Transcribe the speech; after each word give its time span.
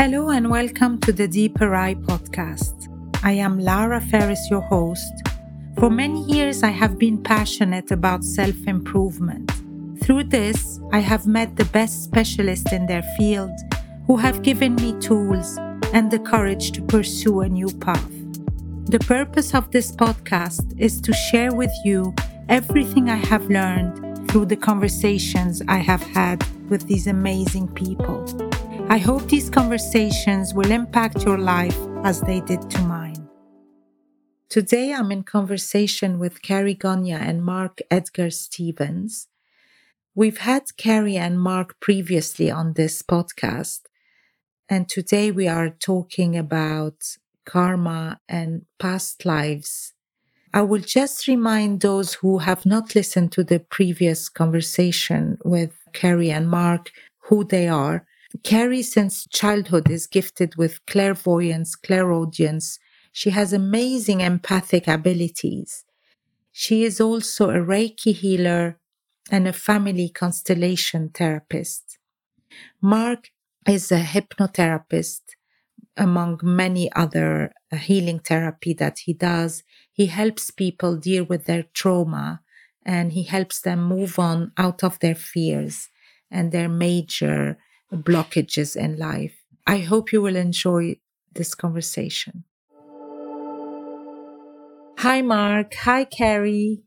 Hello 0.00 0.30
and 0.30 0.48
welcome 0.48 0.98
to 1.00 1.12
the 1.12 1.28
Deeper 1.28 1.74
I 1.74 1.92
podcast. 1.92 2.88
I 3.22 3.32
am 3.32 3.58
Lara 3.58 4.00
Fares, 4.00 4.40
your 4.50 4.62
host. 4.62 5.12
For 5.78 5.90
many 5.90 6.24
years, 6.24 6.62
I 6.62 6.70
have 6.70 6.98
been 6.98 7.22
passionate 7.22 7.90
about 7.90 8.24
self 8.24 8.56
improvement. 8.66 9.52
Through 10.02 10.24
this, 10.24 10.80
I 10.90 11.00
have 11.00 11.26
met 11.26 11.56
the 11.56 11.66
best 11.66 12.02
specialists 12.02 12.72
in 12.72 12.86
their 12.86 13.02
field 13.18 13.50
who 14.06 14.16
have 14.16 14.40
given 14.42 14.74
me 14.76 14.98
tools 15.00 15.58
and 15.92 16.10
the 16.10 16.18
courage 16.18 16.72
to 16.72 16.80
pursue 16.80 17.42
a 17.42 17.48
new 17.50 17.68
path. 17.68 18.10
The 18.86 19.00
purpose 19.00 19.54
of 19.54 19.70
this 19.70 19.92
podcast 19.92 20.80
is 20.80 20.98
to 21.02 21.12
share 21.12 21.52
with 21.52 21.72
you 21.84 22.14
everything 22.48 23.10
I 23.10 23.16
have 23.16 23.50
learned 23.50 24.30
through 24.30 24.46
the 24.46 24.56
conversations 24.56 25.60
I 25.68 25.76
have 25.76 26.02
had 26.02 26.42
with 26.70 26.86
these 26.86 27.06
amazing 27.06 27.68
people. 27.74 28.49
I 28.90 28.98
hope 28.98 29.28
these 29.28 29.48
conversations 29.48 30.52
will 30.52 30.72
impact 30.72 31.24
your 31.24 31.38
life 31.38 31.78
as 32.02 32.20
they 32.22 32.40
did 32.40 32.68
to 32.70 32.82
mine. 32.82 33.28
Today, 34.48 34.92
I'm 34.92 35.12
in 35.12 35.22
conversation 35.22 36.18
with 36.18 36.42
Karie 36.42 36.74
Gonia 36.74 37.18
and 37.18 37.44
Mark 37.44 37.78
Edgar 37.88 38.30
Stephens. 38.30 39.28
We've 40.16 40.38
had 40.38 40.76
Karie 40.76 41.16
and 41.16 41.40
Mark 41.40 41.78
previously 41.78 42.50
on 42.50 42.72
this 42.72 43.00
podcast, 43.00 43.82
and 44.68 44.88
today 44.88 45.30
we 45.30 45.46
are 45.46 45.70
talking 45.70 46.36
about 46.36 47.16
karma 47.46 48.18
and 48.28 48.66
past 48.80 49.24
lives. 49.24 49.94
I 50.52 50.62
will 50.62 50.82
just 50.82 51.28
remind 51.28 51.80
those 51.80 52.14
who 52.14 52.38
have 52.38 52.66
not 52.66 52.96
listened 52.96 53.30
to 53.32 53.44
the 53.44 53.60
previous 53.60 54.28
conversation 54.28 55.38
with 55.44 55.76
Karie 55.92 56.32
and 56.32 56.50
Mark 56.50 56.90
who 57.26 57.44
they 57.44 57.68
are 57.68 58.04
Karie, 58.38 58.82
since 58.82 59.26
childhood, 59.28 59.90
is 59.90 60.06
gifted 60.06 60.56
with 60.56 60.84
clairvoyance, 60.86 61.74
clairaudience. 61.74 62.78
She 63.12 63.30
has 63.30 63.52
amazing 63.52 64.20
empathic 64.20 64.86
abilities. 64.86 65.84
She 66.52 66.84
is 66.84 67.00
also 67.00 67.50
a 67.50 67.58
Reiki 67.58 68.14
healer 68.14 68.78
and 69.30 69.48
a 69.48 69.52
family 69.52 70.08
constellation 70.08 71.10
therapist. 71.10 71.98
Mark 72.80 73.30
is 73.66 73.92
a 73.92 74.00
hypnotherapist 74.00 75.20
among 75.96 76.40
many 76.42 76.90
other 76.92 77.52
uh, 77.72 77.76
healing 77.76 78.18
therapy 78.20 78.72
that 78.74 79.00
he 79.00 79.12
does. 79.12 79.62
He 79.92 80.06
helps 80.06 80.50
people 80.50 80.96
deal 80.96 81.24
with 81.24 81.44
their 81.44 81.64
trauma 81.74 82.42
and 82.84 83.12
he 83.12 83.24
helps 83.24 83.60
them 83.60 83.84
move 83.84 84.18
on 84.18 84.52
out 84.56 84.82
of 84.82 84.98
their 85.00 85.14
fears 85.14 85.88
and 86.30 86.52
their 86.52 86.68
major 86.68 87.58
blockages 87.92 88.76
in 88.76 88.96
life. 88.96 89.36
I 89.66 89.78
hope 89.78 90.12
you 90.12 90.22
will 90.22 90.36
enjoy 90.36 90.96
this 91.32 91.54
conversation. 91.54 92.44
Hi, 94.98 95.22
Mark. 95.22 95.74
Hi, 95.76 96.04
Karie. 96.04 96.82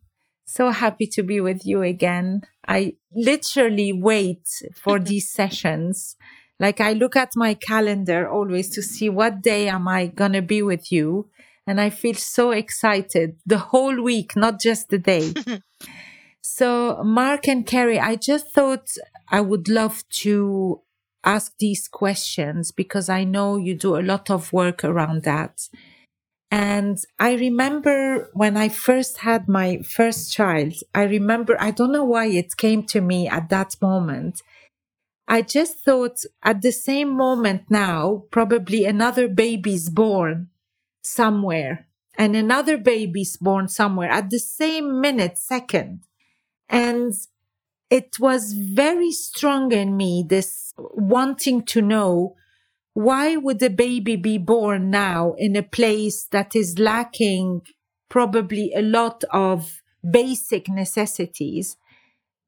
So 0.45 0.70
happy 0.70 1.08
to 1.08 1.23
be 1.23 1.40
with 1.42 1.66
you 1.66 1.82
again. 1.82 2.44
I 2.68 2.94
literally 3.16 3.92
wait 3.92 4.48
for 4.76 5.00
these 5.10 5.32
sessions. 5.32 6.16
Like 6.60 6.80
I 6.80 6.94
look 6.94 7.16
at 7.16 7.32
my 7.36 7.56
calendar 7.56 8.30
always 8.30 8.70
to 8.76 8.82
see 8.82 9.10
what 9.10 9.42
day 9.42 9.67
am 9.67 9.88
I 9.88 10.08
going 10.08 10.34
to 10.34 10.42
be 10.42 10.62
with 10.62 10.92
you. 10.92 11.30
And 11.66 11.80
I 11.80 11.90
feel 11.90 12.14
so 12.14 12.52
excited 12.52 13.38
the 13.45 13.58
whole 13.58 14.02
week, 14.02 14.36
not 14.36 14.60
just 14.60 14.90
the 14.90 15.00
day. 15.00 15.34
so 16.42 17.02
Mark 17.04 17.48
and 17.48 17.66
Karie, 17.66 18.00
I 18.00 18.16
just 18.16 18.54
thought 18.54 18.90
I 19.30 19.42
would 19.42 19.70
love 19.70 20.04
to 20.22 20.82
ask 21.24 21.54
these 21.60 21.88
questions 21.88 22.72
because 22.72 23.10
I 23.10 23.24
know 23.24 23.58
you 23.58 23.76
do 23.76 23.96
a 23.98 24.02
lot 24.02 24.30
of 24.30 24.54
work 24.54 24.84
around 24.84 25.24
that. 25.24 25.70
And 26.52 27.00
I 27.20 27.34
remember 27.34 28.30
when 28.34 28.58
I 28.58 28.70
first 28.70 29.20
had 29.20 29.48
my 29.48 29.80
first 29.80 30.32
child, 30.32 30.73
I 30.94 31.04
remember, 31.04 31.58
I 31.60 31.72
don't 31.72 31.92
know 31.92 32.04
why 32.04 32.28
it 32.28 32.58
came 32.58 32.83
to 32.88 33.02
me 33.02 33.28
at 33.28 33.50
that 33.50 33.76
moment. 33.82 34.42
I 35.28 35.42
just 35.42 35.80
thought 35.80 36.17
at 36.44 36.62
the 36.62 36.72
same 36.72 37.10
moment 37.10 37.64
now, 37.70 38.26
probably 38.30 38.86
another 38.86 39.28
baby's 39.28 39.89
born 39.89 40.50
somewhere 41.04 41.88
and 42.17 42.36
another 42.36 42.78
baby's 42.78 43.38
born 43.38 43.67
somewhere 43.67 44.12
at 44.12 44.30
the 44.30 44.39
same 44.39 45.02
minute, 45.02 45.38
second. 45.38 46.04
And 46.70 47.14
it 47.93 48.20
was 48.20 48.54
very 48.54 49.11
strong 49.11 49.71
in 49.71 49.95
me, 49.95 50.26
this 50.27 50.73
wanting 50.77 51.61
to 51.61 51.80
know 51.80 52.36
why 52.95 53.36
would 53.36 53.61
a 53.61 53.70
baby 53.70 54.15
be 54.15 54.39
born 54.39 54.89
now 54.89 55.36
in 55.37 55.55
a 55.55 55.61
place 55.61 56.26
that 56.32 56.55
is 56.55 56.80
lacking 56.80 57.61
probably 58.09 58.73
a 58.76 58.82
lot 58.82 59.23
of 59.32 59.83
basic 60.09 60.67
necessities? 60.67 61.77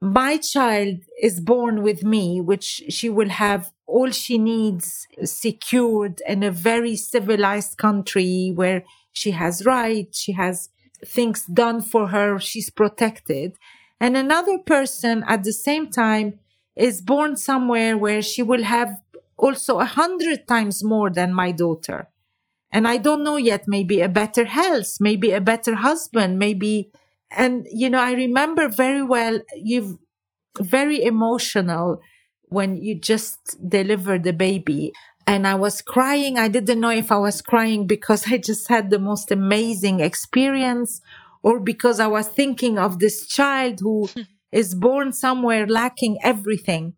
My 0.01 0.37
child 0.37 1.01
is 1.21 1.39
born 1.39 1.83
with 1.83 2.03
me, 2.03 2.41
which 2.41 2.81
she 2.89 3.07
will 3.07 3.29
have 3.29 3.71
all 3.85 4.09
she 4.09 4.39
needs 4.39 5.05
secured 5.23 6.23
in 6.27 6.41
a 6.41 6.49
very 6.49 6.95
civilized 6.95 7.77
country 7.77 8.51
where 8.55 8.83
she 9.13 9.29
has 9.29 9.63
rights, 9.63 10.19
she 10.19 10.31
has 10.31 10.69
things 11.05 11.45
done 11.45 11.81
for 11.81 12.07
her, 12.07 12.39
she's 12.39 12.71
protected. 12.71 13.57
And 13.99 14.17
another 14.17 14.57
person 14.57 15.23
at 15.27 15.43
the 15.43 15.53
same 15.53 15.89
time 15.89 16.39
is 16.75 17.01
born 17.01 17.37
somewhere 17.37 17.97
where 17.97 18.21
she 18.21 18.43
will 18.43 18.63
have 18.63 18.99
also 19.37 19.79
a 19.79 19.85
hundred 19.85 20.47
times 20.47 20.83
more 20.83 21.09
than 21.09 21.33
my 21.33 21.51
daughter. 21.51 22.07
And 22.71 22.87
I 22.87 22.97
don't 22.97 23.23
know 23.23 23.37
yet, 23.37 23.65
maybe 23.67 24.01
a 24.01 24.09
better 24.09 24.45
health, 24.45 24.97
maybe 24.99 25.31
a 25.31 25.41
better 25.41 25.75
husband, 25.75 26.39
maybe. 26.39 26.91
And, 27.31 27.67
you 27.71 27.89
know, 27.89 27.99
I 27.99 28.13
remember 28.13 28.67
very 28.69 29.03
well, 29.03 29.39
you've 29.55 29.97
very 30.59 31.03
emotional 31.03 32.01
when 32.49 32.77
you 32.77 32.95
just 32.99 33.57
delivered 33.69 34.23
the 34.23 34.33
baby. 34.33 34.93
And 35.27 35.47
I 35.47 35.55
was 35.55 35.81
crying. 35.81 36.37
I 36.37 36.47
didn't 36.47 36.79
know 36.79 36.91
if 36.91 37.11
I 37.11 37.17
was 37.17 37.41
crying 37.41 37.87
because 37.87 38.31
I 38.31 38.37
just 38.37 38.67
had 38.67 38.89
the 38.89 38.99
most 38.99 39.31
amazing 39.31 39.99
experience 39.99 41.01
or 41.45 41.59
because 41.59 41.99
I 41.99 42.07
was 42.07 42.27
thinking 42.27 42.79
of 42.79 42.97
this 42.97 43.27
child 43.27 43.79
who 43.79 44.09
is 44.51 44.73
born 44.73 45.13
somewhere 45.13 45.67
lacking 45.67 46.17
everything. 46.23 46.95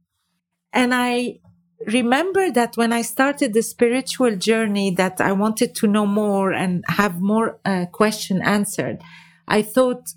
And 0.72 0.96
I 0.96 1.40
remember 1.86 2.50
that 2.52 2.78
when 2.78 2.94
I 2.94 3.02
started 3.02 3.54
the 3.54 3.62
spiritual 3.62 4.38
journey 4.38 4.90
that 4.92 5.20
I 5.20 5.34
wanted 5.34 5.76
to 5.76 5.88
know 5.88 6.06
more 6.06 6.54
and 6.54 6.86
have 6.88 7.20
more 7.20 7.60
uh, 7.66 7.88
question 7.92 8.42
answered, 8.42 9.02
I 9.50 9.64
thought 9.64 10.14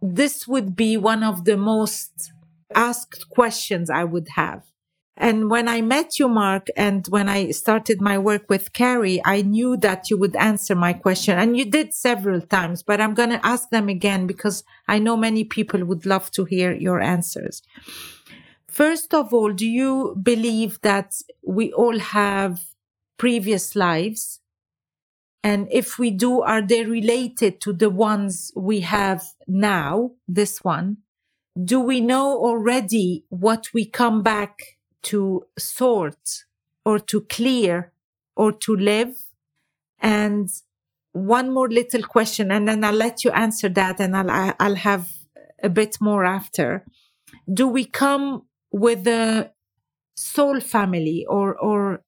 this 0.00 0.48
would 0.48 0.74
be 0.74 0.96
one 0.96 1.22
of 1.22 1.44
the 1.44 1.58
most 1.58 2.32
asked 2.74 3.28
questions 3.28 3.90
I 3.90 4.04
would 4.04 4.28
have. 4.36 4.62
And 5.18 5.48
when 5.50 5.66
I 5.66 5.80
met 5.80 6.18
you, 6.18 6.28
Mark, 6.28 6.66
and 6.76 7.06
when 7.08 7.26
I 7.26 7.50
started 7.50 8.02
my 8.02 8.18
work 8.18 8.50
with 8.50 8.74
Karie, 8.74 9.22
I 9.24 9.40
knew 9.40 9.76
that 9.78 10.10
you 10.10 10.18
would 10.18 10.36
answer 10.36 10.74
my 10.74 10.92
question. 10.92 11.38
And 11.38 11.56
you 11.56 11.64
did 11.64 11.94
several 11.94 12.42
times, 12.42 12.82
but 12.82 13.00
I'm 13.00 13.14
going 13.14 13.30
to 13.30 13.46
ask 13.46 13.70
them 13.70 13.88
again 13.88 14.26
because 14.26 14.62
I 14.86 14.98
know 14.98 15.16
many 15.16 15.42
people 15.44 15.82
would 15.86 16.04
love 16.04 16.30
to 16.32 16.44
hear 16.44 16.74
your 16.74 17.00
answers. 17.00 17.62
First 18.68 19.14
of 19.14 19.32
all, 19.32 19.54
do 19.54 19.66
you 19.66 20.16
believe 20.22 20.78
that 20.82 21.14
we 21.42 21.72
all 21.72 21.98
have 21.98 22.60
previous 23.16 23.74
lives? 23.74 24.40
And 25.42 25.66
if 25.70 25.98
we 25.98 26.10
do, 26.10 26.42
are 26.42 26.60
they 26.60 26.84
related 26.84 27.62
to 27.62 27.72
the 27.72 27.88
ones 27.88 28.52
we 28.54 28.80
have 28.80 29.24
now, 29.46 30.10
this 30.28 30.62
one? 30.62 30.98
Do 31.64 31.80
we 31.80 32.02
know 32.02 32.36
already 32.36 33.24
what 33.30 33.68
we 33.72 33.86
come 33.86 34.22
back 34.22 34.75
to 35.06 35.46
sort 35.58 36.44
or 36.84 36.98
to 36.98 37.22
clear 37.22 37.92
or 38.36 38.52
to 38.52 38.76
live. 38.76 39.16
And 40.00 40.48
one 41.12 41.52
more 41.52 41.68
little 41.68 42.02
question, 42.02 42.50
and 42.50 42.68
then 42.68 42.84
I'll 42.84 42.92
let 42.92 43.24
you 43.24 43.30
answer 43.30 43.68
that, 43.70 44.00
and 44.00 44.16
I'll 44.16 44.54
I'll 44.60 44.74
have 44.74 45.08
a 45.62 45.68
bit 45.68 45.96
more 46.00 46.24
after. 46.24 46.84
Do 47.52 47.66
we 47.66 47.84
come 47.84 48.42
with 48.70 49.06
a 49.06 49.52
soul 50.14 50.60
family 50.60 51.24
or 51.28 51.56
or 51.56 52.02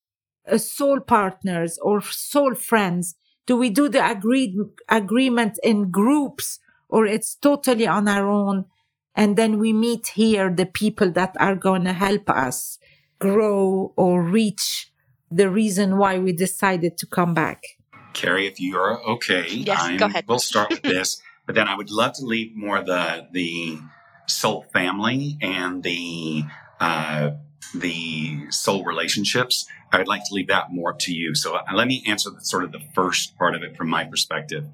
a 0.45 0.59
soul 0.59 1.01
partners 1.01 1.79
or 1.81 2.01
soul 2.03 2.55
friends? 2.55 3.15
Do 3.47 3.57
we 3.57 3.71
do 3.71 3.89
the 3.89 4.05
agreed 4.11 4.55
agreement 4.89 5.59
in 5.63 5.91
groups 5.91 6.59
or 6.89 7.07
it's 7.07 7.35
totally 7.35 7.87
on 7.87 8.09
our 8.09 8.29
own? 8.29 8.67
And 9.15 9.37
then 9.37 9.59
we 9.59 9.73
meet 9.73 10.09
here 10.09 10.51
the 10.51 10.67
people 10.67 11.11
that 11.13 11.35
are 11.41 11.57
going 11.57 11.85
to 11.85 11.93
help 11.93 12.31
us 12.31 12.79
grow 13.19 13.93
or 13.97 14.23
reach 14.23 14.93
the 15.31 15.51
reason 15.51 15.99
why 15.99 16.19
we 16.19 16.33
decided 16.33 16.97
to 16.99 17.07
come 17.07 17.35
back. 17.35 17.63
Karie, 18.15 18.47
if 18.47 18.61
you're 18.61 19.03
okay, 19.11 19.47
yes, 19.49 19.79
I'm, 19.81 19.97
go 19.97 20.07
ahead. 20.07 20.25
we'll 20.27 20.39
start 20.39 20.71
with 20.71 20.83
this. 20.83 21.21
but 21.47 21.55
then 21.55 21.69
I 21.69 21.77
would 21.77 21.91
love 21.91 22.15
to 22.15 22.25
leave 22.25 22.57
more 22.57 22.83
the 22.83 23.29
the 23.33 23.79
soul 24.27 24.67
family 24.73 25.39
and 25.41 25.83
the 25.83 26.45
uh, 26.81 27.31
the 27.75 28.51
soul 28.51 28.85
relationships, 28.85 29.67
I'd 29.93 30.09
like 30.09 30.23
to 30.29 30.35
leave 30.35 30.49
that 30.49 30.71
more 30.71 30.91
up 30.91 30.99
to 31.01 31.13
you. 31.13 31.35
So 31.35 31.55
uh, 31.57 31.63
let 31.75 31.89
me 31.89 32.05
answer 32.07 32.31
the, 32.31 32.41
sort 32.41 32.65
of 32.65 32.73
the 32.73 32.81
first 32.95 33.37
part 33.37 33.55
of 33.55 33.63
it 33.63 33.77
from 33.77 33.89
my 33.89 34.05
perspective. 34.05 34.67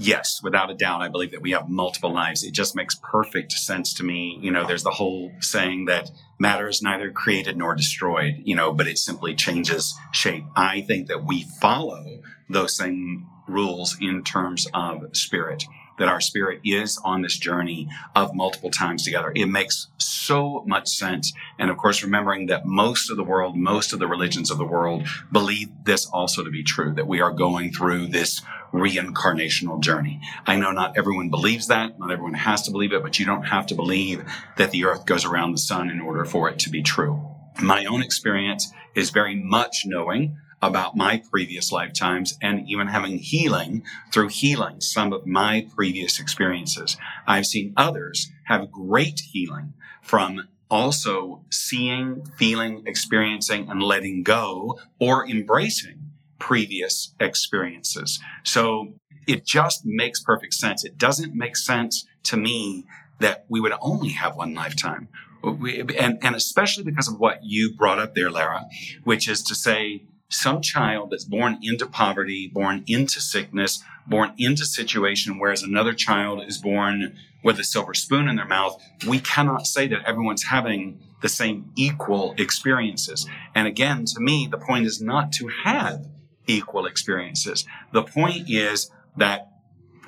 Yes, 0.00 0.40
without 0.44 0.70
a 0.70 0.74
doubt, 0.74 1.02
I 1.02 1.08
believe 1.08 1.32
that 1.32 1.42
we 1.42 1.50
have 1.50 1.68
multiple 1.68 2.12
lives. 2.12 2.44
It 2.44 2.52
just 2.52 2.76
makes 2.76 2.94
perfect 3.02 3.50
sense 3.50 3.92
to 3.94 4.04
me. 4.04 4.38
You 4.40 4.52
know, 4.52 4.64
there's 4.64 4.84
the 4.84 4.92
whole 4.92 5.32
saying 5.40 5.86
that 5.86 6.12
matter 6.38 6.68
is 6.68 6.80
neither 6.80 7.10
created 7.10 7.56
nor 7.56 7.74
destroyed, 7.74 8.36
you 8.44 8.54
know, 8.54 8.72
but 8.72 8.86
it 8.86 8.98
simply 8.98 9.34
changes 9.34 9.96
shape. 10.12 10.44
I 10.54 10.82
think 10.82 11.08
that 11.08 11.24
we 11.24 11.46
follow 11.60 12.20
those 12.48 12.76
same 12.76 13.26
rules 13.48 13.96
in 14.00 14.22
terms 14.22 14.68
of 14.72 15.16
spirit 15.16 15.64
that 15.98 16.08
our 16.08 16.20
spirit 16.20 16.60
is 16.64 17.00
on 17.04 17.22
this 17.22 17.38
journey 17.38 17.88
of 18.14 18.34
multiple 18.34 18.70
times 18.70 19.04
together. 19.04 19.32
It 19.34 19.46
makes 19.46 19.88
so 19.98 20.64
much 20.66 20.88
sense. 20.88 21.32
And 21.58 21.70
of 21.70 21.76
course, 21.76 22.02
remembering 22.02 22.46
that 22.46 22.66
most 22.66 23.10
of 23.10 23.16
the 23.16 23.24
world, 23.24 23.56
most 23.56 23.92
of 23.92 23.98
the 23.98 24.06
religions 24.06 24.50
of 24.50 24.58
the 24.58 24.64
world 24.64 25.06
believe 25.32 25.68
this 25.84 26.06
also 26.06 26.44
to 26.44 26.50
be 26.50 26.62
true, 26.62 26.94
that 26.94 27.06
we 27.06 27.20
are 27.20 27.32
going 27.32 27.72
through 27.72 28.08
this 28.08 28.42
reincarnational 28.72 29.80
journey. 29.80 30.20
I 30.46 30.56
know 30.56 30.72
not 30.72 30.96
everyone 30.96 31.30
believes 31.30 31.68
that. 31.68 31.98
Not 31.98 32.10
everyone 32.10 32.34
has 32.34 32.62
to 32.62 32.70
believe 32.70 32.92
it, 32.92 33.02
but 33.02 33.18
you 33.18 33.26
don't 33.26 33.44
have 33.44 33.66
to 33.68 33.74
believe 33.74 34.24
that 34.56 34.70
the 34.70 34.84
earth 34.84 35.06
goes 35.06 35.24
around 35.24 35.52
the 35.52 35.58
sun 35.58 35.90
in 35.90 36.00
order 36.00 36.24
for 36.24 36.48
it 36.48 36.58
to 36.60 36.70
be 36.70 36.82
true. 36.82 37.24
My 37.60 37.86
own 37.86 38.02
experience 38.02 38.70
is 38.94 39.10
very 39.10 39.34
much 39.34 39.82
knowing 39.84 40.36
about 40.60 40.96
my 40.96 41.22
previous 41.30 41.70
lifetimes 41.70 42.36
and 42.42 42.68
even 42.68 42.88
having 42.88 43.18
healing 43.18 43.82
through 44.12 44.28
healing 44.28 44.80
some 44.80 45.12
of 45.12 45.26
my 45.26 45.66
previous 45.74 46.18
experiences. 46.18 46.96
I've 47.26 47.46
seen 47.46 47.74
others 47.76 48.30
have 48.44 48.72
great 48.72 49.20
healing 49.20 49.74
from 50.02 50.48
also 50.70 51.44
seeing, 51.50 52.24
feeling, 52.36 52.82
experiencing, 52.86 53.70
and 53.70 53.82
letting 53.82 54.22
go 54.22 54.78
or 54.98 55.26
embracing 55.26 56.10
previous 56.38 57.14
experiences. 57.20 58.20
So 58.44 58.94
it 59.26 59.44
just 59.44 59.84
makes 59.84 60.22
perfect 60.22 60.54
sense. 60.54 60.84
It 60.84 60.98
doesn't 60.98 61.34
make 61.34 61.56
sense 61.56 62.06
to 62.24 62.36
me 62.36 62.84
that 63.20 63.44
we 63.48 63.60
would 63.60 63.74
only 63.80 64.10
have 64.10 64.36
one 64.36 64.54
lifetime. 64.54 65.08
and, 65.42 66.18
and 66.22 66.34
especially 66.34 66.84
because 66.84 67.08
of 67.08 67.18
what 67.18 67.40
you 67.42 67.74
brought 67.74 67.98
up 67.98 68.14
there, 68.14 68.30
Lara, 68.30 68.66
which 69.04 69.28
is 69.28 69.42
to 69.44 69.54
say, 69.54 70.02
some 70.28 70.60
child 70.60 71.10
that's 71.10 71.24
born 71.24 71.58
into 71.62 71.86
poverty, 71.86 72.48
born 72.48 72.84
into 72.86 73.20
sickness, 73.20 73.82
born 74.06 74.32
into 74.38 74.64
situation, 74.64 75.38
whereas 75.38 75.62
another 75.62 75.94
child 75.94 76.42
is 76.46 76.58
born 76.58 77.16
with 77.42 77.58
a 77.58 77.64
silver 77.64 77.94
spoon 77.94 78.28
in 78.28 78.36
their 78.36 78.46
mouth, 78.46 78.80
we 79.06 79.20
cannot 79.20 79.66
say 79.66 79.86
that 79.86 80.04
everyone's 80.04 80.44
having 80.44 81.00
the 81.22 81.28
same 81.28 81.70
equal 81.76 82.34
experiences. 82.38 83.26
And 83.54 83.66
again, 83.66 84.04
to 84.06 84.20
me, 84.20 84.48
the 84.50 84.58
point 84.58 84.86
is 84.86 85.00
not 85.00 85.32
to 85.32 85.48
have 85.64 86.06
equal 86.46 86.86
experiences. 86.86 87.64
The 87.92 88.02
point 88.02 88.48
is 88.48 88.90
that 89.16 89.48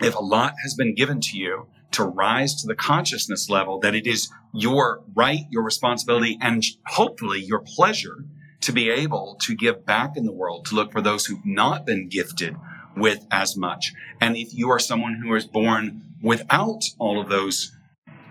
if 0.01 0.15
a 0.15 0.21
lot 0.21 0.55
has 0.63 0.75
been 0.75 0.95
given 0.95 1.21
to 1.21 1.37
you, 1.37 1.67
to 1.93 2.05
rise 2.05 2.55
to 2.55 2.67
the 2.67 2.75
consciousness 2.75 3.51
level 3.51 3.81
that 3.81 3.95
it 3.95 4.07
is 4.07 4.31
your 4.55 5.03
right, 5.15 5.41
your 5.51 5.63
responsibility, 5.63 6.39
and 6.41 6.63
hopefully 6.87 7.41
your 7.41 7.61
pleasure 7.61 8.25
to 8.61 8.73
be 8.73 8.91
able 8.91 9.37
to 9.43 9.55
give 9.55 9.87
back 9.87 10.17
in 10.17 10.25
the 10.25 10.33
world, 10.33 10.67
to 10.67 10.75
look 10.75 10.93
for 10.93 11.01
those 11.01 11.27
who've 11.27 11.45
not 11.45 11.87
been 11.87 12.09
gifted 12.09 12.57
with 12.97 13.27
as 13.31 13.57
much. 13.57 13.93
And 14.21 14.37
if 14.37 14.53
you 14.53 14.71
are 14.71 14.79
someone 14.79 15.15
who 15.15 15.35
is 15.35 15.47
born 15.47 16.03
without 16.23 16.85
all 16.99 17.21
of 17.21 17.29
those 17.29 17.73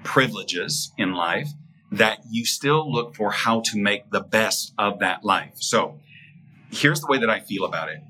privileges 0.04 0.92
in 0.98 1.14
life, 1.14 1.50
that 1.92 2.20
you 2.30 2.46
still 2.46 2.92
look 2.92 3.16
for 3.16 3.32
how 3.32 3.62
to 3.62 3.78
make 3.78 4.12
the 4.12 4.22
best 4.22 4.74
of 4.78 5.00
that 5.00 5.24
life. 5.24 5.54
So 5.56 6.00
here's 6.72 7.02
the 7.02 7.08
way 7.08 7.18
that 7.18 7.30
I 7.30 7.40
feel 7.40 7.66
about 7.66 7.90
it. 7.90 8.02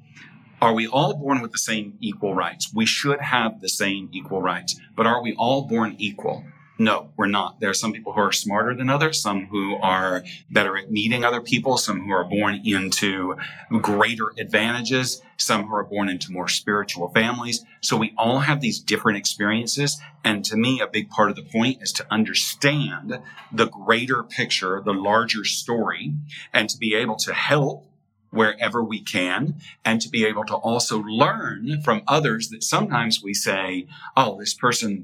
Are 0.62 0.74
we 0.74 0.88
all 0.88 1.16
born 1.16 1.42
with 1.42 1.54
the 1.54 1.58
same 1.58 1.98
equal 2.02 2.36
rights? 2.36 2.74
We 2.74 2.86
should 2.86 3.22
have 3.22 3.62
the 3.62 3.70
same 3.70 4.10
equal 4.12 4.42
rights, 4.42 4.78
but 4.98 5.08
are 5.08 5.24
we 5.24 5.34
all 5.36 5.66
born 5.68 5.96
equal? 5.98 6.44
No, 6.82 7.10
we're 7.18 7.28
not. 7.28 7.60
There 7.60 7.70
are 7.70 7.74
some 7.74 7.92
people 7.92 8.14
who 8.14 8.22
are 8.22 8.32
smarter 8.32 8.74
than 8.74 8.90
others, 8.90 9.22
some 9.22 9.48
who 9.48 9.76
are 9.76 10.24
better 10.50 10.78
at 10.78 10.90
meeting 10.90 11.26
other 11.26 11.42
people, 11.42 11.78
some 11.78 12.06
who 12.06 12.12
are 12.14 12.24
born 12.24 12.62
into 12.64 13.36
greater 13.82 14.32
advantages, 14.40 15.22
some 15.36 15.68
who 15.68 15.76
are 15.76 15.84
born 15.84 16.08
into 16.08 16.32
more 16.32 16.48
spiritual 16.48 17.10
families. 17.10 17.66
So 17.82 17.98
we 17.98 18.14
all 18.18 18.40
have 18.40 18.62
these 18.62 18.80
different 18.80 19.18
experiences. 19.18 20.00
And 20.24 20.46
to 20.46 20.56
me, 20.56 20.80
a 20.80 20.88
big 20.88 21.10
part 21.10 21.30
of 21.30 21.36
the 21.36 21.44
point 21.44 21.82
is 21.82 21.92
to 21.94 22.08
understand 22.10 23.20
the 23.52 23.68
greater 23.68 24.24
picture, 24.24 24.82
the 24.82 24.94
larger 24.94 25.44
story, 25.44 26.14
and 26.54 26.70
to 26.70 26.78
be 26.78 26.96
able 26.96 27.18
to 27.18 27.34
help 27.34 27.88
wherever 28.30 28.82
we 28.82 29.02
can 29.02 29.56
and 29.84 30.00
to 30.00 30.08
be 30.08 30.24
able 30.24 30.46
to 30.46 30.56
also 30.56 31.00
learn 31.00 31.82
from 31.84 32.04
others 32.08 32.50
that 32.50 32.64
sometimes 32.64 33.22
we 33.22 33.34
say, 33.34 33.86
oh, 34.16 34.40
this 34.40 34.54
person 34.54 35.04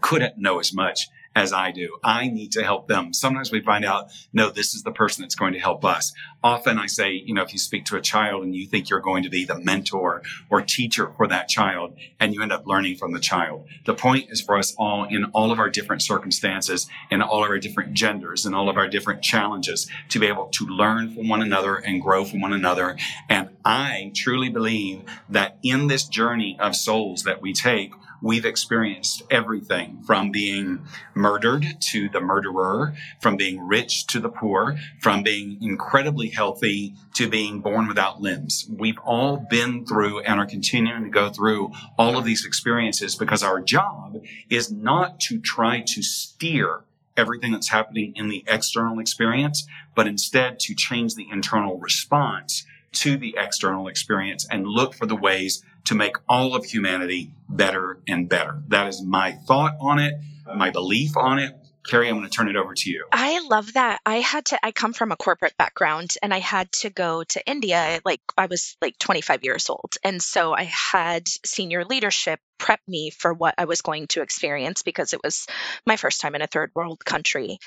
couldn't 0.00 0.38
know 0.38 0.58
as 0.58 0.72
much 0.72 1.08
as 1.38 1.52
I 1.52 1.70
do. 1.70 1.98
I 2.02 2.28
need 2.28 2.52
to 2.52 2.64
help 2.64 2.88
them. 2.88 3.12
Sometimes 3.12 3.52
we 3.52 3.60
find 3.60 3.84
out, 3.84 4.10
no, 4.32 4.50
this 4.50 4.74
is 4.74 4.82
the 4.82 4.90
person 4.90 5.22
that's 5.22 5.36
going 5.36 5.52
to 5.52 5.60
help 5.60 5.84
us. 5.84 6.12
Often 6.42 6.78
I 6.78 6.86
say, 6.86 7.12
you 7.12 7.32
know, 7.32 7.42
if 7.42 7.52
you 7.52 7.60
speak 7.60 7.84
to 7.86 7.96
a 7.96 8.00
child 8.00 8.42
and 8.42 8.56
you 8.56 8.66
think 8.66 8.90
you're 8.90 9.00
going 9.00 9.22
to 9.22 9.30
be 9.30 9.44
the 9.44 9.58
mentor 9.58 10.22
or 10.50 10.62
teacher 10.62 11.12
for 11.16 11.28
that 11.28 11.48
child 11.48 11.96
and 12.18 12.34
you 12.34 12.42
end 12.42 12.52
up 12.52 12.66
learning 12.66 12.96
from 12.96 13.12
the 13.12 13.20
child. 13.20 13.66
The 13.86 13.94
point 13.94 14.30
is 14.30 14.40
for 14.40 14.58
us 14.58 14.74
all 14.78 15.04
in 15.04 15.26
all 15.26 15.52
of 15.52 15.60
our 15.60 15.70
different 15.70 16.02
circumstances, 16.02 16.88
in 17.10 17.22
all 17.22 17.44
of 17.44 17.50
our 17.50 17.58
different 17.58 17.92
genders, 17.92 18.44
and 18.44 18.54
all 18.54 18.68
of 18.68 18.76
our 18.76 18.88
different 18.88 19.22
challenges 19.22 19.88
to 20.08 20.18
be 20.18 20.26
able 20.26 20.46
to 20.48 20.66
learn 20.66 21.14
from 21.14 21.28
one 21.28 21.42
another 21.42 21.76
and 21.76 22.02
grow 22.02 22.24
from 22.24 22.40
one 22.40 22.52
another. 22.52 22.96
And 23.28 23.50
I 23.64 24.12
truly 24.14 24.48
believe 24.48 25.02
that 25.28 25.58
in 25.62 25.86
this 25.86 26.04
journey 26.04 26.56
of 26.58 26.74
souls 26.74 27.22
that 27.24 27.40
we 27.40 27.52
take, 27.52 27.92
we've 28.22 28.44
experienced 28.44 29.22
everything 29.30 30.02
from 30.06 30.30
being 30.30 30.80
murdered 31.14 31.64
to 31.80 32.08
the 32.08 32.20
murderer, 32.20 32.94
from 33.20 33.36
being 33.36 33.66
rich 33.66 34.06
to 34.08 34.20
the 34.20 34.28
poor, 34.28 34.78
from 35.00 35.22
being 35.22 35.58
incredibly 35.60 36.28
healthy 36.28 36.94
to 37.14 37.28
being 37.28 37.60
born 37.60 37.88
without 37.88 38.20
limbs. 38.20 38.68
We've 38.70 38.98
all 39.04 39.46
been 39.50 39.86
through 39.86 40.20
and 40.20 40.40
are 40.40 40.46
continuing 40.46 41.04
to 41.04 41.10
go 41.10 41.30
through 41.30 41.72
all 41.98 42.18
of 42.18 42.24
these 42.24 42.44
experiences 42.44 43.16
because 43.16 43.42
our 43.42 43.60
job 43.60 44.22
is 44.50 44.70
not 44.70 45.20
to 45.20 45.40
try 45.40 45.82
to 45.86 46.02
steer 46.02 46.84
everything 47.16 47.52
that's 47.52 47.68
happening 47.68 48.12
in 48.14 48.28
the 48.28 48.44
external 48.46 49.00
experience, 49.00 49.66
but 49.94 50.06
instead 50.06 50.60
to 50.60 50.74
change 50.74 51.14
the 51.14 51.26
internal 51.30 51.78
response 51.78 52.64
to 52.98 53.16
the 53.16 53.36
external 53.38 53.88
experience 53.88 54.46
and 54.50 54.66
look 54.66 54.94
for 54.94 55.06
the 55.06 55.16
ways 55.16 55.62
to 55.86 55.94
make 55.94 56.16
all 56.28 56.54
of 56.54 56.64
humanity 56.64 57.32
better 57.48 58.00
and 58.06 58.28
better. 58.28 58.62
That 58.68 58.88
is 58.88 59.02
my 59.02 59.32
thought 59.32 59.74
on 59.80 59.98
it, 59.98 60.14
my 60.54 60.70
belief 60.70 61.16
on 61.16 61.38
it. 61.38 61.54
Karie, 61.86 62.08
I'm 62.08 62.16
going 62.16 62.28
to 62.28 62.30
turn 62.30 62.48
it 62.48 62.56
over 62.56 62.74
to 62.74 62.90
you. 62.90 63.06
I 63.12 63.40
love 63.40 63.72
that. 63.72 64.00
I 64.04 64.16
had 64.16 64.46
to, 64.46 64.58
I 64.62 64.72
come 64.72 64.92
from 64.92 65.10
a 65.10 65.16
corporate 65.16 65.56
background 65.56 66.14
and 66.22 66.34
I 66.34 66.38
had 66.38 66.70
to 66.72 66.90
go 66.90 67.24
to 67.24 67.48
India. 67.48 68.00
Like, 68.04 68.20
I 68.36 68.44
was 68.44 68.76
like 68.82 68.98
25 68.98 69.42
years 69.42 69.70
old. 69.70 69.94
And 70.04 70.20
so 70.20 70.52
I 70.52 70.64
had 70.64 71.26
senior 71.46 71.86
leadership 71.86 72.40
prep 72.58 72.80
me 72.86 73.08
for 73.10 73.32
what 73.32 73.54
I 73.56 73.64
was 73.64 73.80
going 73.80 74.08
to 74.08 74.20
experience 74.20 74.82
because 74.82 75.14
it 75.14 75.20
was 75.24 75.46
my 75.86 75.96
first 75.96 76.20
time 76.20 76.34
in 76.34 76.42
a 76.42 76.46
third 76.46 76.72
world 76.74 77.02
country. 77.02 77.58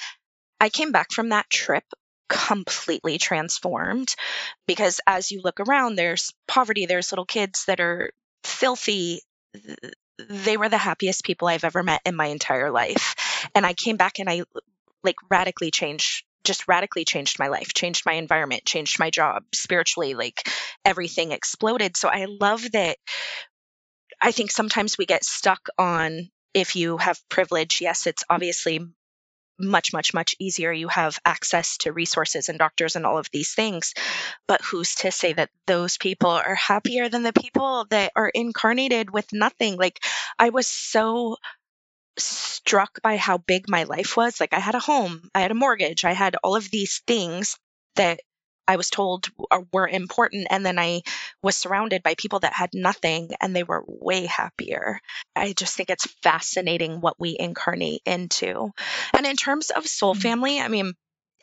I 0.59 0.69
came 0.69 0.91
back 0.91 1.11
from 1.11 1.29
that 1.29 1.49
trip 1.49 1.85
completely 2.31 3.17
transformed 3.17 4.15
because 4.65 5.01
as 5.05 5.31
you 5.31 5.41
look 5.43 5.59
around, 5.59 5.95
there's 5.95 6.33
poverty, 6.47 6.85
there's 6.85 7.11
little 7.11 7.25
kids 7.25 7.65
that 7.65 7.81
are 7.81 8.11
filthy. 8.45 9.21
They 10.17 10.55
were 10.55 10.69
the 10.69 10.77
happiest 10.77 11.25
people 11.25 11.49
I've 11.49 11.65
ever 11.65 11.83
met 11.83 12.01
in 12.05 12.15
my 12.15 12.27
entire 12.27 12.71
life. 12.71 13.15
And 13.53 13.65
I 13.65 13.73
came 13.73 13.97
back 13.97 14.19
and 14.19 14.29
I 14.29 14.43
like 15.03 15.17
radically 15.29 15.71
changed 15.71 16.23
just 16.43 16.67
radically 16.67 17.05
changed 17.05 17.37
my 17.37 17.49
life, 17.49 17.71
changed 17.71 18.03
my 18.03 18.13
environment, 18.13 18.65
changed 18.65 18.97
my 18.97 19.11
job 19.11 19.43
spiritually, 19.53 20.15
like 20.15 20.49
everything 20.83 21.31
exploded. 21.31 21.95
So 21.95 22.09
I 22.09 22.25
love 22.25 22.71
that. 22.71 22.97
I 24.19 24.31
think 24.31 24.49
sometimes 24.49 24.97
we 24.97 25.05
get 25.05 25.23
stuck 25.23 25.67
on 25.77 26.29
if 26.55 26.75
you 26.75 26.97
have 26.97 27.21
privilege, 27.29 27.79
yes, 27.79 28.07
it's 28.07 28.23
obviously 28.27 28.79
much, 29.61 29.93
much, 29.93 30.13
much 30.13 30.35
easier. 30.39 30.71
You 30.71 30.87
have 30.87 31.19
access 31.25 31.77
to 31.77 31.93
resources 31.93 32.49
and 32.49 32.59
doctors 32.59 32.95
and 32.95 33.05
all 33.05 33.17
of 33.17 33.29
these 33.31 33.53
things. 33.53 33.93
But 34.47 34.61
who's 34.61 34.95
to 34.95 35.11
say 35.11 35.33
that 35.33 35.49
those 35.67 35.97
people 35.97 36.29
are 36.29 36.55
happier 36.55 37.09
than 37.09 37.23
the 37.23 37.33
people 37.33 37.85
that 37.89 38.11
are 38.15 38.29
incarnated 38.29 39.11
with 39.11 39.31
nothing? 39.33 39.77
Like, 39.77 39.99
I 40.37 40.49
was 40.49 40.67
so 40.67 41.37
struck 42.17 43.01
by 43.01 43.17
how 43.17 43.37
big 43.37 43.69
my 43.69 43.83
life 43.83 44.17
was. 44.17 44.39
Like, 44.39 44.53
I 44.53 44.59
had 44.59 44.75
a 44.75 44.79
home, 44.79 45.29
I 45.33 45.41
had 45.41 45.51
a 45.51 45.55
mortgage, 45.55 46.05
I 46.05 46.13
had 46.13 46.35
all 46.43 46.55
of 46.55 46.69
these 46.69 47.01
things 47.07 47.57
that 47.95 48.19
I 48.71 48.77
was 48.77 48.89
told 48.89 49.27
were 49.73 49.87
important. 49.87 50.47
And 50.49 50.65
then 50.65 50.79
I 50.79 51.01
was 51.43 51.57
surrounded 51.57 52.03
by 52.03 52.15
people 52.15 52.39
that 52.39 52.53
had 52.53 52.69
nothing 52.73 53.31
and 53.41 53.53
they 53.53 53.63
were 53.63 53.83
way 53.85 54.27
happier. 54.27 55.01
I 55.35 55.51
just 55.51 55.75
think 55.75 55.89
it's 55.89 56.07
fascinating 56.23 57.01
what 57.01 57.19
we 57.19 57.35
incarnate 57.37 58.01
into. 58.05 58.71
And 59.13 59.25
in 59.25 59.35
terms 59.35 59.71
of 59.71 59.85
soul 59.87 60.15
mm. 60.15 60.21
family, 60.21 60.61
I 60.61 60.69
mean, 60.69 60.93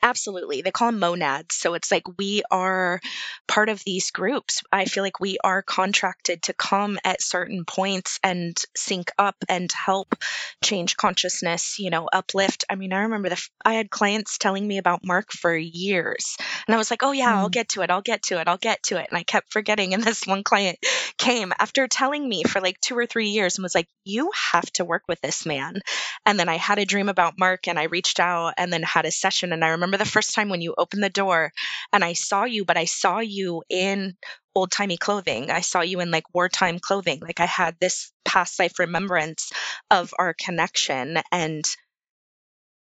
Absolutely. 0.02 0.62
They 0.62 0.70
call 0.70 0.90
them 0.90 1.00
monads. 1.00 1.54
So 1.54 1.74
it's 1.74 1.90
like 1.90 2.04
we 2.18 2.42
are 2.50 3.00
part 3.46 3.68
of 3.68 3.82
these 3.84 4.10
groups. 4.10 4.62
I 4.72 4.84
feel 4.84 5.02
like 5.02 5.20
we 5.20 5.38
are 5.42 5.62
contracted 5.62 6.42
to 6.44 6.52
come 6.52 6.98
at 7.04 7.22
certain 7.22 7.64
points 7.64 8.18
and 8.22 8.56
sync 8.76 9.10
up 9.18 9.36
and 9.48 9.70
help 9.72 10.14
change 10.62 10.96
consciousness, 10.96 11.78
you 11.78 11.90
know, 11.90 12.08
uplift. 12.12 12.64
I 12.68 12.74
mean, 12.74 12.92
I 12.92 13.00
remember 13.00 13.30
the 13.30 13.48
I 13.64 13.74
had 13.74 13.90
clients 13.90 14.38
telling 14.38 14.66
me 14.66 14.78
about 14.78 15.04
Mark 15.04 15.32
for 15.32 15.56
years. 15.56 16.36
And 16.66 16.74
I 16.74 16.78
was 16.78 16.90
like, 16.90 17.02
"Oh 17.02 17.12
yeah, 17.12 17.34
I'll 17.34 17.48
mm. 17.48 17.52
get 17.52 17.70
to 17.70 17.82
it. 17.82 17.90
I'll 17.90 18.02
get 18.02 18.22
to 18.24 18.40
it. 18.40 18.48
I'll 18.48 18.58
get 18.58 18.82
to 18.84 18.98
it." 18.98 19.06
And 19.10 19.18
I 19.18 19.22
kept 19.22 19.52
forgetting 19.52 19.94
and 19.94 20.02
this 20.04 20.26
one 20.26 20.44
client 20.44 20.78
came 21.16 21.52
after 21.58 21.88
telling 21.88 22.28
me 22.28 22.44
for 22.44 22.60
like 22.60 22.80
2 22.80 22.96
or 22.96 23.06
3 23.06 23.28
years 23.28 23.56
and 23.56 23.62
was 23.62 23.74
like, 23.74 23.88
"You 24.04 24.30
have 24.52 24.70
to 24.72 24.84
work 24.84 25.04
with 25.08 25.20
this 25.20 25.46
man." 25.46 25.80
And 26.26 26.38
then 26.38 26.48
I 26.48 26.56
had 26.56 26.78
a 26.78 26.84
dream 26.84 27.08
about 27.08 27.38
Mark 27.38 27.68
and 27.68 27.78
I 27.78 27.84
reached 27.84 28.20
out 28.20 28.54
and 28.58 28.72
then 28.72 28.82
had 28.82 29.06
a 29.06 29.10
session 29.10 29.52
and 29.52 29.64
I 29.64 29.68
remember 29.68 29.87
remember 29.88 30.04
the 30.04 30.10
first 30.10 30.34
time 30.34 30.48
when 30.48 30.60
you 30.60 30.74
opened 30.76 31.02
the 31.02 31.10
door 31.10 31.52
and 31.92 32.04
I 32.04 32.12
saw 32.12 32.44
you, 32.44 32.64
but 32.64 32.76
I 32.76 32.84
saw 32.84 33.18
you 33.20 33.62
in 33.68 34.16
old 34.54 34.70
timey 34.70 34.96
clothing. 34.96 35.50
I 35.50 35.60
saw 35.60 35.80
you 35.80 36.00
in 36.00 36.10
like 36.10 36.34
wartime 36.34 36.78
clothing. 36.78 37.20
Like 37.20 37.40
I 37.40 37.46
had 37.46 37.76
this 37.80 38.12
past 38.24 38.58
life 38.58 38.78
remembrance 38.78 39.50
of 39.90 40.12
our 40.18 40.34
connection. 40.34 41.18
And, 41.32 41.64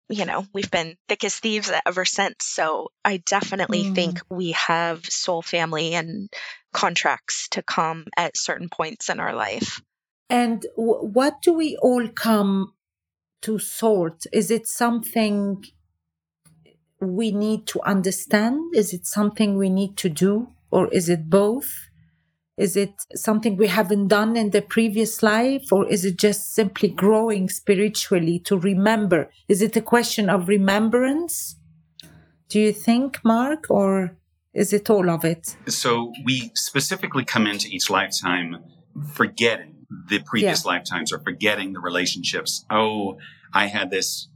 you 0.10 0.26
know, 0.26 0.46
we've 0.54 0.72
been 0.72 0.96
thick 1.10 1.24
as 1.24 1.36
thieves 1.36 1.72
ever 1.86 2.06
since. 2.06 2.46
So 2.46 2.92
I 3.04 3.18
definitely 3.18 3.84
mm. 3.84 3.96
think 3.96 4.22
we 4.30 4.52
have 4.54 5.06
soul 5.06 5.42
family 5.42 5.94
and 5.96 6.30
contracts 6.72 7.50
to 7.50 7.62
come 7.62 8.06
at 8.16 8.38
certain 8.38 8.70
points 8.70 9.10
in 9.10 9.20
our 9.20 9.36
life. 9.36 9.82
And 10.30 10.66
w- 10.78 11.06
what 11.06 11.42
do 11.42 11.54
we 11.54 11.78
all 11.82 12.08
come 12.08 12.74
to 13.42 13.60
sort? 13.60 14.24
Is 14.32 14.50
it 14.50 14.68
something 14.68 15.66
we 17.08 17.32
need 17.32 17.68
to 17.68 17.82
understand? 17.84 18.76
Is 18.76 18.94
it 18.94 19.06
something 19.06 19.58
we 19.58 19.70
need 19.70 19.98
to 19.98 20.10
do? 20.10 20.48
Or 20.72 20.88
is 20.94 21.10
it 21.10 21.30
both? 21.30 21.90
Is 22.58 22.76
it 22.76 22.94
something 23.16 23.58
we 23.58 23.68
haven't 23.68 24.10
done 24.10 24.36
in 24.36 24.52
the 24.52 24.62
previous 24.62 25.24
life? 25.24 25.72
Or 25.72 25.88
is 25.88 26.06
it 26.06 26.18
just 26.18 26.54
simply 26.54 26.90
growing 26.90 27.50
spiritually 27.50 28.40
to 28.40 28.58
remember? 28.58 29.32
Is 29.48 29.62
it 29.62 29.76
a 29.76 29.82
question 29.82 30.30
of 30.30 30.48
remembrance? 30.48 31.56
Do 32.50 32.60
you 32.60 32.72
think, 32.72 33.20
Mark? 33.24 33.66
Or 33.70 34.18
is 34.54 34.72
it 34.72 34.90
all 34.90 35.10
of 35.10 35.26
it? 35.26 35.56
So 35.68 36.14
we 36.26 36.52
specifically 36.54 37.26
come 37.26 37.48
into 37.48 37.68
each 37.70 37.90
lifetime 37.90 38.64
forgetting 39.14 39.86
the 40.10 40.20
previous 40.20 40.64
yeah. 40.64 40.72
lifetimes 40.72 41.12
or 41.12 41.20
forgetting 41.20 41.74
the 41.74 41.80
relationships. 41.80 42.66
Oh, 42.70 43.18
I 43.54 43.68
had 43.68 43.90
this 43.90 44.28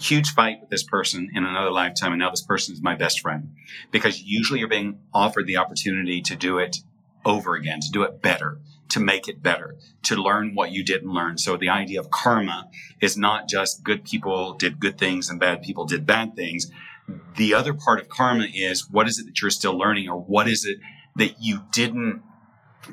huge 0.00 0.28
fight 0.30 0.60
with 0.60 0.70
this 0.70 0.82
person 0.82 1.30
in 1.34 1.44
another 1.44 1.70
lifetime 1.70 2.12
and 2.12 2.20
now 2.20 2.30
this 2.30 2.42
person 2.42 2.74
is 2.74 2.82
my 2.82 2.94
best 2.94 3.20
friend. 3.20 3.54
Because 3.90 4.22
usually 4.22 4.60
you're 4.60 4.68
being 4.68 5.00
offered 5.14 5.46
the 5.46 5.56
opportunity 5.56 6.20
to 6.22 6.36
do 6.36 6.58
it 6.58 6.78
over 7.24 7.54
again 7.54 7.80
to 7.80 7.90
do 7.90 8.04
it 8.04 8.22
better 8.22 8.60
to 8.88 9.00
make 9.00 9.26
it 9.28 9.42
better 9.42 9.74
to 10.04 10.14
learn 10.14 10.54
what 10.54 10.70
you 10.70 10.84
didn't 10.84 11.12
learn. 11.12 11.36
So 11.38 11.56
the 11.56 11.68
idea 11.68 11.98
of 11.98 12.08
karma 12.10 12.70
is 13.00 13.16
not 13.16 13.48
just 13.48 13.82
good 13.82 14.04
people 14.04 14.54
did 14.54 14.78
good 14.78 14.96
things 14.96 15.28
and 15.28 15.40
bad 15.40 15.62
people 15.62 15.84
did 15.86 16.06
bad 16.06 16.36
things. 16.36 16.70
The 17.36 17.52
other 17.54 17.74
part 17.74 18.00
of 18.00 18.08
karma 18.08 18.46
is 18.54 18.88
what 18.88 19.08
is 19.08 19.18
it 19.18 19.26
that 19.26 19.40
you're 19.40 19.50
still 19.50 19.76
learning 19.76 20.08
or 20.08 20.20
what 20.20 20.48
is 20.48 20.64
it 20.64 20.78
that 21.16 21.42
you 21.42 21.62
didn't 21.72 22.22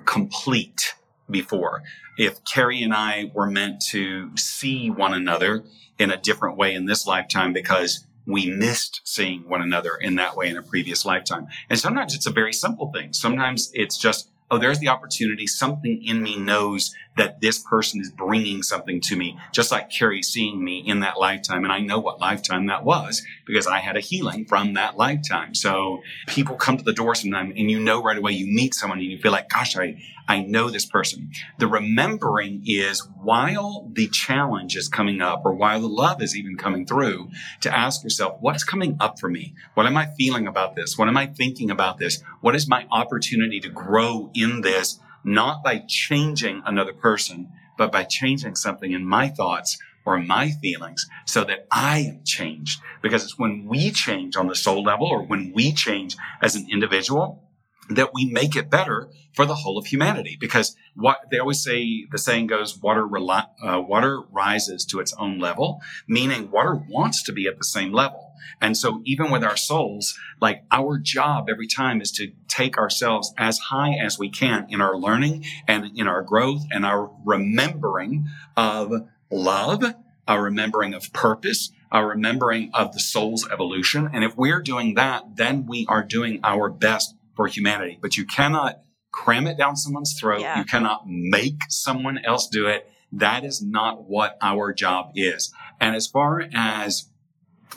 complete 0.06 0.96
before 1.30 1.84
if 2.18 2.44
Karie 2.44 2.84
and 2.84 2.94
I 2.94 3.32
were 3.34 3.50
meant 3.50 3.82
to 3.90 4.36
see 4.38 4.90
one 4.90 5.14
another 5.14 5.64
in 5.98 6.12
a 6.12 6.18
different 6.18 6.58
way 6.58 6.74
in 6.74 6.86
this 6.86 7.08
lifetime 7.08 7.54
because 7.54 8.06
we 8.26 8.50
missed 8.50 9.02
seeing 9.04 9.48
one 9.50 9.62
another 9.62 9.96
in 9.96 10.16
that 10.16 10.36
way 10.36 10.50
in 10.50 10.58
a 10.58 10.64
previous 10.64 11.06
lifetime. 11.06 11.48
And 11.70 11.78
sometimes 11.78 12.16
it's 12.16 12.26
a 12.26 12.32
very 12.32 12.54
simple 12.54 12.92
thing. 12.92 13.12
Sometimes 13.12 13.70
it's 13.74 13.98
just, 13.98 14.30
oh, 14.50 14.58
there's 14.58 14.80
the 14.80 14.88
opportunity. 14.88 15.46
Something 15.46 16.02
in 16.06 16.24
me 16.24 16.38
knows 16.38 16.96
that 17.18 17.42
this 17.42 17.60
person 17.60 18.00
is 18.00 18.10
bringing 18.12 18.64
something 18.64 19.02
to 19.02 19.16
me, 19.16 19.38
just 19.52 19.72
like 19.72 19.90
Karie 19.90 20.24
seeing 20.24 20.64
me 20.64 20.80
in 20.80 21.02
that 21.02 21.20
lifetime. 21.20 21.64
And 21.64 21.74
I 21.74 21.80
know 21.80 22.00
what 22.00 22.22
lifetime 22.22 22.68
that 22.68 22.86
was 22.86 23.22
because 23.46 23.68
I 23.68 23.80
had 23.80 23.98
a 23.98 24.00
healing 24.00 24.46
from 24.46 24.74
that 24.76 24.96
lifetime. 24.98 25.54
So 25.54 26.02
people 26.28 26.56
come 26.56 26.78
to 26.78 26.84
the 26.84 26.94
door 26.94 27.16
sometime 27.16 27.52
and 27.52 27.70
you 27.70 27.80
know 27.80 28.02
right 28.02 28.18
away 28.18 28.32
you 28.32 28.48
meet 28.48 28.74
someone 28.74 29.00
and 29.00 29.08
you 29.08 29.18
feel 29.18 29.34
like, 29.34 29.50
gosh, 29.50 29.76
I, 29.76 30.02
I 30.28 30.42
know 30.42 30.70
this 30.70 30.86
person. 30.86 31.32
The 31.60 31.68
remembering 31.68 32.64
is 32.66 33.08
while 33.22 33.90
the 33.92 34.08
challenge 34.08 34.76
is 34.76 34.88
coming 34.88 35.22
up 35.22 35.42
or 35.46 35.54
while 35.54 35.82
the 35.82 35.88
love 35.88 36.22
is 36.22 36.36
even 36.36 36.58
coming 36.58 36.86
through 36.86 37.30
to 37.62 37.76
ask 37.76 38.04
yourself, 38.04 38.38
what's 38.40 38.64
coming 38.64 38.98
up 39.00 39.20
for 39.20 39.30
me? 39.30 39.54
What 39.74 39.86
am 39.86 39.98
I 39.98 40.08
feeling 40.18 40.48
about 40.48 40.76
this? 40.76 40.98
What 40.98 41.08
am 41.08 41.18
I 41.18 41.28
thinking 41.28 41.70
about 41.70 41.98
this? 41.98 42.24
What 42.42 42.56
is 42.56 42.68
my 42.68 42.86
opportunity 42.92 43.60
to 43.60 43.70
grow 43.70 44.32
in 44.34 44.62
this? 44.62 45.00
not 45.24 45.64
by 45.64 45.84
changing 45.88 46.62
another 46.66 46.94
person, 46.94 47.52
but 47.78 47.92
by 47.92 48.04
changing 48.04 48.56
something 48.56 48.92
in 48.92 49.06
my 49.06 49.30
thoughts 49.30 49.78
or 50.06 50.20
my 50.20 50.52
feelings 50.52 51.08
so 51.26 51.44
that 51.46 51.66
I 51.72 52.00
am 52.00 52.22
changed. 52.26 52.82
Because 53.02 53.24
it's 53.24 53.40
when 53.40 53.66
we 53.66 53.92
change 53.92 54.36
on 54.36 54.48
the 54.48 54.56
soul 54.56 54.84
level 54.84 55.08
or 55.08 55.24
when 55.24 55.54
we 55.56 55.72
change 55.72 56.18
as 56.42 56.56
an 56.56 56.68
individual 56.70 57.43
that 57.90 58.14
we 58.14 58.26
make 58.26 58.56
it 58.56 58.70
better 58.70 59.10
for 59.34 59.46
the 59.46 59.56
whole 59.56 59.78
of 59.78 59.88
humanity. 59.88 60.38
Because 60.40 60.76
what 60.96 61.26
they 61.32 61.40
always 61.40 61.64
say, 61.64 62.06
the 62.12 62.18
saying 62.18 62.48
goes, 62.48 62.78
water, 62.78 63.06
uh, 63.06 63.80
water 63.80 64.22
rises 64.32 64.86
to 64.86 65.00
its 65.00 65.14
own 65.14 65.40
level, 65.40 65.82
meaning 66.08 66.52
water 66.52 66.76
wants 66.76 67.24
to 67.24 67.34
be 67.34 67.48
at 67.48 67.58
the 67.58 67.64
same 67.64 67.92
level. 67.92 68.32
And 68.62 68.78
so 68.78 69.02
even 69.06 69.32
with 69.32 69.44
our 69.44 69.58
souls, 69.58 70.18
like 70.40 70.64
our 70.72 70.98
job 70.98 71.50
every 71.50 71.68
time 71.68 72.02
is 72.02 72.12
to 72.14 72.32
take 72.48 72.78
ourselves 72.78 73.34
as 73.38 73.58
high 73.58 73.94
as 73.94 74.20
we 74.20 74.30
can 74.30 74.68
in 74.70 74.82
our 74.82 74.98
learning 74.98 75.46
and 75.68 75.92
in 75.98 76.08
our 76.08 76.22
growth 76.22 76.64
and 76.72 76.86
our 76.86 77.12
remembering 77.26 78.28
of 78.56 78.92
love, 79.32 79.84
our 80.28 80.42
remembering 80.42 80.94
of 80.94 81.12
purpose, 81.14 81.72
our 81.92 82.08
remembering 82.08 82.70
of 82.74 82.94
the 82.94 83.00
soul's 83.00 83.48
evolution. 83.50 84.10
And 84.14 84.24
if 84.24 84.38
we're 84.38 84.62
doing 84.62 84.96
that, 84.96 85.36
then 85.36 85.66
we 85.66 85.86
are 85.88 86.04
doing 86.04 86.40
our 86.44 86.70
best 86.70 87.16
for 87.36 87.48
humanity. 87.48 88.00
But 88.02 88.18
you 88.18 88.26
cannot 88.26 88.82
cram 89.12 89.48
it 89.48 89.58
down 89.58 89.76
someone's 89.76 90.18
throat. 90.20 90.42
Yeah. 90.42 90.58
You 90.58 90.66
cannot 90.66 91.04
make 91.06 91.60
someone 91.70 92.20
else 92.26 92.48
do 92.48 92.68
it. 92.68 92.90
That 93.12 93.44
is 93.44 93.62
not 93.62 94.10
what 94.10 94.38
our 94.42 94.74
job 94.74 95.12
is. 95.16 95.54
And 95.80 95.96
as 95.96 96.08
far 96.08 96.44
as 96.54 97.10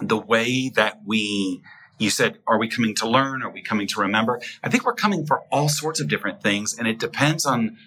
the 0.01 0.17
way 0.17 0.71
that 0.75 1.01
we 1.05 1.63
you 1.99 2.11
said, 2.11 2.39
are 2.47 2.59
we 2.59 2.69
coming 2.69 2.95
to 2.97 3.09
learn? 3.09 3.43
Are 3.43 3.51
we 3.51 3.63
coming 3.63 3.87
to 3.89 4.01
remember? 4.01 4.41
I 4.63 4.69
think 4.69 4.85
we're 4.85 4.95
coming 4.95 5.27
for 5.27 5.45
all 5.51 5.69
sorts 5.69 6.01
of 6.01 6.09
different 6.09 6.43
things, 6.43 6.77
and 6.79 6.87
it 6.87 6.99
depends 6.99 7.47
on 7.47 7.79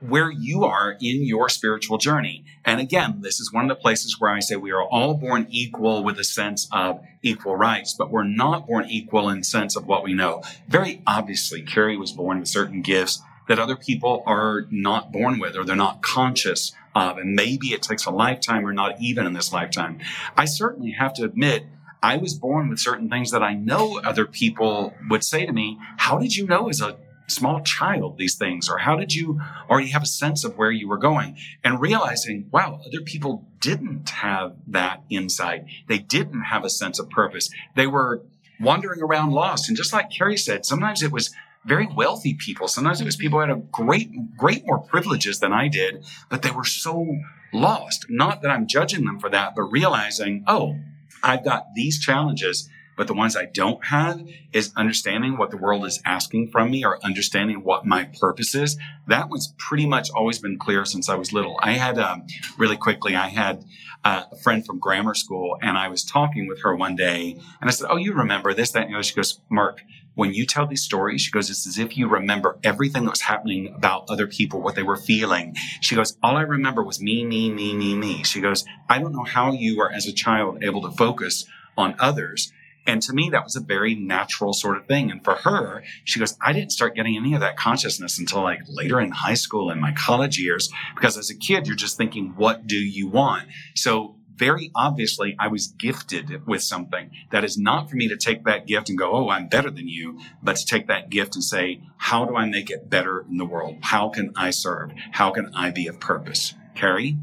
where 0.00 0.30
you 0.30 0.64
are 0.64 0.92
in 1.00 1.24
your 1.24 1.48
spiritual 1.48 1.98
journey. 1.98 2.44
And 2.64 2.80
again, 2.80 3.20
this 3.20 3.38
is 3.40 3.52
one 3.52 3.70
of 3.70 3.76
the 3.76 3.80
places 3.80 4.18
where 4.18 4.30
I 4.30 4.40
say 4.40 4.56
we 4.56 4.70
are 4.70 4.82
all 4.82 5.14
born 5.14 5.46
equal 5.50 6.02
with 6.02 6.18
a 6.18 6.24
sense 6.24 6.68
of 6.72 7.00
equal 7.22 7.56
rights, 7.56 7.94
but 7.94 8.10
we're 8.10 8.24
not 8.24 8.66
born 8.66 8.86
equal 8.88 9.28
in 9.28 9.44
sense 9.44 9.76
of 9.76 9.86
what 9.86 10.02
we 10.02 10.14
know. 10.14 10.42
Very 10.68 11.02
obviously, 11.06 11.62
Karie 11.62 11.98
was 11.98 12.12
born 12.12 12.40
with 12.40 12.48
certain 12.48 12.80
gifts 12.82 13.22
that 13.48 13.58
other 13.58 13.76
people 13.76 14.22
are 14.26 14.66
not 14.70 15.12
born 15.12 15.38
with 15.38 15.56
or 15.56 15.64
they're 15.64 15.76
not 15.76 16.02
conscious 16.02 16.72
of. 16.94 17.18
And 17.18 17.34
maybe 17.34 17.68
it 17.68 17.82
takes 17.82 18.06
a 18.06 18.10
lifetime 18.10 18.66
or 18.66 18.72
not 18.72 19.00
even 19.00 19.26
in 19.26 19.32
this 19.32 19.52
lifetime. 19.52 19.98
I 20.36 20.44
certainly 20.44 20.92
have 20.92 21.12
to 21.14 21.24
admit, 21.24 21.64
I 22.02 22.16
was 22.16 22.34
born 22.34 22.68
with 22.68 22.78
certain 22.78 23.10
things 23.10 23.30
that 23.32 23.42
I 23.42 23.54
know 23.54 24.00
other 24.00 24.24
people 24.24 24.94
would 25.10 25.22
say 25.22 25.44
to 25.44 25.52
me, 25.52 25.78
How 25.98 26.18
did 26.18 26.36
you 26.36 26.46
know 26.46 26.68
as 26.68 26.80
a 26.80 26.96
small 27.30 27.62
child 27.62 28.18
these 28.18 28.34
things? 28.34 28.68
Or 28.68 28.78
how 28.78 28.96
did 28.96 29.14
you 29.14 29.40
already 29.68 29.88
have 29.90 30.02
a 30.02 30.06
sense 30.06 30.44
of 30.44 30.56
where 30.58 30.70
you 30.70 30.88
were 30.88 30.98
going? 30.98 31.36
And 31.64 31.80
realizing, 31.80 32.48
wow, 32.50 32.80
other 32.86 33.00
people 33.02 33.46
didn't 33.60 34.10
have 34.10 34.56
that 34.66 35.02
insight. 35.10 35.64
They 35.88 35.98
didn't 35.98 36.42
have 36.42 36.64
a 36.64 36.70
sense 36.70 36.98
of 36.98 37.10
purpose. 37.10 37.50
They 37.76 37.86
were 37.86 38.22
wandering 38.60 39.02
around 39.02 39.32
lost. 39.32 39.68
And 39.68 39.76
just 39.76 39.92
like 39.92 40.10
Karie 40.10 40.36
said, 40.36 40.66
sometimes 40.66 41.02
it 41.02 41.12
was 41.12 41.34
very 41.64 41.86
wealthy 41.86 42.34
people. 42.34 42.68
Sometimes 42.68 43.00
it 43.00 43.04
was 43.04 43.16
people 43.16 43.38
who 43.38 43.48
had 43.48 43.56
a 43.56 43.60
great, 43.60 44.36
great 44.36 44.66
more 44.66 44.78
privileges 44.78 45.40
than 45.40 45.52
I 45.52 45.68
did, 45.68 46.04
but 46.28 46.42
they 46.42 46.50
were 46.50 46.64
so 46.64 47.16
lost. 47.52 48.06
Not 48.08 48.42
that 48.42 48.50
I'm 48.50 48.66
judging 48.66 49.04
them 49.04 49.18
for 49.18 49.28
that, 49.30 49.54
but 49.54 49.62
realizing, 49.64 50.44
oh, 50.46 50.78
I've 51.22 51.44
got 51.44 51.74
these 51.74 52.00
challenges, 52.00 52.68
but 53.00 53.06
the 53.06 53.14
ones 53.14 53.34
I 53.34 53.46
don't 53.46 53.82
have 53.86 54.22
is 54.52 54.74
understanding 54.76 55.38
what 55.38 55.50
the 55.50 55.56
world 55.56 55.86
is 55.86 56.02
asking 56.04 56.50
from 56.50 56.70
me 56.70 56.84
or 56.84 57.02
understanding 57.02 57.64
what 57.64 57.86
my 57.86 58.04
purpose 58.20 58.54
is. 58.54 58.76
That 59.06 59.30
one's 59.30 59.54
pretty 59.56 59.86
much 59.86 60.10
always 60.10 60.38
been 60.38 60.58
clear 60.58 60.84
since 60.84 61.08
I 61.08 61.14
was 61.14 61.32
little. 61.32 61.58
I 61.62 61.72
had, 61.72 61.98
um, 61.98 62.26
really 62.58 62.76
quickly, 62.76 63.16
I 63.16 63.28
had 63.28 63.64
uh, 64.04 64.24
a 64.30 64.36
friend 64.36 64.66
from 64.66 64.80
grammar 64.80 65.14
school 65.14 65.56
and 65.62 65.78
I 65.78 65.88
was 65.88 66.04
talking 66.04 66.46
with 66.46 66.60
her 66.60 66.76
one 66.76 66.94
day 66.94 67.40
and 67.62 67.70
I 67.70 67.72
said, 67.72 67.86
Oh, 67.88 67.96
you 67.96 68.12
remember 68.12 68.52
this, 68.52 68.72
that, 68.72 68.82
and 68.82 68.90
the 68.90 68.96
other. 68.96 69.02
She 69.02 69.14
goes, 69.14 69.40
Mark, 69.48 69.80
when 70.14 70.34
you 70.34 70.44
tell 70.44 70.66
these 70.66 70.82
stories, 70.82 71.22
she 71.22 71.30
goes, 71.30 71.48
it's 71.48 71.66
as 71.66 71.78
if 71.78 71.96
you 71.96 72.06
remember 72.06 72.58
everything 72.62 73.04
that 73.04 73.12
was 73.12 73.22
happening 73.22 73.72
about 73.74 74.10
other 74.10 74.26
people, 74.26 74.60
what 74.60 74.74
they 74.74 74.82
were 74.82 74.98
feeling. 74.98 75.56
She 75.80 75.94
goes, 75.94 76.18
all 76.22 76.36
I 76.36 76.42
remember 76.42 76.82
was 76.82 77.00
me, 77.00 77.24
me, 77.24 77.50
me, 77.50 77.74
me, 77.74 77.96
me. 77.96 78.24
She 78.24 78.42
goes, 78.42 78.66
I 78.90 78.98
don't 78.98 79.14
know 79.14 79.24
how 79.24 79.52
you 79.52 79.78
were 79.78 79.90
as 79.90 80.06
a 80.06 80.12
child 80.12 80.62
able 80.62 80.82
to 80.82 80.90
focus 80.90 81.46
on 81.78 81.94
others 81.98 82.52
And 82.86 83.02
to 83.02 83.12
me, 83.12 83.30
that 83.30 83.44
was 83.44 83.56
a 83.56 83.60
very 83.60 83.94
natural 83.94 84.52
sort 84.52 84.76
of 84.76 84.86
thing. 84.86 85.10
And 85.10 85.22
for 85.22 85.34
her, 85.34 85.82
she 86.04 86.18
goes, 86.18 86.36
I 86.40 86.52
didn't 86.52 86.72
start 86.72 86.94
getting 86.94 87.16
any 87.16 87.34
of 87.34 87.40
that 87.40 87.56
consciousness 87.56 88.18
until 88.18 88.42
like 88.42 88.60
later 88.68 89.00
in 89.00 89.10
high 89.10 89.34
school 89.34 89.70
and 89.70 89.80
my 89.80 89.92
college 89.92 90.38
years, 90.38 90.70
because 90.94 91.16
as 91.16 91.30
a 91.30 91.36
kid, 91.36 91.66
you're 91.66 91.76
just 91.76 91.96
thinking, 91.96 92.34
what 92.36 92.66
do 92.66 92.76
you 92.76 93.08
want? 93.08 93.48
So 93.74 94.16
very 94.40 94.70
obviously 94.74 95.36
I 95.38 95.48
was 95.48 95.66
gifted 95.66 96.46
with 96.46 96.62
something 96.62 97.10
that 97.30 97.44
is 97.44 97.58
not 97.58 97.90
for 97.90 97.96
me 97.96 98.08
to 98.08 98.16
take 98.16 98.44
that 98.44 98.66
gift 98.66 98.88
and 98.88 98.98
go, 98.98 99.12
Oh, 99.12 99.28
I'm 99.28 99.48
better 99.48 99.70
than 99.70 99.86
you, 99.86 100.18
but 100.42 100.56
to 100.56 100.64
take 100.64 100.86
that 100.86 101.10
gift 101.10 101.34
and 101.34 101.44
say, 101.44 101.82
how 101.98 102.24
do 102.24 102.34
I 102.34 102.46
make 102.46 102.70
it 102.70 102.88
better 102.88 103.20
in 103.20 103.36
the 103.36 103.44
world? 103.44 103.76
How 103.82 104.08
can 104.08 104.32
I 104.34 104.48
serve? 104.48 104.92
How 105.12 105.30
can 105.30 105.50
I 105.54 105.70
be 105.70 105.86
of 105.88 106.00
purpose? 106.00 106.54
Karie? 106.74 107.18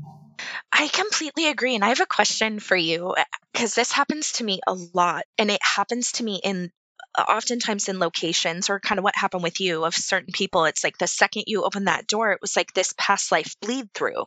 I 0.71 0.87
completely 0.87 1.47
agree. 1.47 1.75
And 1.75 1.83
I 1.83 1.89
have 1.89 1.99
a 1.99 2.05
question 2.05 2.59
for 2.59 2.75
you 2.75 3.11
uh, 3.11 3.23
because 3.53 3.73
this 3.73 3.91
happens 3.91 4.33
to 4.33 4.43
me 4.43 4.59
a 4.67 4.73
lot. 4.73 5.23
And 5.37 5.49
it 5.49 5.61
happens 5.61 6.13
to 6.13 6.23
me 6.23 6.39
in 6.43 6.71
uh, 7.17 7.23
oftentimes 7.23 7.89
in 7.89 7.99
locations 7.99 8.69
or 8.69 8.79
kind 8.79 8.99
of 8.99 9.03
what 9.03 9.15
happened 9.15 9.43
with 9.43 9.59
you 9.59 9.85
of 9.85 9.95
certain 9.95 10.31
people 10.31 10.65
it's 10.65 10.83
like 10.83 10.97
the 10.99 11.07
second 11.07 11.45
you 11.47 11.63
open 11.63 11.85
that 11.85 12.05
door 12.05 12.31
it 12.31 12.41
was 12.41 12.55
like 12.55 12.73
this 12.73 12.93
past 12.97 13.31
life 13.31 13.55
bleed 13.61 13.91
through 13.93 14.25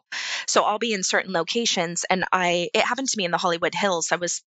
so 0.49 0.65
i'll 0.65 0.79
be 0.79 0.93
in 0.93 1.03
certain 1.05 1.33
locations 1.33 2.05
and 2.11 2.25
i 2.33 2.69
it 2.75 2.83
happened 2.85 3.09
to 3.09 3.17
me 3.17 3.25
in 3.25 3.31
the 3.31 3.39
hollywood 3.39 3.75
hills 3.75 4.11
i 4.11 4.17
was 4.17 4.43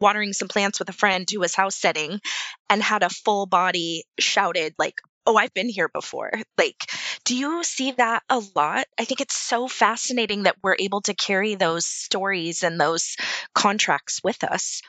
watering 0.00 0.32
some 0.32 0.48
plants 0.48 0.78
with 0.78 0.88
a 0.88 0.92
friend 0.92 1.28
who 1.30 1.40
was 1.40 1.54
house 1.54 1.76
setting 1.76 2.20
and 2.68 2.82
had 2.82 3.02
a 3.02 3.08
full 3.10 3.46
body 3.46 4.04
shouted 4.18 4.74
like 4.78 5.00
oh 5.26 5.36
i've 5.36 5.54
been 5.54 5.68
here 5.68 5.88
before 5.88 6.30
like 6.58 6.90
do 7.24 7.36
you 7.36 7.62
see 7.64 7.92
that 7.92 8.22
a 8.28 8.40
lot 8.54 8.86
i 8.98 9.04
think 9.04 9.20
it's 9.20 9.36
so 9.36 9.68
fascinating 9.68 10.44
that 10.44 10.56
we're 10.62 10.76
able 10.78 11.00
to 11.00 11.14
carry 11.14 11.54
those 11.54 11.84
stories 11.84 12.62
and 12.62 12.80
those 12.80 13.16
contracts 13.54 14.20
with 14.22 14.42
us 14.44 14.82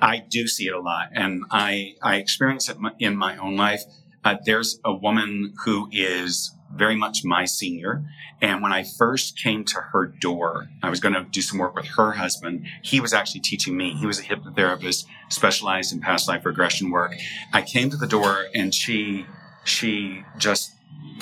I 0.00 0.18
do 0.18 0.46
see 0.46 0.66
it 0.66 0.74
a 0.74 0.80
lot, 0.80 1.08
and 1.14 1.44
I 1.50 1.94
I 2.02 2.16
experience 2.16 2.68
it 2.68 2.76
in 2.98 3.16
my 3.16 3.36
own 3.36 3.56
life. 3.56 3.82
Uh, 4.24 4.36
there's 4.44 4.78
a 4.84 4.94
woman 4.94 5.54
who 5.64 5.88
is 5.92 6.54
very 6.74 6.94
much 6.94 7.24
my 7.24 7.44
senior, 7.44 8.04
and 8.40 8.62
when 8.62 8.72
I 8.72 8.84
first 8.98 9.38
came 9.38 9.64
to 9.64 9.80
her 9.92 10.06
door, 10.06 10.68
I 10.82 10.90
was 10.90 11.00
going 11.00 11.14
to 11.14 11.24
do 11.24 11.42
some 11.42 11.58
work 11.58 11.74
with 11.74 11.86
her 11.96 12.12
husband. 12.12 12.66
He 12.82 13.00
was 13.00 13.12
actually 13.12 13.40
teaching 13.40 13.76
me. 13.76 13.94
He 13.94 14.06
was 14.06 14.20
a 14.20 14.22
hypnotherapist 14.22 15.04
specialized 15.28 15.92
in 15.92 16.00
past 16.00 16.28
life 16.28 16.44
regression 16.44 16.90
work. 16.90 17.14
I 17.52 17.62
came 17.62 17.90
to 17.90 17.96
the 17.96 18.06
door, 18.06 18.46
and 18.54 18.74
she 18.74 19.26
she 19.64 20.24
just 20.38 20.72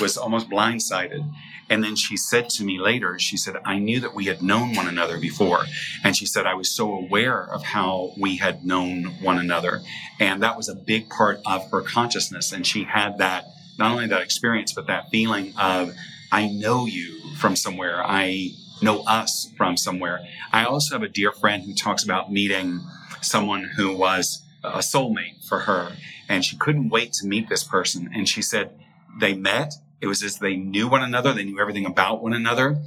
was 0.01 0.17
almost 0.17 0.49
blindsided 0.49 1.25
and 1.71 1.85
then 1.85 1.97
she 1.97 2.17
said 2.17 2.49
to 2.51 2.65
me 2.65 2.79
later, 2.79 3.19
she 3.19 3.37
said, 3.37 3.57
I 3.65 3.79
knew 3.79 4.01
that 4.01 4.15
we 4.15 4.25
had 4.25 4.43
known 4.43 4.75
one 4.75 4.89
another 4.89 5.19
before. 5.19 5.65
And 6.03 6.17
she 6.17 6.27
said, 6.27 6.47
I 6.47 6.55
was 6.55 6.75
so 6.75 6.93
aware 6.93 7.43
of 7.43 7.63
how 7.63 8.13
we 8.19 8.39
had 8.39 8.65
known 8.65 9.05
one 9.23 9.39
another. 9.39 9.81
And 10.19 10.43
that 10.43 10.57
was 10.57 10.69
a 10.69 10.75
big 10.75 11.11
part 11.11 11.41
of 11.45 11.71
her 11.71 11.83
consciousness. 11.83 12.53
And 12.53 12.67
she 12.67 12.85
had 12.85 13.19
that, 13.19 13.47
not 13.79 13.93
only 13.93 14.07
that 14.07 14.23
experience, 14.23 14.73
but 14.73 14.87
that 14.87 15.11
feeling 15.11 15.53
of, 15.59 15.95
I 16.33 16.49
know 16.49 16.87
you 16.87 17.35
from 17.37 17.55
somewhere. 17.55 18.03
I 18.03 18.51
know 18.81 19.03
us 19.03 19.53
from 19.57 19.77
somewhere. 19.77 20.21
I 20.53 20.65
also 20.65 20.95
have 20.95 21.03
a 21.03 21.09
dear 21.09 21.33
friend 21.33 21.65
who 21.65 21.75
talks 21.75 22.03
about 22.03 22.33
meeting 22.33 22.81
someone 23.21 23.65
who 23.77 23.95
was 23.95 24.43
a 24.75 24.79
soulmate 24.79 25.47
for 25.47 25.61
her. 25.61 25.93
And 26.29 26.45
she 26.45 26.57
couldn't 26.57 26.91
wait 26.91 27.13
to 27.15 27.27
meet 27.27 27.49
this 27.49 27.65
person. 27.65 28.11
And 28.15 28.29
she 28.29 28.43
said, 28.43 28.79
they 29.19 29.35
met 29.35 29.75
it 30.01 30.07
was 30.07 30.23
as 30.23 30.39
they 30.39 30.57
knew 30.57 30.89
one 30.89 31.03
another, 31.03 31.33
they 31.33 31.45
knew 31.45 31.61
everything 31.61 31.87
about 31.87 32.23
one 32.23 32.33
another. 32.33 32.79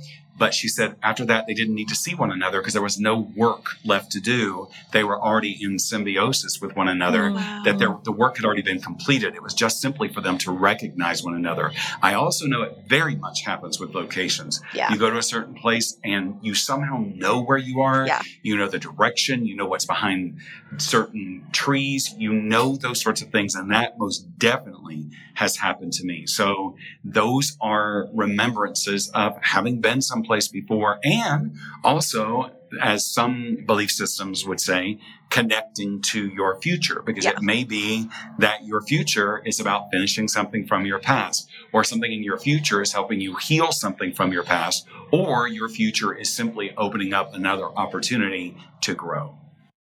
But 0.41 0.55
she 0.55 0.69
said 0.69 0.95
after 1.03 1.23
that, 1.25 1.45
they 1.45 1.53
didn't 1.53 1.75
need 1.75 1.89
to 1.89 1.95
see 1.95 2.15
one 2.15 2.31
another 2.31 2.61
because 2.61 2.73
there 2.73 2.81
was 2.81 2.99
no 2.99 3.31
work 3.35 3.75
left 3.85 4.11
to 4.13 4.19
do. 4.19 4.69
They 4.91 5.03
were 5.03 5.21
already 5.21 5.55
in 5.63 5.77
symbiosis 5.77 6.59
with 6.59 6.75
one 6.75 6.87
another, 6.87 7.25
oh, 7.25 7.33
wow. 7.33 7.61
that 7.63 7.77
their, 7.77 7.95
the 8.03 8.11
work 8.11 8.37
had 8.37 8.45
already 8.45 8.63
been 8.63 8.81
completed. 8.81 9.35
It 9.35 9.43
was 9.43 9.53
just 9.53 9.79
simply 9.79 10.07
for 10.07 10.19
them 10.19 10.39
to 10.39 10.51
recognize 10.51 11.23
one 11.23 11.35
another. 11.35 11.71
I 12.01 12.15
also 12.15 12.47
know 12.47 12.63
it 12.63 12.75
very 12.87 13.15
much 13.15 13.43
happens 13.43 13.79
with 13.79 13.93
locations. 13.93 14.63
Yeah. 14.73 14.91
You 14.91 14.97
go 14.97 15.11
to 15.11 15.17
a 15.19 15.21
certain 15.21 15.53
place 15.53 15.99
and 16.03 16.39
you 16.41 16.55
somehow 16.55 17.05
know 17.13 17.43
where 17.43 17.59
you 17.59 17.81
are. 17.81 18.07
Yeah. 18.07 18.23
You 18.41 18.57
know 18.57 18.67
the 18.67 18.79
direction. 18.79 19.45
You 19.45 19.55
know 19.55 19.67
what's 19.67 19.85
behind 19.85 20.39
certain 20.77 21.45
trees. 21.51 22.15
You 22.17 22.33
know 22.33 22.77
those 22.77 22.99
sorts 22.99 23.21
of 23.21 23.29
things. 23.29 23.53
And 23.53 23.69
that 23.69 23.99
most 23.99 24.39
definitely 24.39 25.05
has 25.35 25.57
happened 25.57 25.93
to 25.93 26.03
me. 26.03 26.25
So 26.25 26.75
those 27.03 27.57
are 27.61 28.07
remembrances 28.13 29.09
of 29.09 29.37
having 29.41 29.81
been 29.81 30.01
someplace 30.01 30.30
before 30.51 30.99
and 31.03 31.55
also 31.83 32.51
as 32.81 33.05
some 33.05 33.57
belief 33.65 33.91
systems 33.91 34.45
would 34.45 34.59
say, 34.59 34.99
connecting 35.29 36.01
to 36.01 36.27
your 36.27 36.59
future 36.61 37.01
because 37.05 37.25
yeah. 37.25 37.31
it 37.31 37.41
may 37.41 37.63
be 37.63 38.07
that 38.37 38.63
your 38.65 38.81
future 38.81 39.41
is 39.45 39.59
about 39.59 39.87
finishing 39.91 40.27
something 40.27 40.65
from 40.65 40.85
your 40.85 40.99
past 40.99 41.49
or 41.73 41.83
something 41.83 42.11
in 42.11 42.23
your 42.23 42.37
future 42.37 42.81
is 42.81 42.93
helping 42.93 43.19
you 43.19 43.35
heal 43.35 43.71
something 43.71 44.13
from 44.13 44.31
your 44.31 44.43
past 44.43 44.85
or 45.11 45.47
your 45.47 45.69
future 45.69 46.13
is 46.13 46.31
simply 46.31 46.73
opening 46.77 47.13
up 47.13 47.33
another 47.33 47.65
opportunity 47.65 48.55
to 48.81 48.93
grow. 48.93 49.37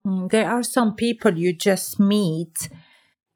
Mm, 0.06 0.30
there 0.32 0.50
are 0.50 0.64
some 0.64 0.96
people 0.96 1.38
you 1.38 1.54
just 1.54 2.00
meet 2.00 2.70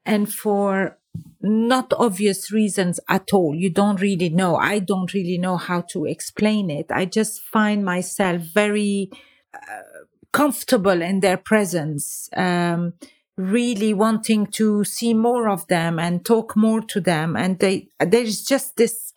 and 0.04 0.32
for 0.32 0.98
not 1.46 1.92
obvious 1.98 2.50
reasons 2.50 3.00
at 3.08 3.32
all. 3.32 3.54
You 3.54 3.70
don't 3.70 4.00
really 4.00 4.28
know. 4.28 4.56
I 4.56 4.78
don't 4.78 5.12
really 5.14 5.38
know 5.38 5.56
how 5.56 5.82
to 5.92 6.04
explain 6.04 6.70
it. 6.70 6.86
I 6.90 7.04
just 7.04 7.40
find 7.40 7.84
myself 7.84 8.42
very 8.42 9.10
uh, 9.54 10.04
comfortable 10.32 11.02
in 11.02 11.20
their 11.20 11.36
presence, 11.36 12.28
um, 12.36 12.94
really 13.36 13.94
wanting 13.94 14.46
to 14.46 14.84
see 14.84 15.14
more 15.14 15.48
of 15.48 15.66
them 15.68 15.98
and 15.98 16.24
talk 16.24 16.56
more 16.56 16.80
to 16.80 17.00
them. 17.00 17.36
And 17.36 17.58
they, 17.58 17.88
there's 18.00 18.42
just 18.42 18.76
this, 18.76 19.12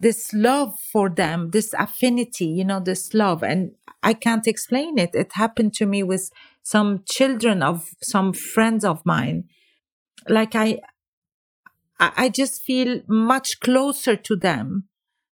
this 0.00 0.32
love 0.32 0.78
for 0.92 1.08
them, 1.08 1.50
this 1.50 1.74
affinity, 1.78 2.46
you 2.46 2.64
know, 2.64 2.80
this 2.80 3.14
love. 3.14 3.42
And 3.42 3.72
I 4.02 4.14
can't 4.14 4.46
explain 4.46 4.98
it. 4.98 5.10
It 5.14 5.32
happened 5.32 5.74
to 5.74 5.86
me 5.86 6.02
with 6.02 6.30
some 6.62 7.02
children 7.08 7.62
of 7.62 7.90
some 8.02 8.32
friends 8.32 8.84
of 8.84 9.04
mine. 9.04 9.44
Like 10.28 10.54
I, 10.54 10.80
I 11.98 12.28
just 12.28 12.62
feel 12.62 13.00
much 13.08 13.60
closer 13.60 14.16
to 14.16 14.36
them 14.36 14.88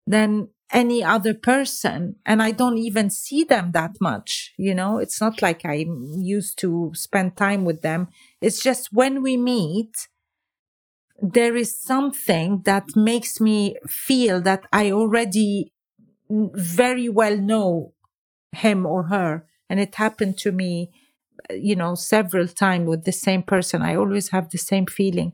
than 0.08 0.50
any 0.72 1.04
other 1.04 1.34
person. 1.34 2.16
And 2.26 2.42
I 2.42 2.52
don't 2.52 2.78
even 2.78 3.10
see 3.10 3.44
them 3.44 3.72
that 3.74 3.92
much. 4.02 4.54
You 4.58 4.74
know, 4.74 4.98
it's 4.98 5.20
not 5.22 5.42
like 5.42 5.66
I'm 5.66 6.14
used 6.18 6.58
to 6.60 6.92
spend 6.96 7.36
time 7.38 7.66
with 7.66 7.82
them. 7.82 8.08
It's 8.42 8.62
just 8.62 8.94
when 8.94 9.22
we 9.22 9.38
meet, 9.38 10.08
there 11.22 11.56
is 11.56 11.80
something 11.80 12.62
that 12.66 12.96
makes 12.96 13.40
me 13.40 13.76
feel 13.88 14.42
that 14.42 14.64
I 14.74 14.92
already 14.92 15.72
very 16.30 17.10
well 17.10 17.38
know 17.38 17.94
him 18.52 18.86
or 18.86 19.04
her. 19.04 19.46
And 19.70 19.80
it 19.80 19.96
happened 19.96 20.38
to 20.40 20.52
me, 20.52 20.92
you 21.52 21.76
know, 21.76 21.96
several 21.96 22.48
times 22.48 22.88
with 22.88 23.06
the 23.06 23.12
same 23.12 23.44
person. 23.44 23.82
I 23.82 23.96
always 23.96 24.30
have 24.30 24.50
the 24.50 24.58
same 24.58 24.86
feeling. 24.86 25.34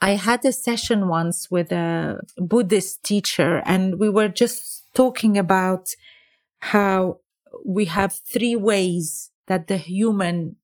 I 0.00 0.10
had 0.12 0.44
a 0.44 0.52
session 0.52 1.08
once 1.08 1.50
with 1.50 1.72
a 1.72 2.20
Buddhist 2.36 3.02
teacher, 3.02 3.62
and 3.64 3.98
we 3.98 4.10
were 4.10 4.28
just 4.28 4.84
talking 4.94 5.38
about 5.38 5.88
how 6.60 7.20
we 7.64 7.86
have 7.86 8.20
three 8.32 8.56
ways 8.56 9.30
that 9.46 9.68
the 9.68 9.76
human 9.76 10.56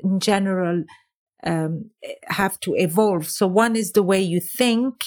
in 0.00 0.20
general 0.20 0.84
um, 1.44 1.90
have 2.24 2.60
to 2.60 2.74
evolve. 2.74 3.28
So 3.28 3.46
one 3.46 3.76
is 3.76 3.92
the 3.92 4.02
way 4.02 4.20
you 4.20 4.40
think, 4.40 5.04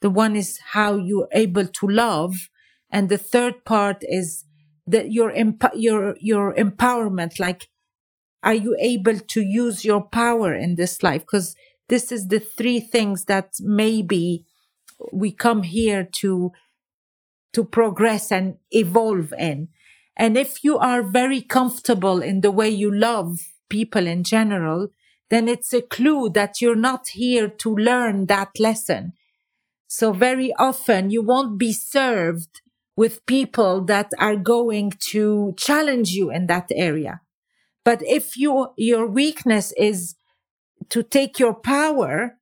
the 0.00 0.10
one 0.10 0.36
is 0.36 0.58
how 0.72 0.96
you're 0.96 1.28
able 1.32 1.66
to 1.66 1.88
love, 1.88 2.34
and 2.90 3.08
the 3.08 3.18
third 3.18 3.64
part 3.64 3.98
is 4.02 4.44
that 4.86 5.12
your 5.12 5.32
emp- 5.32 5.74
your 5.74 6.16
your 6.20 6.54
empowerment. 6.54 7.38
Like, 7.40 7.68
are 8.42 8.54
you 8.54 8.76
able 8.80 9.18
to 9.18 9.40
use 9.42 9.84
your 9.84 10.02
power 10.02 10.54
in 10.54 10.76
this 10.76 11.02
life? 11.02 11.22
Because 11.22 11.54
this 11.90 12.10
is 12.10 12.28
the 12.28 12.40
three 12.40 12.80
things 12.80 13.26
that 13.26 13.52
maybe 13.60 14.46
we 15.12 15.30
come 15.30 15.62
here 15.62 16.08
to 16.20 16.52
to 17.52 17.64
progress 17.64 18.32
and 18.32 18.56
evolve 18.70 19.34
in. 19.38 19.68
And 20.16 20.38
if 20.38 20.64
you 20.64 20.78
are 20.78 21.02
very 21.02 21.42
comfortable 21.42 22.22
in 22.22 22.40
the 22.40 22.50
way 22.50 22.68
you 22.68 22.90
love 22.94 23.40
people 23.68 24.06
in 24.06 24.24
general 24.24 24.88
then 25.30 25.48
it's 25.48 25.72
a 25.72 25.80
clue 25.80 26.28
that 26.30 26.60
you're 26.60 26.76
not 26.76 27.08
here 27.08 27.48
to 27.48 27.74
learn 27.74 28.26
that 28.26 28.50
lesson. 28.58 29.12
So 29.86 30.12
very 30.12 30.52
often 30.58 31.10
you 31.10 31.22
won't 31.22 31.56
be 31.58 31.72
served 31.72 32.60
with 32.96 33.24
people 33.26 33.80
that 33.84 34.10
are 34.18 34.36
going 34.36 34.92
to 35.10 35.54
challenge 35.56 36.10
you 36.10 36.30
in 36.30 36.46
that 36.48 36.68
area. 36.74 37.20
But 37.84 38.02
if 38.02 38.36
you 38.36 38.68
your 38.76 39.06
weakness 39.06 39.72
is 39.76 40.16
to 40.88 41.02
take 41.02 41.38
your 41.38 41.54
power 41.54 42.36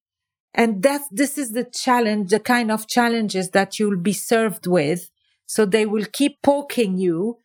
and 0.55 0.83
that 0.83 1.03
this 1.11 1.37
is 1.37 1.53
the 1.53 1.65
challenge 1.65 2.31
the 2.31 2.41
kind 2.41 2.71
of 2.71 2.87
challenges 2.87 3.51
that 3.51 3.79
you'll 3.79 3.99
be 3.99 4.13
served 4.13 4.67
with 4.67 5.11
so 5.47 5.65
they 5.65 5.87
will 5.87 6.07
keep 6.13 6.41
poking 6.43 6.99
you 6.99 7.39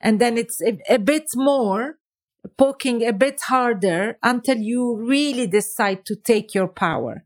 and 0.00 0.20
then 0.20 0.38
it's 0.38 0.60
a, 0.62 0.78
a 0.88 0.98
bit 0.98 1.26
more 1.34 1.96
poking 2.56 3.06
a 3.06 3.12
bit 3.12 3.40
harder 3.42 4.16
until 4.22 4.58
you 4.58 4.96
really 4.96 5.46
decide 5.46 6.04
to 6.06 6.16
take 6.16 6.54
your 6.54 6.68
power. 6.68 7.24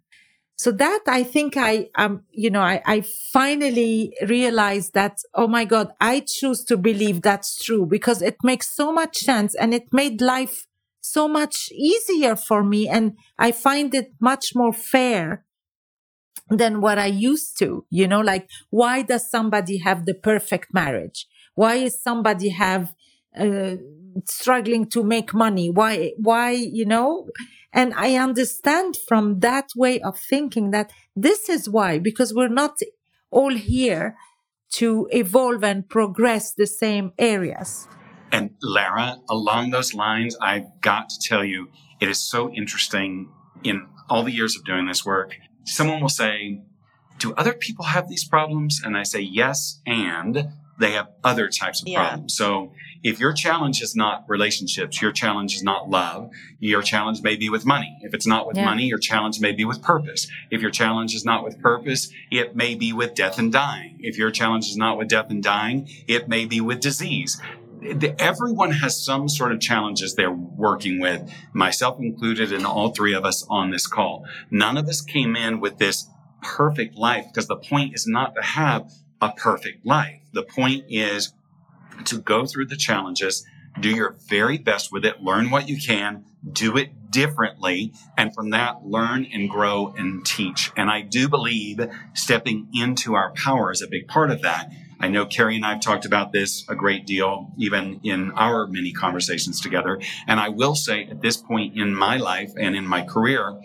So 0.56 0.70
that 0.70 1.00
I 1.08 1.24
think 1.24 1.56
I, 1.56 1.88
um, 1.96 2.22
you 2.30 2.48
know, 2.48 2.60
I, 2.60 2.80
I 2.86 3.00
finally 3.32 4.14
realized 4.26 4.94
that, 4.94 5.18
oh 5.34 5.48
my 5.48 5.64
God, 5.64 5.92
I 6.00 6.20
choose 6.20 6.62
to 6.64 6.76
believe 6.76 7.22
that's 7.22 7.62
true 7.62 7.86
because 7.86 8.22
it 8.22 8.36
makes 8.44 8.72
so 8.74 8.92
much 8.92 9.16
sense 9.18 9.54
and 9.56 9.74
it 9.74 9.92
made 9.92 10.20
life 10.20 10.66
so 11.04 11.28
much 11.28 11.70
easier 11.70 12.34
for 12.34 12.64
me. 12.64 12.88
And 12.88 13.18
I 13.38 13.52
find 13.52 13.94
it 13.94 14.14
much 14.20 14.54
more 14.54 14.72
fair 14.72 15.44
than 16.48 16.80
what 16.80 16.98
I 16.98 17.06
used 17.06 17.58
to, 17.58 17.84
you 17.90 18.08
know, 18.08 18.20
like 18.20 18.48
why 18.70 19.02
does 19.02 19.30
somebody 19.30 19.78
have 19.78 20.06
the 20.06 20.14
perfect 20.14 20.72
marriage? 20.72 21.26
Why 21.54 21.74
is 21.76 22.02
somebody 22.02 22.48
have, 22.48 22.94
uh, 23.38 23.76
struggling 24.24 24.88
to 24.90 25.02
make 25.02 25.34
money? 25.34 25.68
Why, 25.70 26.12
why, 26.16 26.50
you 26.52 26.86
know? 26.86 27.28
And 27.72 27.92
I 27.94 28.14
understand 28.16 28.96
from 29.08 29.40
that 29.40 29.70
way 29.76 30.00
of 30.00 30.18
thinking 30.18 30.70
that 30.70 30.90
this 31.14 31.48
is 31.50 31.68
why, 31.68 31.98
because 31.98 32.32
we're 32.32 32.48
not 32.48 32.78
all 33.30 33.54
here 33.54 34.16
to 34.72 35.06
evolve 35.10 35.62
and 35.64 35.88
progress 35.88 36.54
the 36.54 36.66
same 36.66 37.12
areas. 37.18 37.88
And 38.34 38.50
Lara, 38.60 39.20
along 39.30 39.70
those 39.70 39.94
lines, 39.94 40.36
I've 40.40 40.80
got 40.80 41.08
to 41.10 41.20
tell 41.20 41.44
you, 41.44 41.68
it 42.00 42.08
is 42.08 42.18
so 42.18 42.50
interesting 42.50 43.30
in 43.62 43.86
all 44.10 44.24
the 44.24 44.32
years 44.32 44.56
of 44.56 44.64
doing 44.64 44.88
this 44.88 45.06
work. 45.06 45.36
Someone 45.62 46.00
will 46.00 46.08
say, 46.08 46.60
Do 47.18 47.32
other 47.34 47.52
people 47.52 47.84
have 47.84 48.08
these 48.08 48.24
problems? 48.24 48.82
And 48.84 48.96
I 48.96 49.04
say, 49.04 49.20
Yes, 49.20 49.80
and 49.86 50.48
they 50.80 50.90
have 50.92 51.10
other 51.22 51.48
types 51.48 51.80
of 51.80 51.86
yeah. 51.86 52.08
problems. 52.08 52.36
So 52.36 52.72
if 53.04 53.20
your 53.20 53.32
challenge 53.32 53.80
is 53.80 53.94
not 53.94 54.24
relationships, 54.26 55.00
your 55.00 55.12
challenge 55.12 55.54
is 55.54 55.62
not 55.62 55.88
love, 55.88 56.30
your 56.58 56.82
challenge 56.82 57.22
may 57.22 57.36
be 57.36 57.48
with 57.48 57.64
money. 57.64 57.96
If 58.00 58.14
it's 58.14 58.26
not 58.26 58.48
with 58.48 58.56
yeah. 58.56 58.64
money, 58.64 58.86
your 58.86 58.98
challenge 58.98 59.38
may 59.38 59.52
be 59.52 59.64
with 59.64 59.80
purpose. 59.80 60.26
If 60.50 60.60
your 60.60 60.72
challenge 60.72 61.14
is 61.14 61.24
not 61.24 61.44
with 61.44 61.60
purpose, 61.60 62.10
it 62.32 62.56
may 62.56 62.74
be 62.74 62.92
with 62.92 63.14
death 63.14 63.38
and 63.38 63.52
dying. 63.52 64.00
If 64.00 64.18
your 64.18 64.32
challenge 64.32 64.64
is 64.66 64.76
not 64.76 64.98
with 64.98 65.06
death 65.06 65.30
and 65.30 65.40
dying, 65.40 65.88
it 66.08 66.28
may 66.28 66.46
be 66.46 66.60
with 66.60 66.80
disease. 66.80 67.40
Everyone 68.18 68.72
has 68.72 69.04
some 69.04 69.28
sort 69.28 69.52
of 69.52 69.60
challenges 69.60 70.14
they're 70.14 70.32
working 70.32 71.00
with, 71.00 71.30
myself 71.52 72.00
included, 72.00 72.52
and 72.52 72.66
all 72.66 72.90
three 72.90 73.14
of 73.14 73.24
us 73.24 73.46
on 73.50 73.70
this 73.70 73.86
call. 73.86 74.24
None 74.50 74.76
of 74.76 74.88
us 74.88 75.00
came 75.00 75.36
in 75.36 75.60
with 75.60 75.78
this 75.78 76.08
perfect 76.42 76.96
life 76.96 77.26
because 77.26 77.46
the 77.46 77.56
point 77.56 77.94
is 77.94 78.06
not 78.06 78.34
to 78.34 78.42
have 78.42 78.90
a 79.20 79.32
perfect 79.32 79.84
life. 79.84 80.20
The 80.32 80.42
point 80.42 80.84
is 80.88 81.32
to 82.06 82.18
go 82.18 82.46
through 82.46 82.66
the 82.66 82.76
challenges, 82.76 83.44
do 83.80 83.90
your 83.90 84.16
very 84.28 84.58
best 84.58 84.92
with 84.92 85.04
it, 85.04 85.22
learn 85.22 85.50
what 85.50 85.68
you 85.68 85.80
can, 85.80 86.24
do 86.50 86.76
it 86.76 87.10
differently, 87.10 87.92
and 88.16 88.34
from 88.34 88.50
that, 88.50 88.84
learn 88.84 89.26
and 89.32 89.48
grow 89.48 89.94
and 89.96 90.24
teach. 90.26 90.70
And 90.76 90.90
I 90.90 91.00
do 91.00 91.28
believe 91.28 91.80
stepping 92.12 92.68
into 92.74 93.14
our 93.14 93.32
power 93.32 93.70
is 93.70 93.82
a 93.82 93.88
big 93.88 94.08
part 94.08 94.30
of 94.30 94.42
that. 94.42 94.70
I 95.00 95.08
know 95.08 95.26
Karie 95.26 95.56
and 95.56 95.64
I 95.64 95.72
have 95.72 95.80
talked 95.80 96.04
about 96.04 96.32
this 96.32 96.64
a 96.68 96.74
great 96.74 97.06
deal, 97.06 97.52
even 97.58 98.00
in 98.02 98.32
our 98.32 98.66
many 98.66 98.92
conversations 98.92 99.60
together. 99.60 100.00
And 100.26 100.40
I 100.40 100.48
will 100.48 100.74
say 100.74 101.06
at 101.06 101.20
this 101.20 101.36
point 101.36 101.76
in 101.76 101.94
my 101.94 102.16
life 102.16 102.52
and 102.58 102.76
in 102.76 102.86
my 102.86 103.02
career, 103.02 103.60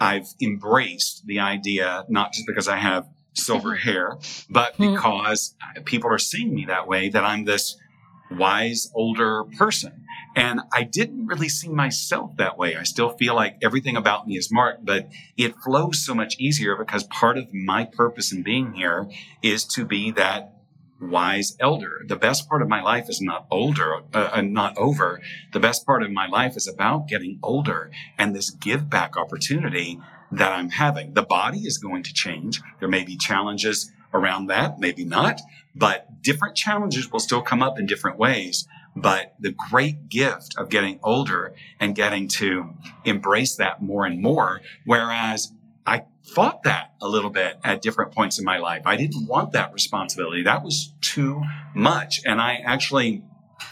I've 0.00 0.28
embraced 0.40 1.26
the 1.26 1.40
idea, 1.40 2.04
not 2.08 2.32
just 2.32 2.46
because 2.46 2.68
I 2.68 2.76
have 2.76 3.06
silver 3.34 3.70
mm-hmm. 3.70 3.88
hair, 3.88 4.18
but 4.48 4.74
hmm. 4.76 4.94
because 4.94 5.54
people 5.84 6.10
are 6.10 6.18
seeing 6.18 6.54
me 6.54 6.64
that 6.66 6.88
way, 6.88 7.10
that 7.10 7.24
I'm 7.24 7.44
this 7.44 7.76
wise 8.30 8.90
older 8.94 9.44
person. 9.58 10.04
And 10.36 10.60
I 10.72 10.84
didn't 10.84 11.26
really 11.26 11.48
see 11.48 11.68
myself 11.68 12.36
that 12.36 12.56
way. 12.56 12.76
I 12.76 12.84
still 12.84 13.10
feel 13.10 13.34
like 13.34 13.56
everything 13.62 13.96
about 13.96 14.28
me 14.28 14.36
is 14.36 14.48
marked, 14.52 14.84
but 14.84 15.08
it 15.36 15.56
flows 15.56 16.04
so 16.04 16.14
much 16.14 16.36
easier 16.38 16.76
because 16.76 17.02
part 17.04 17.36
of 17.36 17.52
my 17.52 17.84
purpose 17.84 18.32
in 18.32 18.42
being 18.42 18.74
here 18.74 19.08
is 19.42 19.64
to 19.66 19.84
be 19.84 20.12
that 20.12 20.59
wise 21.00 21.56
elder. 21.60 22.02
The 22.06 22.16
best 22.16 22.48
part 22.48 22.62
of 22.62 22.68
my 22.68 22.82
life 22.82 23.08
is 23.08 23.20
not 23.20 23.46
older, 23.50 24.02
uh, 24.12 24.30
uh 24.32 24.40
not 24.42 24.76
over. 24.76 25.20
The 25.52 25.60
best 25.60 25.86
part 25.86 26.02
of 26.02 26.10
my 26.10 26.26
life 26.26 26.56
is 26.56 26.68
about 26.68 27.08
getting 27.08 27.38
older 27.42 27.90
and 28.18 28.34
this 28.34 28.50
give 28.50 28.90
back 28.90 29.16
opportunity 29.16 29.98
that 30.32 30.52
I'm 30.52 30.70
having. 30.70 31.14
The 31.14 31.22
body 31.22 31.60
is 31.60 31.78
going 31.78 32.02
to 32.04 32.12
change. 32.12 32.60
There 32.78 32.88
may 32.88 33.04
be 33.04 33.16
challenges 33.16 33.90
around 34.12 34.46
that, 34.46 34.78
maybe 34.78 35.04
not, 35.04 35.40
but 35.74 36.22
different 36.22 36.56
challenges 36.56 37.10
will 37.10 37.20
still 37.20 37.42
come 37.42 37.62
up 37.62 37.78
in 37.78 37.86
different 37.86 38.18
ways. 38.18 38.66
But 38.96 39.34
the 39.38 39.52
great 39.52 40.08
gift 40.08 40.56
of 40.58 40.68
getting 40.68 40.98
older 41.02 41.54
and 41.78 41.94
getting 41.94 42.26
to 42.28 42.74
embrace 43.04 43.56
that 43.56 43.80
more 43.80 44.04
and 44.04 44.20
more, 44.20 44.60
whereas 44.84 45.52
I 45.86 46.04
fought 46.22 46.62
that 46.64 46.94
a 47.00 47.08
little 47.08 47.30
bit 47.30 47.58
at 47.64 47.82
different 47.82 48.12
points 48.12 48.38
in 48.38 48.44
my 48.44 48.58
life. 48.58 48.82
I 48.84 48.96
didn't 48.96 49.26
want 49.26 49.52
that 49.52 49.72
responsibility. 49.72 50.42
That 50.42 50.62
was 50.62 50.92
too 51.00 51.42
much. 51.74 52.20
And 52.24 52.40
I 52.40 52.56
actually, 52.64 53.24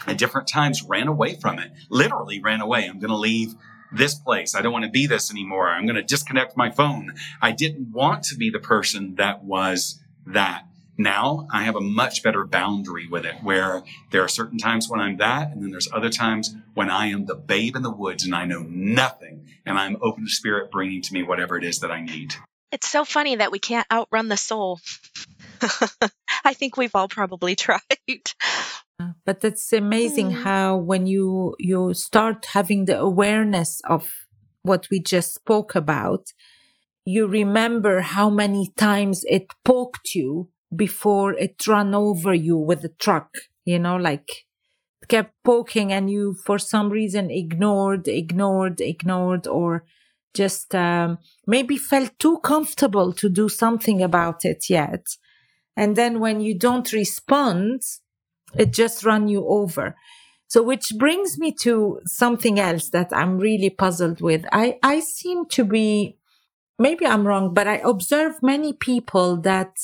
at 0.07 0.17
different 0.17 0.47
times, 0.47 0.83
ran 0.83 1.07
away 1.07 1.35
from 1.35 1.59
it. 1.59 1.71
Literally 1.89 2.41
ran 2.41 2.61
away. 2.61 2.87
I'm 2.87 2.99
going 2.99 3.09
to 3.09 3.15
leave 3.15 3.55
this 3.91 4.15
place. 4.15 4.55
I 4.55 4.61
don't 4.61 4.73
want 4.73 4.85
to 4.85 4.91
be 4.91 5.07
this 5.07 5.31
anymore. 5.31 5.69
I'm 5.69 5.85
going 5.85 5.95
to 5.95 6.03
disconnect 6.03 6.57
my 6.57 6.69
phone. 6.69 7.13
I 7.41 7.51
didn't 7.51 7.91
want 7.91 8.23
to 8.25 8.35
be 8.35 8.49
the 8.49 8.59
person 8.59 9.15
that 9.15 9.43
was 9.43 10.01
that. 10.27 10.65
Now 10.99 11.47
I 11.49 11.63
have 11.63 11.77
a 11.77 11.81
much 11.81 12.23
better 12.23 12.45
boundary 12.45 13.07
with 13.07 13.25
it 13.25 13.35
where 13.41 13.83
there 14.11 14.21
are 14.21 14.27
certain 14.27 14.57
times 14.57 14.89
when 14.89 14.99
I'm 14.99 15.15
that, 15.17 15.49
and 15.49 15.63
then 15.63 15.71
there's 15.71 15.87
other 15.93 16.09
times 16.09 16.53
when 16.73 16.89
I 16.89 17.07
am 17.07 17.25
the 17.25 17.35
babe 17.35 17.77
in 17.77 17.83
the 17.83 17.89
woods 17.89 18.25
and 18.25 18.35
I 18.35 18.43
know 18.43 18.65
nothing 18.67 19.47
and 19.65 19.79
I'm 19.79 19.95
open 20.01 20.25
to 20.25 20.29
spirit 20.29 20.71
bringing 20.71 21.01
to 21.03 21.13
me 21.13 21.23
whatever 21.23 21.57
it 21.57 21.63
is 21.63 21.79
that 21.79 21.89
I 21.89 22.01
need. 22.01 22.35
It's 22.73 22.89
so 22.89 23.05
funny 23.05 23.37
that 23.37 23.49
we 23.49 23.59
can't 23.59 23.87
outrun 23.89 24.27
the 24.27 24.35
soul. 24.35 24.81
I 26.43 26.53
think 26.53 26.75
we've 26.75 26.93
all 26.93 27.07
probably 27.07 27.55
tried. 27.65 27.79
But 29.25 29.41
it's 29.45 29.71
amazing 29.71 30.31
mm. 30.31 30.43
how 30.43 30.75
when 30.75 31.07
you 31.07 31.55
you 31.59 31.93
start 31.93 32.45
having 32.47 32.85
the 32.85 32.99
awareness 32.99 33.79
of 33.87 34.11
what 34.63 34.89
we 34.91 34.99
just 34.99 35.33
spoke 35.33 35.75
about, 35.75 36.33
you 37.05 37.25
remember 37.25 38.01
how 38.01 38.29
many 38.29 38.73
times 38.75 39.23
it 39.29 39.53
poked 39.63 40.13
you 40.13 40.49
before 40.75 41.33
it 41.33 41.67
ran 41.67 41.93
over 41.93 42.33
you 42.33 42.57
with 42.57 42.83
a 42.83 42.89
truck, 42.89 43.29
you 43.65 43.79
know, 43.79 43.97
like 43.97 44.45
kept 45.07 45.33
poking 45.43 45.91
and 45.91 46.09
you 46.09 46.35
for 46.45 46.59
some 46.59 46.89
reason 46.89 47.31
ignored, 47.31 48.07
ignored, 48.07 48.79
ignored, 48.79 49.47
or 49.47 49.83
just 50.33 50.75
um, 50.75 51.17
maybe 51.47 51.75
felt 51.75 52.17
too 52.19 52.37
comfortable 52.39 53.11
to 53.13 53.29
do 53.29 53.49
something 53.49 54.01
about 54.01 54.45
it 54.45 54.69
yet. 54.69 55.05
And 55.75 55.95
then 55.95 56.19
when 56.19 56.39
you 56.39 56.57
don't 56.57 56.91
respond, 56.93 57.81
it 58.55 58.71
just 58.71 59.03
run 59.03 59.27
you 59.27 59.47
over. 59.47 59.95
So, 60.47 60.63
which 60.63 60.93
brings 60.97 61.37
me 61.37 61.51
to 61.61 61.99
something 62.05 62.59
else 62.59 62.89
that 62.89 63.09
I'm 63.11 63.37
really 63.37 63.69
puzzled 63.69 64.19
with. 64.19 64.45
I, 64.51 64.79
I 64.81 64.99
seem 64.99 65.45
to 65.49 65.63
be, 65.63 66.17
maybe 66.79 67.05
I'm 67.05 67.27
wrong, 67.27 67.53
but 67.53 67.67
I 67.67 67.77
observe 67.77 68.41
many 68.41 68.73
people 68.73 69.37
that 69.41 69.77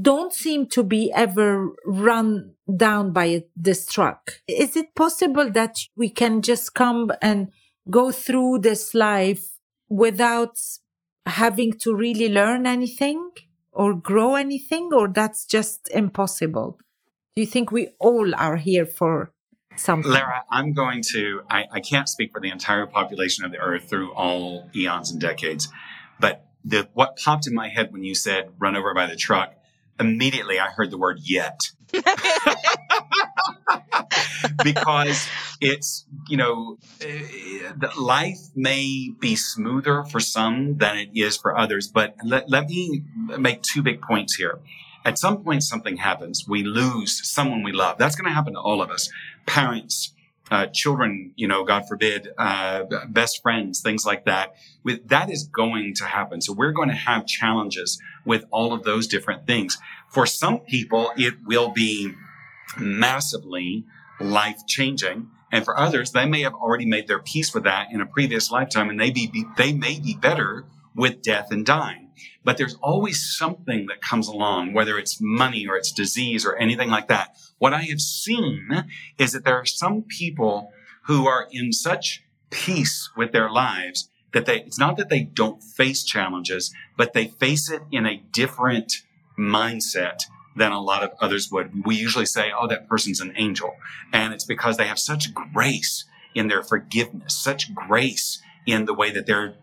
don't 0.00 0.32
seem 0.32 0.66
to 0.66 0.82
be 0.82 1.12
ever 1.12 1.70
run 1.84 2.54
down 2.74 3.12
by 3.12 3.44
this 3.56 3.86
truck. 3.86 4.40
Is 4.48 4.76
it 4.76 4.94
possible 4.94 5.50
that 5.50 5.76
we 5.96 6.08
can 6.08 6.40
just 6.42 6.74
come 6.74 7.12
and 7.20 7.50
go 7.90 8.10
through 8.10 8.60
this 8.60 8.94
life 8.94 9.58
without 9.88 10.58
having 11.26 11.72
to 11.80 11.94
really 11.94 12.28
learn 12.28 12.66
anything 12.66 13.30
or 13.72 13.94
grow 13.94 14.36
anything, 14.36 14.90
or 14.92 15.08
that's 15.08 15.44
just 15.44 15.90
impossible? 15.90 16.78
Do 17.34 17.42
you 17.42 17.46
think 17.46 17.72
we 17.72 17.88
all 17.98 18.34
are 18.36 18.56
here 18.56 18.86
for 18.86 19.32
something? 19.76 20.10
Lara, 20.10 20.44
I'm 20.50 20.72
going 20.72 21.02
to, 21.12 21.42
I, 21.50 21.64
I 21.72 21.80
can't 21.80 22.08
speak 22.08 22.32
for 22.32 22.40
the 22.40 22.50
entire 22.50 22.86
population 22.86 23.44
of 23.44 23.50
the 23.50 23.58
earth 23.58 23.90
through 23.90 24.12
all 24.14 24.70
eons 24.74 25.10
and 25.10 25.20
decades, 25.20 25.68
but 26.20 26.46
the, 26.64 26.88
what 26.94 27.16
popped 27.16 27.46
in 27.46 27.54
my 27.54 27.68
head 27.68 27.92
when 27.92 28.04
you 28.04 28.14
said 28.14 28.50
run 28.58 28.76
over 28.76 28.94
by 28.94 29.06
the 29.06 29.16
truck, 29.16 29.54
immediately 29.98 30.58
I 30.58 30.66
heard 30.70 30.90
the 30.90 30.98
word 30.98 31.20
yet. 31.22 31.58
because 34.64 35.28
it's, 35.60 36.04
you 36.28 36.36
know, 36.36 36.78
uh, 37.02 37.88
life 38.00 38.38
may 38.54 39.10
be 39.18 39.36
smoother 39.36 40.02
for 40.04 40.18
some 40.20 40.78
than 40.78 40.98
it 40.98 41.10
is 41.14 41.36
for 41.36 41.56
others. 41.56 41.88
But 41.88 42.16
let, 42.24 42.50
let 42.50 42.68
me 42.68 43.04
make 43.38 43.62
two 43.62 43.82
big 43.82 44.02
points 44.02 44.34
here 44.34 44.60
at 45.04 45.18
some 45.18 45.42
point 45.44 45.62
something 45.62 45.98
happens. 45.98 46.46
We 46.48 46.62
lose 46.62 47.20
someone 47.28 47.62
we 47.62 47.72
love. 47.72 47.98
That's 47.98 48.16
going 48.16 48.28
to 48.28 48.34
happen 48.34 48.54
to 48.54 48.60
all 48.60 48.80
of 48.80 48.90
us. 48.90 49.10
Parents, 49.46 50.14
uh, 50.50 50.66
children, 50.72 51.32
you 51.36 51.46
know, 51.46 51.64
God 51.64 51.86
forbid, 51.86 52.28
uh, 52.38 52.84
best 53.08 53.42
friends, 53.42 53.80
things 53.80 54.04
like 54.06 54.24
that. 54.24 54.54
With 54.82 55.08
that 55.08 55.30
is 55.30 55.44
going 55.44 55.94
to 55.96 56.04
happen. 56.04 56.40
So 56.40 56.52
we're 56.52 56.72
going 56.72 56.88
to 56.88 56.94
have 56.94 57.26
challenges 57.26 58.00
with 58.24 58.44
all 58.50 58.72
of 58.72 58.84
those 58.84 59.06
different 59.06 59.46
things. 59.46 59.78
For 60.08 60.26
some 60.26 60.60
people, 60.60 61.12
it 61.16 61.34
will 61.44 61.70
be 61.70 62.12
massively 62.78 63.84
life 64.20 64.66
changing. 64.66 65.28
And 65.52 65.64
for 65.64 65.78
others, 65.78 66.12
they 66.12 66.26
may 66.26 66.42
have 66.42 66.54
already 66.54 66.86
made 66.86 67.08
their 67.08 67.20
peace 67.20 67.54
with 67.54 67.64
that 67.64 67.88
in 67.92 68.00
a 68.00 68.06
previous 68.06 68.50
lifetime 68.50 68.90
and 68.90 69.00
they 69.00 69.10
be, 69.10 69.30
they 69.56 69.72
may 69.72 70.00
be 70.00 70.14
better 70.14 70.64
with 70.94 71.22
death 71.22 71.48
and 71.50 71.64
dying. 71.64 72.10
But 72.44 72.58
there's 72.58 72.76
always 72.82 73.36
something 73.36 73.86
that 73.86 74.00
comes 74.00 74.28
along, 74.28 74.72
whether 74.72 74.98
it's 74.98 75.20
money 75.20 75.66
or 75.66 75.76
it's 75.76 75.92
disease 75.92 76.44
or 76.44 76.56
anything 76.56 76.90
like 76.90 77.08
that. 77.08 77.36
What 77.58 77.72
I 77.72 77.82
have 77.82 78.00
seen 78.00 78.68
is 79.18 79.32
that 79.32 79.44
there 79.44 79.58
are 79.58 79.64
some 79.64 80.02
people 80.02 80.70
who 81.04 81.26
are 81.26 81.48
in 81.50 81.72
such 81.72 82.22
peace 82.50 83.10
with 83.16 83.32
their 83.32 83.50
lives 83.50 84.08
that 84.34 84.46
they, 84.46 84.60
it's 84.60 84.78
not 84.78 84.96
that 84.98 85.08
they 85.08 85.22
don't 85.22 85.62
face 85.62 86.04
challenges, 86.04 86.74
but 86.96 87.14
they 87.14 87.28
face 87.28 87.70
it 87.70 87.82
in 87.90 88.04
a 88.04 88.22
different 88.32 89.02
mindset 89.38 90.24
than 90.56 90.72
a 90.72 90.80
lot 90.80 91.02
of 91.02 91.12
others 91.20 91.50
would. 91.50 91.86
We 91.86 91.96
usually 91.96 92.26
say, 92.26 92.52
oh, 92.56 92.68
that 92.68 92.88
person's 92.88 93.20
an 93.20 93.32
angel. 93.36 93.74
And 94.12 94.34
it's 94.34 94.44
because 94.44 94.76
they 94.76 94.86
have 94.86 94.98
such 94.98 95.32
grace 95.32 96.04
in 96.34 96.48
their 96.48 96.62
forgiveness, 96.62 97.34
such 97.36 97.74
grace 97.74 98.42
in 98.66 98.86
the 98.86 98.94
way 98.94 99.10
that 99.10 99.26
they're 99.26 99.54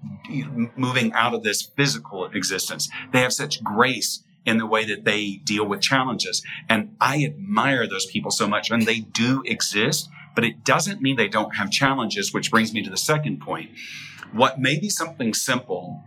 moving 0.75 1.11
out 1.13 1.33
of 1.33 1.43
this 1.43 1.61
physical 1.61 2.25
existence. 2.25 2.89
They 3.11 3.21
have 3.21 3.33
such 3.33 3.63
grace 3.63 4.23
in 4.45 4.57
the 4.57 4.65
way 4.65 4.85
that 4.85 5.05
they 5.05 5.41
deal 5.43 5.65
with 5.65 5.81
challenges. 5.81 6.43
And 6.69 6.95
I 6.99 7.23
admire 7.23 7.87
those 7.87 8.05
people 8.05 8.31
so 8.31 8.47
much 8.47 8.71
and 8.71 8.83
they 8.83 8.99
do 8.99 9.43
exist, 9.45 10.09
but 10.35 10.43
it 10.43 10.63
doesn't 10.63 11.01
mean 11.01 11.15
they 11.15 11.27
don't 11.27 11.55
have 11.55 11.71
challenges, 11.71 12.33
which 12.33 12.51
brings 12.51 12.73
me 12.73 12.81
to 12.83 12.89
the 12.89 12.97
second 12.97 13.41
point. 13.41 13.71
What 14.33 14.59
may 14.59 14.79
be 14.79 14.89
something 14.89 15.33
simple 15.33 16.03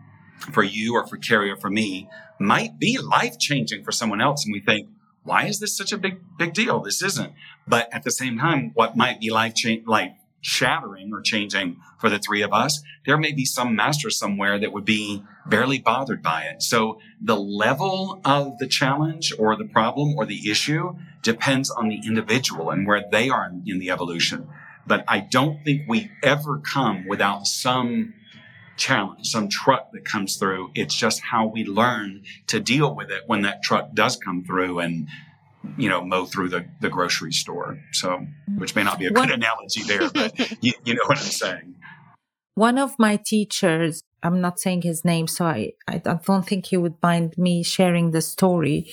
for 0.53 0.63
you 0.63 0.95
or 0.95 1.07
for 1.07 1.17
Karie 1.17 1.51
or 1.51 1.57
for 1.57 1.71
me 1.71 2.09
might 2.39 2.79
be 2.79 2.99
life 2.99 3.39
changing 3.39 3.85
for 3.85 3.93
someone 3.93 4.21
else. 4.21 4.45
And 4.45 4.53
we 4.53 4.61
think, 4.61 4.89
why 5.23 5.47
is 5.47 5.61
this 5.61 5.77
such 5.77 5.93
a 5.93 5.99
big, 5.99 6.21
big 6.37 6.53
deal? 6.53 6.81
This 6.81 7.03
isn't. 7.03 7.33
But 7.67 7.89
at 7.93 8.03
the 8.03 8.11
same 8.11 8.39
time, 8.39 8.73
what 8.75 8.97
might 8.97 9.21
be 9.21 9.31
life 9.31 9.55
change, 9.55 9.87
life 9.87 10.13
shattering 10.43 11.11
or 11.11 11.23
changing 11.23 11.77
for 11.99 12.11
the 12.11 12.19
three 12.19 12.43
of 12.43 12.53
us, 12.53 12.83
there 13.07 13.17
may 13.17 13.33
be 13.33 13.47
some 13.47 13.75
master 13.75 14.11
somewhere 14.11 14.59
that 14.59 14.73
would 14.73 14.85
be 14.85 15.23
barely 15.47 15.79
bothered 15.79 16.23
by 16.23 16.43
it. 16.43 16.63
So 16.63 16.99
the 17.19 17.37
level 17.37 18.21
of 18.27 18.59
the 18.59 18.67
challenge 18.67 19.33
or 19.39 19.57
the 19.57 19.65
problem 19.65 20.15
or 20.15 20.27
the 20.27 20.51
issue 20.51 20.97
depends 21.23 21.71
on 21.71 21.89
the 21.89 22.01
individual 22.07 22.71
and 22.71 22.87
where 22.87 23.03
they 23.11 23.31
are 23.31 23.51
in 23.65 23.79
the 23.79 23.91
evolution. 23.91 24.49
But 24.87 25.05
I 25.09 25.21
don't 25.21 25.65
think 25.65 25.83
we 25.89 26.11
ever 26.23 26.59
come 26.59 27.07
without 27.07 27.47
some 27.47 28.15
challenge, 28.77 29.27
some 29.27 29.49
truck 29.49 29.93
that 29.93 30.05
comes 30.05 30.37
through. 30.37 30.71
It's 30.75 30.95
just 30.95 31.21
how 31.21 31.47
we 31.47 31.65
learn 31.65 32.23
to 32.49 32.61
deal 32.61 32.95
with 32.95 33.11
it 33.11 33.23
when 33.27 33.43
that 33.43 33.63
truck 33.63 33.95
does 33.95 34.17
come 34.17 34.45
through 34.45 34.81
and 34.81 35.09
you 35.79 35.89
know 35.89 36.05
mow 36.05 36.27
through 36.27 36.51
the, 36.51 36.67
the 36.81 36.91
grocery 36.91 37.33
store. 37.33 37.79
So 37.93 38.27
which 38.57 38.75
may 38.75 38.83
not 38.83 38.99
be 38.99 39.07
a 39.07 39.11
good 39.11 39.31
analogy 39.31 39.83
there 39.83 40.11
but 40.11 40.39
you, 40.63 40.73
you 40.85 40.95
know 40.95 41.03
what 41.07 41.19
i'm 41.19 41.25
saying. 41.25 41.75
One 42.55 42.79
of 42.79 42.99
my 42.99 43.17
teachers 43.17 44.03
i'm 44.23 44.41
not 44.41 44.59
saying 44.61 44.83
his 44.83 45.05
name 45.05 45.27
so 45.27 45.45
i 45.47 45.73
i 45.89 45.99
don't 45.99 46.47
think 46.47 46.67
he 46.67 46.77
would 46.77 46.97
mind 47.03 47.35
me 47.39 47.63
sharing 47.63 48.11
the 48.11 48.21
story. 48.21 48.91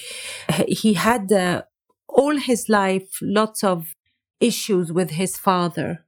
He 0.68 0.94
had 0.94 1.32
uh, 1.32 1.64
all 2.08 2.38
his 2.38 2.70
life 2.70 3.10
lots 3.22 3.64
of 3.64 3.96
issues 4.42 4.92
with 4.92 5.12
his 5.12 5.38
father 5.38 6.06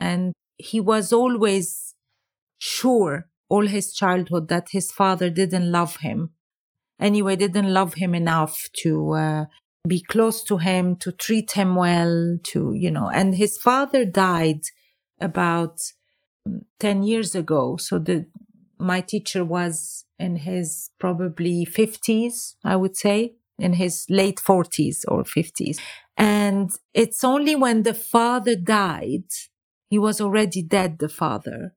and 0.00 0.32
he 0.56 0.80
was 0.80 1.12
always 1.12 1.94
sure 2.58 3.28
all 3.48 3.66
his 3.66 3.92
childhood 3.92 4.48
that 4.48 4.68
his 4.70 4.90
father 4.90 5.30
didn't 5.30 5.70
love 5.70 5.96
him. 5.96 6.30
Anyway, 6.98 7.36
didn't 7.36 7.72
love 7.72 7.94
him 7.94 8.14
enough 8.14 8.68
to 8.82 9.12
uh, 9.12 9.44
be 9.86 10.00
close 10.00 10.42
to 10.44 10.58
him, 10.58 10.96
to 10.96 11.12
treat 11.12 11.52
him 11.52 11.74
well, 11.74 12.38
to, 12.42 12.72
you 12.72 12.90
know, 12.90 13.10
and 13.10 13.34
his 13.34 13.58
father 13.58 14.04
died 14.04 14.62
about 15.20 15.78
mm, 16.48 16.62
10 16.80 17.02
years 17.02 17.34
ago. 17.34 17.76
So 17.76 17.98
the, 17.98 18.26
my 18.78 19.00
teacher 19.00 19.44
was 19.44 20.04
in 20.18 20.36
his 20.36 20.90
probably 20.98 21.66
50s, 21.66 22.54
I 22.64 22.76
would 22.76 22.96
say, 22.96 23.34
in 23.58 23.74
his 23.74 24.06
late 24.08 24.36
40s 24.36 25.04
or 25.08 25.22
50s. 25.24 25.78
And 26.16 26.70
it's 26.92 27.24
only 27.24 27.56
when 27.56 27.82
the 27.82 27.94
father 27.94 28.56
died, 28.56 29.24
he 29.88 29.98
was 29.98 30.20
already 30.20 30.62
dead, 30.62 30.98
the 30.98 31.08
father, 31.08 31.74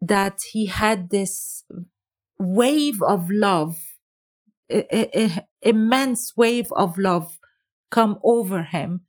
that 0.00 0.40
he 0.52 0.66
had 0.66 1.10
this 1.10 1.64
wave 2.38 3.00
of 3.02 3.30
love, 3.30 3.76
a, 4.70 5.20
a, 5.22 5.46
immense 5.62 6.32
wave 6.36 6.72
of 6.72 6.98
love 6.98 7.38
come 7.90 8.18
over 8.24 8.62
him. 8.64 9.02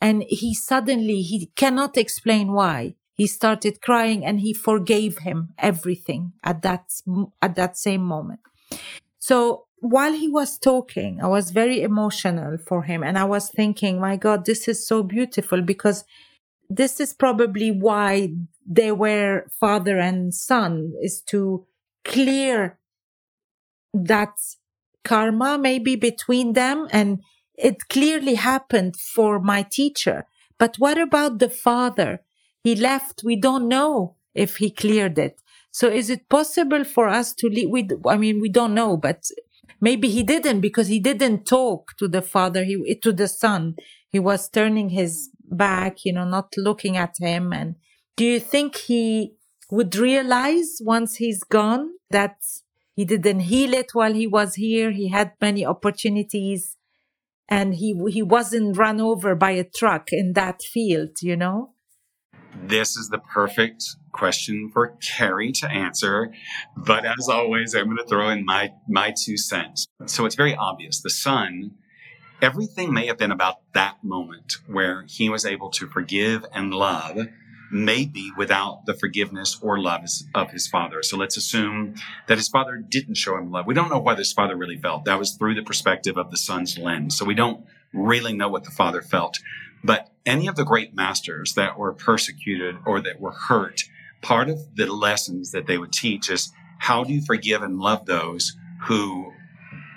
And 0.00 0.24
he 0.28 0.54
suddenly, 0.54 1.22
he 1.22 1.50
cannot 1.56 1.96
explain 1.96 2.52
why. 2.52 2.96
He 3.14 3.26
started 3.26 3.80
crying 3.80 4.24
and 4.24 4.40
he 4.40 4.52
forgave 4.52 5.18
him 5.18 5.54
everything 5.56 6.32
at 6.42 6.62
that, 6.62 6.86
at 7.40 7.54
that 7.54 7.78
same 7.78 8.02
moment. 8.02 8.40
So 9.18 9.66
while 9.84 10.14
he 10.14 10.28
was 10.28 10.58
talking, 10.58 11.20
I 11.22 11.26
was 11.26 11.50
very 11.50 11.82
emotional 11.82 12.56
for 12.56 12.82
him. 12.84 13.02
And 13.02 13.18
I 13.18 13.24
was 13.24 13.50
thinking, 13.50 14.00
my 14.00 14.16
God, 14.16 14.46
this 14.46 14.66
is 14.66 14.86
so 14.86 15.02
beautiful 15.02 15.60
because 15.60 16.04
this 16.70 17.00
is 17.00 17.12
probably 17.12 17.70
why 17.70 18.32
they 18.66 18.92
were 18.92 19.44
father 19.60 19.98
and 19.98 20.34
son 20.34 20.94
is 21.02 21.20
to 21.28 21.66
clear 22.04 22.78
that 23.92 24.34
karma 25.04 25.58
maybe 25.58 25.96
between 25.96 26.54
them 26.54 26.88
and 26.90 27.20
it 27.54 27.88
clearly 27.90 28.36
happened 28.36 28.96
for 28.96 29.38
my 29.38 29.62
teacher. 29.62 30.24
But 30.58 30.76
what 30.78 30.96
about 30.96 31.40
the 31.40 31.50
father? 31.50 32.22
He 32.62 32.74
left. 32.74 33.20
We 33.22 33.36
don't 33.36 33.68
know 33.68 34.16
if 34.34 34.56
he 34.56 34.70
cleared 34.70 35.18
it. 35.18 35.40
So 35.70 35.88
is 35.88 36.08
it 36.08 36.30
possible 36.30 36.84
for 36.84 37.08
us 37.08 37.34
to 37.34 37.48
leave 37.48 37.68
we 37.68 37.88
i 38.06 38.16
mean 38.16 38.40
we 38.40 38.48
don't 38.48 38.74
know 38.74 38.96
but 38.96 39.24
maybe 39.80 40.08
he 40.08 40.22
didn't 40.22 40.60
because 40.60 40.88
he 40.88 41.00
didn't 41.00 41.44
talk 41.44 41.92
to 41.98 42.08
the 42.08 42.22
father 42.22 42.64
he 42.64 42.98
to 43.02 43.12
the 43.12 43.28
son 43.28 43.74
he 44.14 44.20
was 44.20 44.48
turning 44.48 44.90
his 44.90 45.30
back, 45.44 46.04
you 46.04 46.12
know, 46.12 46.24
not 46.24 46.52
looking 46.56 46.96
at 46.96 47.14
him. 47.18 47.52
And 47.52 47.74
do 48.16 48.24
you 48.24 48.38
think 48.38 48.76
he 48.76 49.34
would 49.72 49.96
realize 49.96 50.78
once 50.80 51.16
he's 51.16 51.42
gone 51.42 51.90
that 52.10 52.36
he 52.94 53.04
didn't 53.04 53.40
heal 53.40 53.74
it 53.74 53.90
while 53.92 54.14
he 54.14 54.28
was 54.28 54.54
here? 54.54 54.92
He 54.92 55.08
had 55.08 55.32
many 55.40 55.66
opportunities 55.66 56.76
and 57.48 57.74
he, 57.74 58.00
he 58.08 58.22
wasn't 58.22 58.76
run 58.76 59.00
over 59.00 59.34
by 59.34 59.50
a 59.50 59.64
truck 59.64 60.12
in 60.12 60.34
that 60.34 60.62
field, 60.62 61.20
you 61.20 61.36
know? 61.36 61.72
This 62.54 62.96
is 62.96 63.08
the 63.08 63.18
perfect 63.18 63.96
question 64.14 64.70
for 64.72 64.96
Karie 65.02 65.52
to 65.52 65.70
answer. 65.70 66.32
But 66.76 67.04
as 67.04 67.28
always, 67.28 67.74
I'm 67.74 67.86
going 67.86 67.98
to 67.98 68.04
throw 68.04 68.30
in 68.30 68.46
my, 68.46 68.72
my 68.88 69.12
two 69.16 69.36
cents. 69.36 69.86
So 70.06 70.24
it's 70.24 70.34
very 70.34 70.54
obvious. 70.54 71.02
The 71.02 71.10
son 71.10 71.72
everything 72.44 72.92
may 72.92 73.06
have 73.06 73.16
been 73.16 73.30
about 73.30 73.56
that 73.72 73.96
moment 74.02 74.54
where 74.66 75.04
he 75.08 75.30
was 75.30 75.46
able 75.46 75.70
to 75.70 75.86
forgive 75.86 76.44
and 76.52 76.74
love, 76.74 77.18
maybe 77.72 78.30
without 78.36 78.84
the 78.84 78.92
forgiveness 78.92 79.58
or 79.62 79.80
love 79.80 80.04
of 80.34 80.50
his 80.50 80.66
father. 80.66 81.02
So 81.02 81.16
let's 81.16 81.38
assume 81.38 81.94
that 82.28 82.36
his 82.36 82.48
father 82.48 82.76
didn't 82.76 83.16
show 83.16 83.38
him 83.38 83.50
love. 83.50 83.66
We 83.66 83.74
don't 83.74 83.88
know 83.88 83.98
what 83.98 84.18
his 84.18 84.32
father 84.32 84.56
really 84.56 84.76
felt. 84.76 85.06
That 85.06 85.18
was 85.18 85.32
through 85.32 85.54
the 85.54 85.62
perspective 85.62 86.18
of 86.18 86.30
the 86.30 86.36
son's 86.36 86.76
lens. 86.76 87.16
So 87.16 87.24
we 87.24 87.34
don't 87.34 87.64
really 87.94 88.34
know 88.34 88.48
what 88.48 88.64
the 88.64 88.70
father 88.70 89.00
felt. 89.00 89.38
But 89.82 90.10
any 90.26 90.46
of 90.46 90.56
the 90.56 90.64
great 90.64 90.94
masters 90.94 91.54
that 91.54 91.78
were 91.78 91.92
persecuted 91.92 92.76
or 92.84 93.00
that 93.00 93.20
were 93.20 93.32
hurt, 93.32 93.84
part 94.24 94.48
of 94.48 94.58
the 94.74 94.86
lessons 94.86 95.52
that 95.52 95.66
they 95.66 95.78
would 95.78 95.92
teach 95.92 96.30
is 96.30 96.50
how 96.78 97.04
do 97.04 97.12
you 97.12 97.20
forgive 97.20 97.62
and 97.62 97.78
love 97.78 98.06
those 98.06 98.56
who 98.84 99.32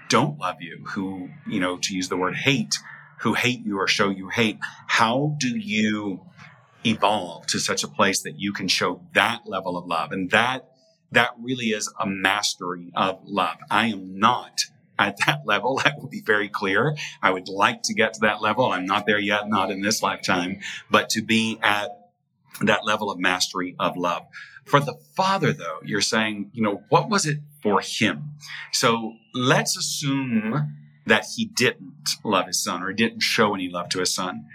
don't 0.09 0.37
love 0.37 0.57
you, 0.59 0.83
who, 0.89 1.29
you 1.47 1.59
know, 1.59 1.77
to 1.77 1.95
use 1.95 2.09
the 2.09 2.17
word 2.17 2.35
hate, 2.35 2.75
who 3.21 3.33
hate 3.33 3.65
you 3.65 3.79
or 3.79 3.87
show 3.87 4.09
you 4.09 4.29
hate. 4.29 4.59
How 4.85 5.35
do 5.39 5.57
you 5.57 6.21
evolve 6.85 7.47
to 7.47 7.59
such 7.59 7.83
a 7.83 7.87
place 7.87 8.21
that 8.23 8.39
you 8.39 8.53
can 8.53 8.67
show 8.67 9.01
that 9.13 9.41
level 9.45 9.77
of 9.77 9.87
love? 9.87 10.11
And 10.11 10.29
that, 10.31 10.69
that 11.11 11.31
really 11.41 11.67
is 11.67 11.91
a 11.99 12.05
mastery 12.05 12.91
of 12.95 13.19
love. 13.25 13.57
I 13.71 13.87
am 13.87 14.19
not 14.19 14.59
at 14.99 15.17
that 15.25 15.45
level. 15.45 15.81
That 15.83 15.99
will 15.99 16.09
be 16.09 16.21
very 16.21 16.49
clear. 16.49 16.97
I 17.21 17.31
would 17.31 17.47
like 17.47 17.83
to 17.83 17.93
get 17.93 18.13
to 18.15 18.19
that 18.21 18.41
level. 18.41 18.71
I'm 18.71 18.85
not 18.85 19.05
there 19.05 19.19
yet, 19.19 19.47
not 19.47 19.71
in 19.71 19.81
this 19.81 20.03
lifetime, 20.03 20.59
but 20.91 21.09
to 21.11 21.21
be 21.21 21.59
at 21.61 22.06
that 22.61 22.85
level 22.85 23.11
of 23.11 23.19
mastery 23.19 23.75
of 23.79 23.97
love. 23.97 24.23
For 24.65 24.79
the 24.79 24.95
father, 25.15 25.53
though, 25.53 25.79
you're 25.83 26.01
saying, 26.01 26.51
you 26.53 26.61
know, 26.61 26.83
what 26.89 27.09
was 27.09 27.25
it 27.25 27.39
for 27.61 27.79
him? 27.81 28.31
So 28.73 29.13
let's 29.33 29.77
assume 29.77 30.75
that 31.05 31.25
he 31.35 31.45
didn't 31.45 32.09
love 32.23 32.47
his 32.47 32.61
son 32.61 32.83
or 32.83 32.89
he 32.89 32.95
didn't 32.95 33.21
show 33.21 33.55
any 33.55 33.69
love 33.69 33.89
to 33.89 33.99
his 33.99 34.13
son. 34.13 34.45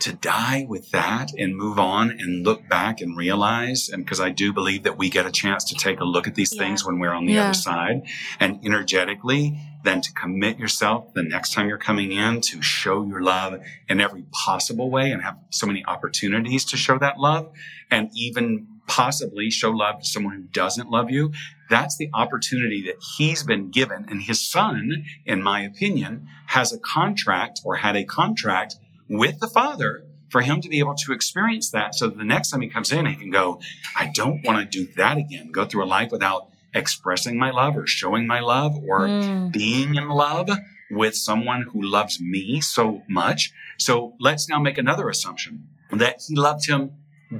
To 0.00 0.12
die 0.14 0.66
with 0.68 0.90
that 0.90 1.30
and 1.38 1.56
move 1.56 1.78
on 1.78 2.10
and 2.10 2.44
look 2.44 2.68
back 2.68 3.00
and 3.00 3.16
realize 3.16 3.88
and 3.88 4.04
because 4.04 4.20
i 4.20 4.30
do 4.30 4.52
believe 4.52 4.82
that 4.82 4.96
we 4.98 5.08
get 5.10 5.26
a 5.26 5.30
chance 5.30 5.64
to 5.64 5.74
take 5.74 6.00
a 6.00 6.04
look 6.04 6.26
at 6.26 6.34
these 6.34 6.52
Yeah. 6.54 6.62
things 6.62 6.84
when 6.84 6.98
we're 6.98 7.12
on 7.12 7.26
the 7.26 7.34
Yeah. 7.34 7.44
other 7.44 7.54
side 7.54 8.02
and 8.38 8.58
energetically 8.64 9.60
then 9.82 10.00
to 10.02 10.12
commit 10.12 10.58
yourself 10.58 11.12
the 11.14 11.22
next 11.22 11.52
time 11.52 11.68
you're 11.68 11.78
coming 11.78 12.12
in 12.12 12.40
to 12.42 12.60
show 12.60 13.06
your 13.06 13.22
love 13.22 13.60
in 13.88 14.00
every 14.00 14.24
possible 14.32 14.90
way 14.90 15.10
and 15.10 15.22
have 15.22 15.38
so 15.50 15.66
many 15.66 15.84
opportunities 15.86 16.64
to 16.66 16.76
show 16.76 16.98
that 16.98 17.18
love 17.18 17.50
and 17.90 18.10
even 18.14 18.66
possibly 18.86 19.50
show 19.50 19.70
love 19.70 20.00
to 20.00 20.04
someone 20.06 20.34
who 20.34 20.42
doesn't 20.42 20.90
love 20.90 21.10
you 21.10 21.32
that's 21.68 21.96
the 21.96 22.10
opportunity 22.12 22.82
that 22.82 22.96
he's 23.16 23.42
been 23.44 23.70
given 23.70 24.04
and 24.08 24.22
his 24.22 24.40
son 24.40 25.04
in 25.24 25.40
my 25.42 25.60
opinion 25.62 26.26
has 26.48 26.72
a 26.72 26.78
contract 26.78 27.60
or 27.64 27.76
had 27.76 27.96
a 27.96 28.04
contract 28.04 28.74
with 29.10 29.40
the 29.40 29.48
father 29.48 30.04
for 30.30 30.40
him 30.40 30.60
to 30.60 30.68
be 30.68 30.78
able 30.78 30.94
to 30.94 31.12
experience 31.12 31.70
that. 31.72 31.94
So 31.94 32.06
that 32.08 32.16
the 32.16 32.24
next 32.24 32.50
time 32.50 32.60
he 32.62 32.68
comes 32.68 32.92
in 32.92 33.04
he 33.06 33.16
can 33.16 33.30
go 33.30 33.60
i 33.96 34.10
don't 34.14 34.42
want 34.46 34.58
to 34.58 34.64
do 34.78 34.90
that 34.96 35.18
again. 35.18 35.50
Go 35.50 35.66
through 35.66 35.84
a 35.84 35.90
life 35.98 36.10
without 36.12 36.48
expressing 36.72 37.36
my 37.36 37.50
love 37.50 37.76
or 37.76 37.86
showing 37.86 38.26
my 38.26 38.40
love 38.40 38.76
or 38.88 39.08
Mm. 39.08 39.52
being 39.52 39.96
in 39.96 40.08
love 40.08 40.48
with 40.90 41.16
someone 41.16 41.62
who 41.72 41.82
loves 41.82 42.20
me 42.20 42.60
so 42.60 43.02
much. 43.08 43.52
So 43.78 44.14
let's 44.20 44.48
now 44.48 44.60
make 44.60 44.78
another 44.78 45.08
assumption 45.08 45.66
that 45.90 46.22
he 46.26 46.36
loved 46.36 46.66
him 46.68 46.92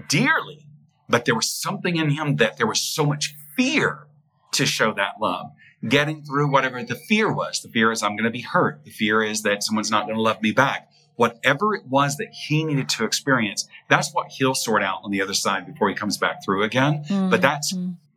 dearly 0.08 0.66
but 1.08 1.24
there 1.24 1.34
was 1.34 1.50
something 1.50 1.96
in 1.96 2.10
him 2.10 2.36
that 2.36 2.56
there 2.56 2.66
was 2.68 2.80
so 2.80 3.04
much 3.04 3.34
fear 3.56 4.06
to 4.52 4.64
show 4.64 4.92
that 4.94 5.14
love. 5.20 5.46
Getting 5.88 6.22
through 6.22 6.50
whatever 6.52 6.82
the 6.84 6.94
fear 6.94 7.32
was. 7.32 7.60
The 7.62 7.68
fear 7.68 7.90
is 7.90 8.02
i'm 8.02 8.14
going 8.16 8.24
to 8.24 8.30
be 8.30 8.42
hurt. 8.42 8.84
The 8.84 8.90
fear 8.90 9.22
is 9.22 9.42
that 9.42 9.62
someone's 9.64 9.90
not 9.90 10.04
going 10.06 10.16
to 10.16 10.22
love 10.22 10.40
me 10.42 10.52
back 10.52 10.88
whatever 11.20 11.74
it 11.74 11.86
was 11.86 12.16
that 12.16 12.28
he 12.32 12.64
needed 12.64 12.88
to 12.88 13.04
experience, 13.04 13.68
that's 13.88 14.10
what 14.14 14.28
he'll 14.30 14.54
sort 14.54 14.82
out 14.82 15.00
on 15.04 15.10
the 15.10 15.20
other 15.20 15.34
side 15.34 15.66
before 15.66 15.90
he 15.90 15.94
comes 15.94 16.16
back 16.16 16.42
through 16.42 16.62
again. 16.62 17.02
But 17.02 17.14
mm-hmm. 17.14 17.40
that's 17.42 17.74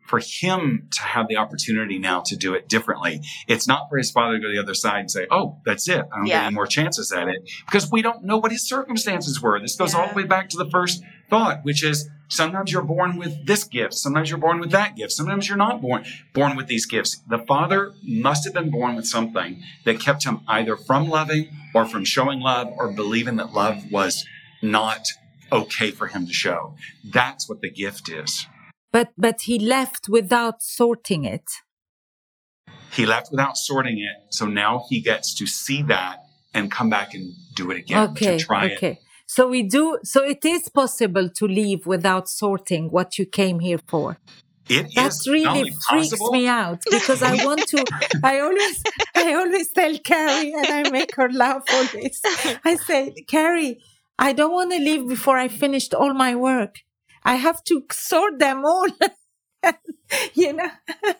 for 0.07 0.21
him 0.23 0.87
to 0.89 1.01
have 1.01 1.27
the 1.27 1.35
opportunity 1.35 1.99
now 1.99 2.21
to 2.21 2.37
do 2.37 2.53
it 2.53 2.69
differently. 2.69 3.19
It's 3.45 3.67
not 3.67 3.89
for 3.89 3.97
his 3.97 4.09
father 4.09 4.35
to 4.35 4.39
go 4.39 4.47
to 4.47 4.53
the 4.53 4.61
other 4.61 4.73
side 4.73 5.01
and 5.01 5.11
say, 5.11 5.27
Oh, 5.29 5.57
that's 5.65 5.89
it. 5.89 6.05
I 6.13 6.15
don't 6.15 6.25
get 6.25 6.31
Yeah. 6.31 6.45
any 6.45 6.55
more 6.55 6.65
chances 6.65 7.11
at 7.11 7.27
it 7.27 7.49
because 7.65 7.91
we 7.91 8.01
don't 8.01 8.23
know 8.23 8.37
what 8.37 8.53
his 8.53 8.65
circumstances 8.65 9.41
were. 9.41 9.59
This 9.59 9.75
goes 9.75 9.93
all 9.93 10.07
the 10.07 10.15
way 10.15 10.23
back 10.23 10.47
to 10.49 10.57
the 10.57 10.69
first 10.69 11.03
thought, 11.29 11.65
which 11.65 11.83
is 11.83 12.09
sometimes 12.27 12.71
you're 12.71 12.81
born 12.81 13.17
with 13.17 13.45
this 13.45 13.63
gift. 13.63 13.93
Sometimes 13.93 14.29
you're 14.29 14.39
born 14.39 14.59
with 14.59 14.71
that 14.71 14.95
gift. 14.95 15.11
Sometimes 15.11 15.47
you're 15.47 15.57
not 15.57 15.81
born, 15.81 16.05
born 16.33 16.55
with 16.55 16.67
these 16.67 16.85
gifts. 16.85 17.21
The 17.27 17.39
father 17.39 17.93
must 18.03 18.43
have 18.45 18.53
been 18.53 18.71
born 18.71 18.95
with 18.95 19.07
something 19.07 19.61
that 19.85 19.99
kept 19.99 20.25
him 20.25 20.41
either 20.47 20.75
from 20.75 21.09
loving 21.09 21.49
or 21.73 21.85
from 21.85 22.05
showing 22.05 22.39
love 22.39 22.71
or 22.77 22.91
believing 22.91 23.35
that 23.37 23.53
love 23.53 23.91
was 23.91 24.25
not 24.61 25.07
okay 25.51 25.91
for 25.91 26.07
him 26.07 26.25
to 26.25 26.33
show. 26.33 26.75
That's 27.03 27.47
what 27.47 27.61
the 27.61 27.69
gift 27.69 28.09
is. 28.09 28.47
But 28.91 29.11
but 29.17 29.41
he 29.41 29.57
left 29.57 30.07
without 30.07 30.61
sorting 30.61 31.25
it. 31.25 31.49
He 32.91 33.05
left 33.05 33.31
without 33.31 33.57
sorting 33.57 33.97
it. 33.97 34.33
So 34.33 34.45
now 34.45 34.85
he 34.89 35.01
gets 35.01 35.33
to 35.35 35.47
see 35.47 35.81
that 35.83 36.19
and 36.53 36.71
come 36.71 36.89
back 36.89 37.13
and 37.15 37.33
do 37.55 37.71
it 37.71 37.77
again 37.77 38.09
okay. 38.11 38.37
to 38.37 38.43
try 38.43 38.67
it. 38.67 38.99
Okay. 39.33 39.41
So 39.41 39.49
we 39.49 39.63
do. 39.63 39.97
So 40.03 40.23
it 40.23 40.45
is 40.45 40.69
possible 40.69 41.29
to 41.29 41.47
leave 41.47 41.85
without 41.85 42.29
sorting 42.29 42.89
what 42.89 43.17
you 43.17 43.25
came 43.25 43.59
here 43.59 43.79
for. 43.87 44.17
It 44.69 44.85
is 44.87 44.93
That 44.93 45.13
really 45.27 45.71
freaks 45.89 46.11
possible, 46.11 46.31
me 46.31 46.47
out 46.47 46.81
because 46.89 47.21
I 47.21 47.43
want 47.45 47.67
to. 47.67 47.83
I 48.23 48.39
always, 48.39 48.83
I 49.15 49.33
always 49.33 49.71
tell 49.73 49.97
Karie, 49.99 50.53
and 50.53 50.67
I 50.67 50.89
make 50.89 51.15
her 51.15 51.29
laugh 51.29 51.63
always. 51.73 52.21
I 52.63 52.75
say, 52.75 53.13
Karie, 53.27 53.79
I 54.17 54.31
don't 54.33 54.53
want 54.53 54.71
to 54.71 54.79
leave 54.79 55.07
before 55.07 55.37
I 55.37 55.49
finished 55.49 55.93
all 55.93 56.13
my 56.13 56.35
work. 56.35 56.79
I 57.23 57.35
have 57.35 57.63
to 57.65 57.83
sort 57.91 58.39
them 58.39 58.63
all. 58.65 58.87
you 60.33 60.53
know. 60.53 60.69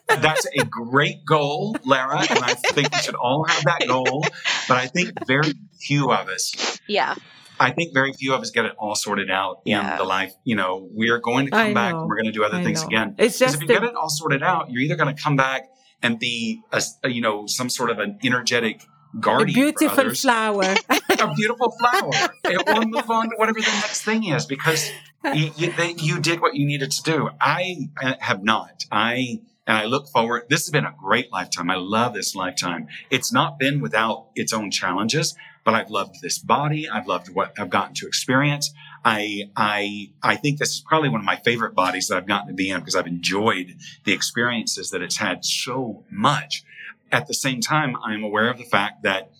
That's 0.08 0.46
a 0.58 0.64
great 0.64 1.24
goal, 1.26 1.76
Lara, 1.84 2.20
and 2.20 2.38
I 2.44 2.54
think 2.54 2.94
we 2.94 2.98
should 3.00 3.14
all 3.14 3.44
have 3.44 3.64
that 3.64 3.86
goal. 3.86 4.24
But 4.68 4.78
I 4.78 4.86
think 4.86 5.26
very 5.26 5.52
few 5.80 6.12
of 6.12 6.28
us, 6.28 6.78
Yeah. 6.88 7.14
I 7.60 7.70
think 7.70 7.94
very 7.94 8.12
few 8.12 8.34
of 8.34 8.40
us 8.40 8.50
get 8.50 8.64
it 8.64 8.72
all 8.78 8.94
sorted 8.94 9.30
out 9.30 9.60
Yeah. 9.64 9.92
in 9.92 9.98
the 9.98 10.04
life. 10.04 10.32
You 10.44 10.56
know, 10.56 10.88
we 10.94 11.10
are 11.10 11.18
going 11.18 11.46
to 11.46 11.50
come 11.50 11.60
I 11.70 11.72
back 11.74 11.94
and 11.94 12.06
we're 12.08 12.16
going 12.16 12.26
to 12.26 12.32
do 12.32 12.44
other 12.44 12.58
I 12.58 12.64
things 12.64 12.82
know. 12.82 12.88
again. 12.88 13.14
It's 13.18 13.38
Because 13.38 13.52
just 13.52 13.54
if 13.56 13.60
you 13.62 13.66
the- 13.68 13.74
get 13.74 13.84
it 13.84 13.94
all 13.94 14.08
sorted 14.08 14.42
out, 14.42 14.70
you're 14.70 14.82
either 14.82 14.96
going 14.96 15.14
to 15.14 15.22
come 15.22 15.36
back 15.36 15.68
and 16.02 16.18
be 16.18 16.62
a, 16.72 16.82
a, 17.04 17.08
you 17.08 17.20
know 17.22 17.46
some 17.46 17.70
sort 17.70 17.90
of 17.90 17.98
an 17.98 18.18
energetic 18.24 18.82
A 19.16 19.18
guardian 19.20 19.54
beautiful 19.54 19.88
for 20.10 20.14
flower. 20.14 20.62
a 20.90 21.34
beautiful 21.34 21.72
flower, 21.78 22.10
or 22.76 22.84
move 22.84 23.08
on 23.10 23.30
to 23.30 23.36
whatever 23.36 23.60
the 23.60 23.66
next 23.66 24.02
thing 24.02 24.24
is 24.24 24.44
because 24.44 24.90
you, 25.32 25.50
you, 25.56 25.72
they, 25.72 25.92
you 25.94 26.20
did 26.20 26.40
what 26.42 26.54
you 26.54 26.66
needed 26.66 26.90
to 26.90 27.02
do. 27.02 27.30
I 27.40 27.88
uh, 28.02 28.14
have 28.20 28.42
not. 28.44 28.84
I 28.92 29.40
and 29.66 29.78
I 29.78 29.84
look 29.86 30.08
forward. 30.08 30.42
This 30.50 30.66
has 30.66 30.70
been 30.70 30.84
a 30.84 30.94
great 31.02 31.32
lifetime. 31.32 31.70
I 31.70 31.76
love 31.76 32.12
this 32.12 32.34
lifetime. 32.34 32.88
It's 33.08 33.32
not 33.32 33.58
been 33.58 33.80
without 33.80 34.26
its 34.34 34.52
own 34.52 34.70
challenges, 34.70 35.34
but 35.64 35.74
I've 35.74 35.90
loved 35.90 36.20
this 36.20 36.38
body. 36.38 36.88
I've 36.88 37.06
loved 37.06 37.28
what 37.34 37.58
I've 37.58 37.70
gotten 37.70 37.94
to 37.96 38.06
experience. 38.06 38.72
I 39.04 39.50
I 39.56 40.10
I 40.22 40.36
think 40.36 40.58
this 40.58 40.74
is 40.74 40.80
probably 40.80 41.08
one 41.08 41.20
of 41.20 41.26
my 41.26 41.36
favorite 41.36 41.74
bodies 41.74 42.08
that 42.08 42.16
I've 42.16 42.26
gotten 42.26 42.48
to 42.48 42.54
be 42.54 42.70
in 42.70 42.80
because 42.80 42.94
I've 42.94 43.06
enjoyed 43.06 43.76
the 44.04 44.12
experiences 44.12 44.90
that 44.90 45.02
it's 45.02 45.16
had 45.16 45.44
so 45.44 46.04
much. 46.10 46.64
At 47.10 47.26
the 47.26 47.34
same 47.34 47.60
time, 47.60 47.96
I'm 48.04 48.22
aware 48.22 48.50
of 48.50 48.58
the 48.58 48.64
fact 48.64 49.02
that 49.02 49.30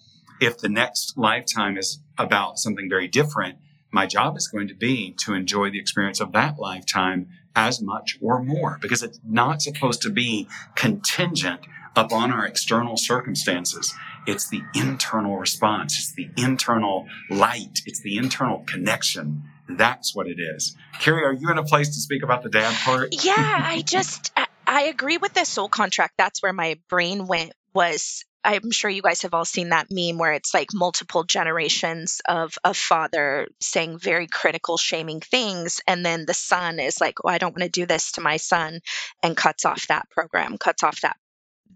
if 0.41 0.59
the 0.59 0.69
next 0.69 1.17
lifetime 1.17 1.77
is 1.79 2.01
about 2.19 2.59
something 2.59 2.89
very 2.89 3.09
different, 3.09 3.59
my 3.91 4.07
job 4.07 4.37
is 4.37 4.49
going 4.49 4.69
to 4.69 4.75
be 4.75 5.13
to 5.25 5.35
enjoy 5.35 5.71
the 5.71 5.79
experience 5.79 6.21
of 6.21 6.33
that 6.33 6.59
lifetime 6.59 7.29
as 7.57 7.81
much 7.81 8.19
or 8.21 8.43
more 8.43 8.79
because 8.81 9.03
it's 9.03 9.21
not 9.25 9.63
supposed 9.63 10.03
to 10.03 10.11
be 10.11 10.49
contingent 10.75 11.61
upon 11.97 12.33
our 12.33 12.47
external 12.47 12.97
circumstances. 12.97 13.95
It's 14.27 14.49
the 14.49 14.63
internal 14.75 15.37
response. 15.37 15.99
It's 15.99 16.13
the 16.13 16.31
internal 16.37 17.07
light. 17.31 17.81
It's 17.87 18.01
the 18.01 18.17
internal 18.17 18.61
connection. 18.61 19.45
That's 19.69 20.15
what 20.15 20.27
it 20.27 20.39
is. 20.39 20.77
Karie, 21.01 21.25
are 21.25 21.33
you 21.33 21.51
in 21.51 21.59
a 21.59 21.65
place 21.65 21.89
to 21.89 22.01
speak 22.01 22.23
about 22.23 22.43
the 22.43 22.51
dad 22.51 22.75
part? 22.85 23.25
Yeah, 23.25 23.35
I 23.37 23.83
just 23.83 24.33
I, 24.67 24.83
agree 24.83 25.19
with 25.19 25.35
the 25.35 25.45
soul 25.45 25.69
contract. 25.69 26.15
That's 26.19 26.43
where 26.43 26.53
my 26.53 26.79
brain 26.89 27.27
went 27.27 27.53
was 27.73 28.25
I'm 28.45 28.71
sure 28.73 28.91
you 28.91 29.01
guys 29.01 29.23
have 29.23 29.33
all 29.33 29.47
seen 29.47 29.71
that 29.71 29.87
meme 29.91 30.19
where 30.19 30.35
it's 30.35 30.53
like 30.53 30.75
multiple 30.75 31.25
generations 31.25 32.21
of 32.29 32.59
a 32.63 32.75
father 32.75 33.49
saying 33.61 33.99
very 33.99 34.27
critical, 34.27 34.77
shaming 34.77 35.21
things. 35.21 35.81
And 35.87 36.05
then 36.05 36.27
the 36.27 36.35
son 36.35 36.79
is 36.79 37.01
like, 37.01 37.25
oh, 37.25 37.29
I 37.29 37.39
don't 37.39 37.59
want 37.59 37.63
to 37.63 37.81
do 37.81 37.87
this 37.87 38.13
to 38.13 38.21
my 38.21 38.37
son 38.37 38.81
and 39.23 39.35
cuts 39.35 39.65
off 39.65 39.87
that 39.87 40.11
program, 40.11 40.59
cuts 40.59 40.83
off 40.83 41.01
that 41.01 41.17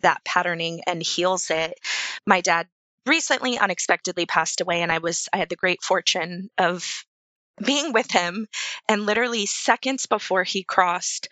that 0.01 0.25
patterning 0.25 0.83
and 0.87 1.03
heals 1.03 1.51
it. 1.51 1.75
My 2.27 2.41
dad 2.41 2.69
recently 3.07 3.59
unexpectedly 3.59 4.27
passed 4.27 4.61
away 4.61 4.83
and 4.83 4.93
I 4.93 4.99
was 4.99 5.29
I 5.33 5.39
had 5.39 5.49
the 5.49 5.57
great 5.57 5.83
fortune 5.83 6.51
of 6.59 7.05
being 7.65 7.93
with 7.93 8.11
him 8.11 8.47
and 8.89 9.07
literally 9.07 9.47
seconds 9.47 10.07
before 10.07 10.45
he 10.45 10.63
crossed 10.63 11.29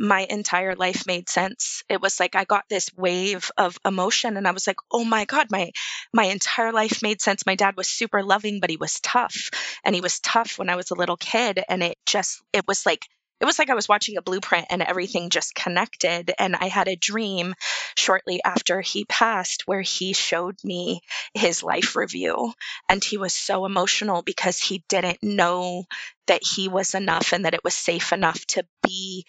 my 0.00 0.26
entire 0.30 0.74
life 0.74 1.06
made 1.06 1.28
sense. 1.28 1.84
It 1.88 2.00
was 2.00 2.18
like 2.18 2.34
I 2.34 2.44
got 2.44 2.64
this 2.70 2.90
wave 2.96 3.50
of 3.58 3.78
emotion 3.84 4.38
and 4.38 4.48
I 4.48 4.52
was 4.52 4.66
like, 4.66 4.78
"Oh 4.90 5.04
my 5.04 5.26
god, 5.26 5.48
my 5.50 5.70
my 6.12 6.24
entire 6.24 6.72
life 6.72 7.02
made 7.02 7.20
sense. 7.20 7.44
My 7.44 7.54
dad 7.54 7.76
was 7.76 7.86
super 7.88 8.22
loving, 8.22 8.60
but 8.60 8.70
he 8.70 8.78
was 8.78 8.98
tough. 9.00 9.50
And 9.84 9.94
he 9.94 10.00
was 10.00 10.18
tough 10.20 10.58
when 10.58 10.70
I 10.70 10.76
was 10.76 10.90
a 10.90 10.94
little 10.94 11.18
kid 11.18 11.62
and 11.68 11.82
it 11.82 11.98
just 12.06 12.42
it 12.52 12.66
was 12.66 12.86
like 12.86 13.06
it 13.40 13.44
was 13.44 13.58
like 13.58 13.70
I 13.70 13.74
was 13.74 13.88
watching 13.88 14.16
a 14.16 14.22
blueprint 14.22 14.66
and 14.70 14.82
everything 14.82 15.30
just 15.30 15.54
connected 15.54 16.32
and 16.38 16.54
I 16.54 16.68
had 16.68 16.88
a 16.88 16.96
dream 16.96 17.54
shortly 17.96 18.40
after 18.44 18.80
he 18.80 19.04
passed 19.04 19.66
where 19.66 19.80
he 19.80 20.12
showed 20.12 20.56
me 20.62 21.00
his 21.34 21.62
life 21.62 21.96
review 21.96 22.52
and 22.88 23.02
he 23.02 23.16
was 23.16 23.32
so 23.32 23.64
emotional 23.64 24.22
because 24.22 24.58
he 24.58 24.84
didn't 24.88 25.22
know 25.22 25.84
that 26.26 26.42
he 26.44 26.68
was 26.68 26.94
enough 26.94 27.32
and 27.32 27.44
that 27.44 27.54
it 27.54 27.64
was 27.64 27.74
safe 27.74 28.12
enough 28.12 28.44
to 28.46 28.64
be 28.82 29.24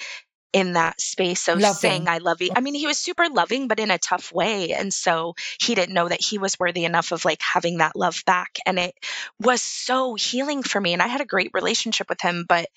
in 0.54 0.74
that 0.74 1.00
space 1.00 1.48
of 1.48 1.60
Loving. 1.60 1.80
saying 1.80 2.08
I 2.10 2.18
love 2.18 2.42
you. 2.42 2.50
I 2.56 2.60
mean, 2.60 2.74
he 2.74 2.88
was 2.88 2.98
super 2.98 3.30
loving, 3.30 3.68
but 3.68 3.80
in 3.80 3.90
a 3.90 3.98
tough 3.98 4.34
way. 4.34 4.74
And 4.74 4.94
so 4.94 5.34
he 5.62 5.76
didn't 5.76 5.96
know 5.96 6.10
that 6.10 6.22
he 6.22 6.38
was 6.38 6.60
worthy 6.60 6.84
enough 6.84 7.12
of 7.12 7.24
like 7.24 7.40
having 7.42 7.78
that 7.78 7.96
love 7.96 8.22
back. 8.26 8.58
And 8.66 8.78
it 8.78 8.94
was 9.40 9.62
so 9.62 10.16
healing 10.16 10.62
for 10.64 10.82
me. 10.82 10.94
And 10.94 11.02
I 11.02 11.08
had 11.08 11.22
a 11.22 11.26
great 11.26 11.52
relationship 11.54 12.10
with 12.10 12.22
him, 12.22 12.46
but 12.48 12.68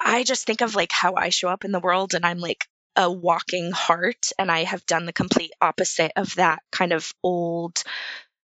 I 0.00 0.24
just 0.24 0.46
think 0.46 0.60
of 0.62 0.74
like 0.74 0.92
how 0.92 1.14
I 1.14 1.28
show 1.28 1.48
up 1.48 1.64
in 1.64 1.72
the 1.72 1.80
world 1.80 2.14
and 2.14 2.24
I'm 2.24 2.38
like 2.38 2.66
a 2.96 3.10
walking 3.10 3.70
heart. 3.72 4.30
And 4.38 4.50
I 4.50 4.64
have 4.64 4.86
done 4.86 5.06
the 5.06 5.12
complete 5.12 5.52
opposite 5.60 6.12
of 6.16 6.34
that 6.36 6.62
kind 6.72 6.92
of 6.92 7.12
old 7.22 7.82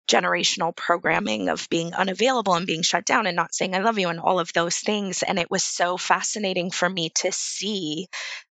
generational 0.09 0.75
programming 0.77 1.49
of 1.49 1.69
being 1.71 1.95
unavailable 1.95 2.55
and 2.55 2.67
being 2.67 2.83
shut 2.83 3.05
down 3.05 3.27
and 3.27 3.37
not 3.37 3.55
saying 3.55 3.75
I 3.75 3.81
love 3.81 3.99
you 3.99 4.09
and 4.09 4.21
all 4.21 4.41
of 4.41 4.53
those 4.53 4.77
things. 4.79 5.23
And 5.23 5.39
it 5.39 5.51
was 5.51 5.63
so 5.63 5.97
fascinating 5.97 6.71
for 6.71 6.89
me 6.89 7.11
to 7.17 7.33
see 7.33 8.09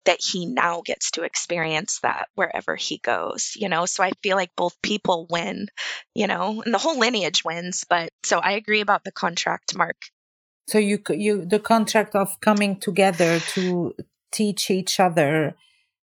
that 0.06 0.20
he 0.22 0.46
now 0.46 0.82
gets 0.86 1.12
to 1.12 1.24
experience 1.24 2.00
that 2.02 2.28
wherever 2.36 2.76
he 2.76 3.00
goes, 3.00 3.54
you 3.56 3.70
know? 3.70 3.86
So 3.86 4.04
I 4.04 4.12
feel 4.24 4.38
like 4.38 4.56
both 4.56 4.82
people 4.82 5.28
win, 5.30 5.68
you 6.14 6.28
know, 6.28 6.62
and 6.64 6.74
the 6.74 6.78
whole 6.80 7.00
lineage 7.00 7.44
wins. 7.44 7.86
But 7.90 8.10
so 8.24 8.40
I 8.40 8.54
agree 8.54 8.82
about 8.82 9.04
the 9.04 9.12
contract, 9.12 9.76
Mark. 9.76 9.98
So 10.68 10.78
you, 10.78 11.00
you, 11.10 11.46
the 11.46 11.60
contract 11.60 12.16
of 12.16 12.40
coming 12.42 12.80
together 12.80 13.40
to 13.54 13.96
teach 14.32 14.72
each 14.72 15.00
other, 15.00 15.56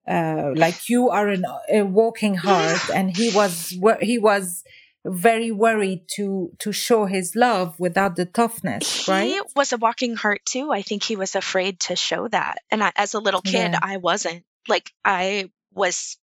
uh, 0.07 0.51
like 0.55 0.89
you 0.89 1.09
are 1.09 1.27
an, 1.27 1.45
a 1.71 1.83
walking 1.83 2.35
heart 2.35 2.89
and 2.93 3.15
he 3.15 3.29
was, 3.29 3.73
he 4.01 4.17
was, 4.17 4.63
very 5.07 5.51
worried 5.51 6.01
to 6.15 6.51
to 6.59 6.71
show 6.71 7.05
his 7.05 7.35
love 7.35 7.79
without 7.79 8.15
the 8.15 8.25
toughness 8.25 9.07
right? 9.07 9.29
he 9.29 9.41
was 9.55 9.71
a 9.71 9.77
walking 9.77 10.15
heart 10.15 10.41
too. 10.45 10.71
I 10.71 10.81
think 10.81 11.03
he 11.03 11.15
was 11.15 11.35
afraid 11.35 11.79
to 11.81 11.95
show 11.95 12.27
that. 12.27 12.59
And 12.69 12.83
I, 12.83 12.91
as 12.95 13.13
a 13.13 13.19
little 13.19 13.41
kid 13.41 13.71
yeah. 13.71 13.79
i 13.81 13.97
wasn't. 13.97 14.43
Like 14.67 14.91
i 15.05 15.49
was 15.73 16.17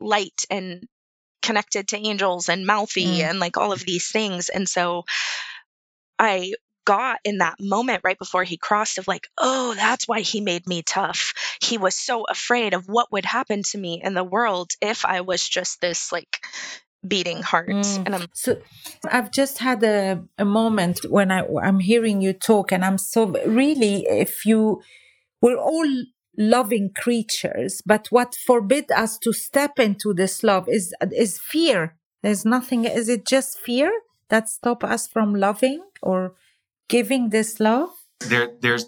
light 0.00 0.44
and 0.50 0.86
connected 1.42 1.88
to 1.88 1.98
angels 1.98 2.48
and 2.48 2.66
mouthy 2.66 3.18
mm. 3.18 3.28
and 3.28 3.40
like 3.40 3.56
all 3.56 3.72
of 3.72 3.84
these 3.84 4.10
things. 4.10 4.48
And 4.48 4.68
so 4.68 5.04
i 6.18 6.52
got 6.90 7.18
in 7.24 7.38
that 7.38 7.56
moment 7.60 8.00
right 8.02 8.18
before 8.18 8.44
he 8.44 8.56
crossed 8.56 8.98
of 8.98 9.06
like 9.06 9.26
oh 9.38 9.74
that's 9.74 10.08
why 10.08 10.20
he 10.20 10.40
made 10.40 10.66
me 10.66 10.82
tough 10.82 11.34
he 11.62 11.78
was 11.78 11.94
so 11.94 12.24
afraid 12.28 12.74
of 12.74 12.88
what 12.88 13.12
would 13.12 13.24
happen 13.24 13.62
to 13.62 13.78
me 13.78 14.00
in 14.02 14.14
the 14.14 14.24
world 14.24 14.70
if 14.80 15.04
i 15.04 15.20
was 15.20 15.48
just 15.48 15.80
this 15.80 16.10
like 16.10 16.40
beating 17.06 17.42
heart. 17.42 17.68
Mm. 17.68 18.06
And 18.06 18.14
I'm 18.14 18.26
so 18.32 18.60
I've 19.10 19.30
just 19.30 19.58
had 19.58 19.82
a, 19.82 20.22
a 20.38 20.44
moment 20.44 21.00
when 21.08 21.30
I 21.30 21.46
I'm 21.62 21.80
hearing 21.80 22.20
you 22.20 22.32
talk 22.32 22.72
and 22.72 22.84
I'm 22.84 22.98
so 22.98 23.26
really 23.46 24.06
if 24.08 24.44
you 24.44 24.82
we're 25.40 25.56
all 25.56 25.88
loving 26.36 26.90
creatures, 26.96 27.82
but 27.84 28.08
what 28.10 28.34
forbid 28.34 28.90
us 28.92 29.18
to 29.18 29.32
step 29.32 29.78
into 29.78 30.12
this 30.14 30.42
love 30.42 30.68
is 30.68 30.94
is 31.12 31.38
fear. 31.38 31.96
There's 32.22 32.44
nothing 32.44 32.84
is 32.84 33.08
it 33.08 33.26
just 33.26 33.58
fear 33.58 33.90
that 34.28 34.48
stop 34.48 34.84
us 34.84 35.08
from 35.08 35.34
loving 35.34 35.82
or 36.02 36.34
giving 36.90 37.30
this 37.30 37.58
love? 37.60 37.90
There 38.20 38.50
there's 38.60 38.86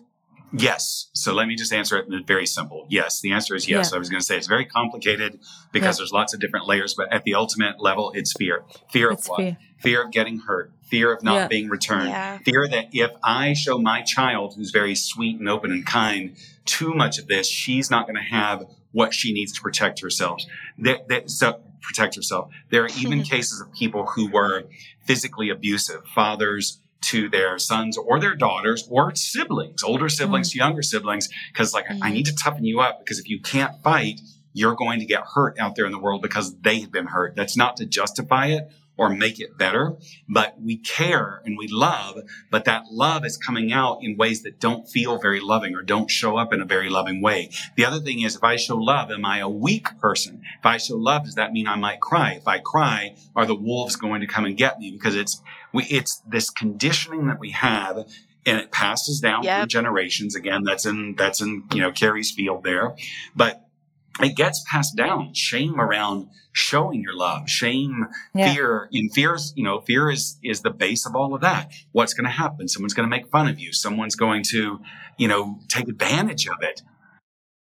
Yes. 0.55 1.09
So 1.15 1.33
let 1.33 1.49
me 1.49 1.57
just 1.57 1.73
answer 1.73 1.97
it 1.97 2.07
very 2.27 2.47
simple. 2.47 2.87
Yes. 2.91 3.21
The 3.23 3.33
answer 3.33 3.55
is 3.55 3.67
yes. 3.67 3.91
Yeah. 3.91 3.97
I 3.97 3.99
was 3.99 4.11
going 4.11 4.21
to 4.21 4.27
say 4.27 4.37
it's 4.37 4.47
very 4.47 4.67
complicated 4.67 5.41
because 5.73 5.97
yeah. 5.97 6.01
there's 6.01 6.13
lots 6.13 6.35
of 6.35 6.41
different 6.41 6.67
layers, 6.67 6.95
but 6.95 7.11
at 7.11 7.25
the 7.25 7.35
ultimate 7.35 7.81
level, 7.81 8.13
it's 8.15 8.35
fear. 8.35 8.65
Fear 8.91 9.13
it's 9.13 9.25
of 9.25 9.31
what? 9.31 9.37
Fear. 9.39 9.57
fear. 9.81 10.03
of 10.05 10.11
getting 10.11 10.41
hurt. 10.41 10.73
Fear 10.83 11.15
of 11.15 11.23
not 11.23 11.35
yeah. 11.35 11.47
being 11.49 11.69
returned. 11.71 12.45
Fear 12.45 12.69
that 12.69 12.89
if 12.93 13.13
I 13.25 13.55
show 13.55 13.79
my 13.79 14.03
child, 14.03 14.55
who's 14.55 14.71
very 14.71 14.95
sweet 14.95 15.39
and 15.39 15.49
open 15.49 15.73
and 15.73 15.87
kind, 15.87 16.37
too 16.67 16.93
much 16.93 17.19
of 17.19 17.29
this, 17.29 17.49
she's 17.49 17.91
not 17.91 18.07
going 18.07 18.17
to 18.17 18.23
have 18.23 18.67
what 18.91 19.15
she 19.15 19.33
needs 19.33 19.55
to 19.55 19.63
protect 19.63 20.01
herself. 20.01 20.43
That, 20.77 21.09
that, 21.09 21.31
so 21.31 21.63
protect 21.81 22.15
herself. 22.15 22.51
There 22.69 22.85
are 22.85 22.91
even 22.99 23.23
cases 23.35 23.63
of 23.63 23.73
people 23.73 24.05
who 24.05 24.31
were 24.31 24.65
physically 25.07 25.49
abusive, 25.49 26.05
fathers, 26.15 26.82
to 27.03 27.29
their 27.29 27.59
sons 27.59 27.97
or 27.97 28.21
their 28.21 28.35
daughters 28.35 28.87
or 28.91 29.15
siblings, 29.15 29.83
older 29.83 30.09
siblings 30.09 30.49
mm-hmm. 30.49 30.59
to 30.59 30.65
younger 30.65 30.83
siblings, 30.83 31.29
because 31.53 31.75
like 31.75 31.87
mm-hmm. 31.87 32.03
I 32.03 32.11
need 32.11 32.27
to 32.27 32.35
toughen 32.35 32.65
you 32.65 32.81
up 32.81 33.01
because 33.01 33.19
if 33.19 33.29
you 33.29 33.41
can't 33.41 33.83
fight, 33.83 34.21
you're 34.55 34.75
going 34.75 35.01
to 35.01 35.07
get 35.07 35.23
hurt 35.35 35.59
out 35.59 35.77
there 35.77 35.87
in 35.87 35.93
the 35.93 35.99
world 35.99 36.23
because 36.23 36.59
they 36.61 36.81
have 36.81 36.93
been 36.93 37.07
hurt. 37.07 37.35
That's 37.37 37.57
not 37.57 37.77
to 37.79 37.87
justify 37.87 38.49
it 38.49 38.71
or 38.97 39.09
make 39.09 39.41
it 39.41 39.57
better, 39.57 39.97
but 40.29 40.61
we 40.61 40.77
care 40.77 41.41
and 41.45 41.57
we 41.57 41.67
love, 41.69 42.19
but 42.51 42.67
that 42.67 42.85
love 42.91 43.25
is 43.25 43.39
coming 43.39 43.73
out 43.73 43.99
in 44.03 44.17
ways 44.17 44.43
that 44.43 44.61
don't 44.61 44.87
feel 44.87 45.19
very 45.19 45.41
loving 45.41 45.75
or 45.75 45.83
don't 45.83 46.11
show 46.11 46.37
up 46.37 46.53
in 46.53 46.61
a 46.61 46.65
very 46.65 46.91
loving 46.91 47.23
way. 47.23 47.51
The 47.77 47.87
other 47.87 48.01
thing 48.01 48.21
is 48.21 48.37
if 48.37 48.45
I 48.45 48.57
show 48.57 48.77
love, 48.77 49.11
am 49.11 49.25
I 49.25 49.39
a 49.39 49.49
weak 49.49 49.99
person? 49.99 50.43
If 50.59 50.67
I 50.67 50.77
show 50.77 50.97
love, 50.97 51.25
does 51.25 51.37
that 51.37 51.53
mean 51.53 51.67
I 51.67 51.77
might 51.77 52.01
cry? 52.01 52.33
If 52.33 52.47
I 52.47 52.59
cry, 52.59 53.17
are 53.35 53.47
the 53.47 53.55
wolves 53.55 53.97
going 53.97 54.21
to 54.21 54.27
come 54.27 54.45
and 54.45 54.57
get 54.57 54.79
me? 54.79 54.91
Because 54.91 55.17
it's, 55.17 55.41
we, 55.73 55.85
it's 55.85 56.23
this 56.29 56.51
conditioning 56.51 57.27
that 57.29 57.39
we 57.39 57.51
have 57.51 58.07
and 58.45 58.59
it 58.59 58.73
passes 58.73 59.21
down 59.21 59.45
yep. 59.45 59.61
through 59.61 59.67
generations. 59.69 60.35
Again, 60.35 60.65
that's 60.65 60.85
in, 60.85 61.15
that's 61.17 61.41
in, 61.41 61.65
you 61.73 61.81
know, 61.81 61.93
Karie's 61.93 62.33
field 62.33 62.65
there, 62.65 62.95
but 63.37 63.67
it 64.21 64.37
gets 64.37 64.65
passed 64.71 64.97
down. 64.97 65.33
Shame 65.35 65.81
around 65.81 66.29
showing 66.53 67.01
your 67.03 67.15
love, 67.15 67.49
shame, 67.49 68.07
yeah. 68.35 68.53
fear. 68.53 68.89
In 68.93 69.09
fears, 69.09 69.53
you 69.57 69.65
know, 69.65 69.81
fear 69.81 70.11
is 70.11 70.39
is 70.43 70.61
the 70.61 70.71
base 70.71 71.07
of 71.07 71.17
all 71.17 71.35
of 71.35 71.41
that. 71.41 71.73
What's 71.93 72.13
going 72.13 72.25
to 72.25 72.31
happen? 72.31 72.69
Someone's 72.69 72.95
going 72.95 73.09
to 73.09 73.11
make 73.11 73.29
fun 73.29 73.49
of 73.49 73.59
you. 73.59 73.73
Someone's 73.73 74.15
going 74.15 74.43
to, 74.51 74.81
you 75.17 75.29
know, 75.29 75.59
take 75.69 75.89
advantage 75.89 76.47
of 76.47 76.57
it 76.61 76.83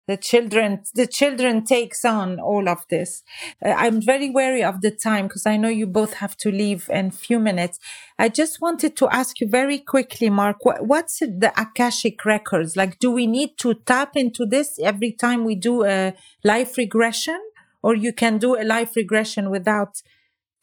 the 0.08 0.18
children 0.18 0.82
the 0.96 1.08
children 1.08 1.64
takes 1.64 2.06
on 2.06 2.40
all 2.40 2.68
of 2.70 2.86
this. 2.90 3.24
Uh, 3.64 3.70
i'm 3.70 4.02
very 4.02 4.30
wary 4.30 4.64
of 4.64 4.82
the 4.82 4.92
time 4.92 5.28
because 5.28 5.46
i 5.46 5.58
know 5.58 5.70
you 5.70 5.88
both 5.88 6.14
have 6.16 6.36
to 6.38 6.50
leave 6.52 6.90
in 6.90 7.08
a 7.08 7.12
few 7.12 7.40
minutes. 7.40 7.80
I 8.20 8.30
just 8.30 8.62
wanted 8.62 8.96
to 8.98 9.10
ask 9.10 9.40
you 9.40 9.48
very 9.48 9.80
quickly 9.80 10.30
mark 10.30 10.66
what, 10.66 10.86
what's 10.86 11.20
the 11.20 11.52
akashic 11.56 12.26
records? 12.26 12.76
Like 12.76 13.00
do 13.00 13.12
we 13.12 13.28
need 13.28 13.58
to 13.60 13.74
tap 13.74 14.16
into 14.16 14.46
this 14.46 14.80
every 14.80 15.12
time 15.12 15.44
we 15.44 15.56
do 15.56 15.84
a 15.84 16.14
life 16.44 16.78
regression? 16.78 17.40
Or 17.84 17.96
you 17.96 18.12
can 18.12 18.38
do 18.38 18.60
a 18.60 18.66
life 18.66 18.96
regression 18.96 19.50
without 19.50 20.02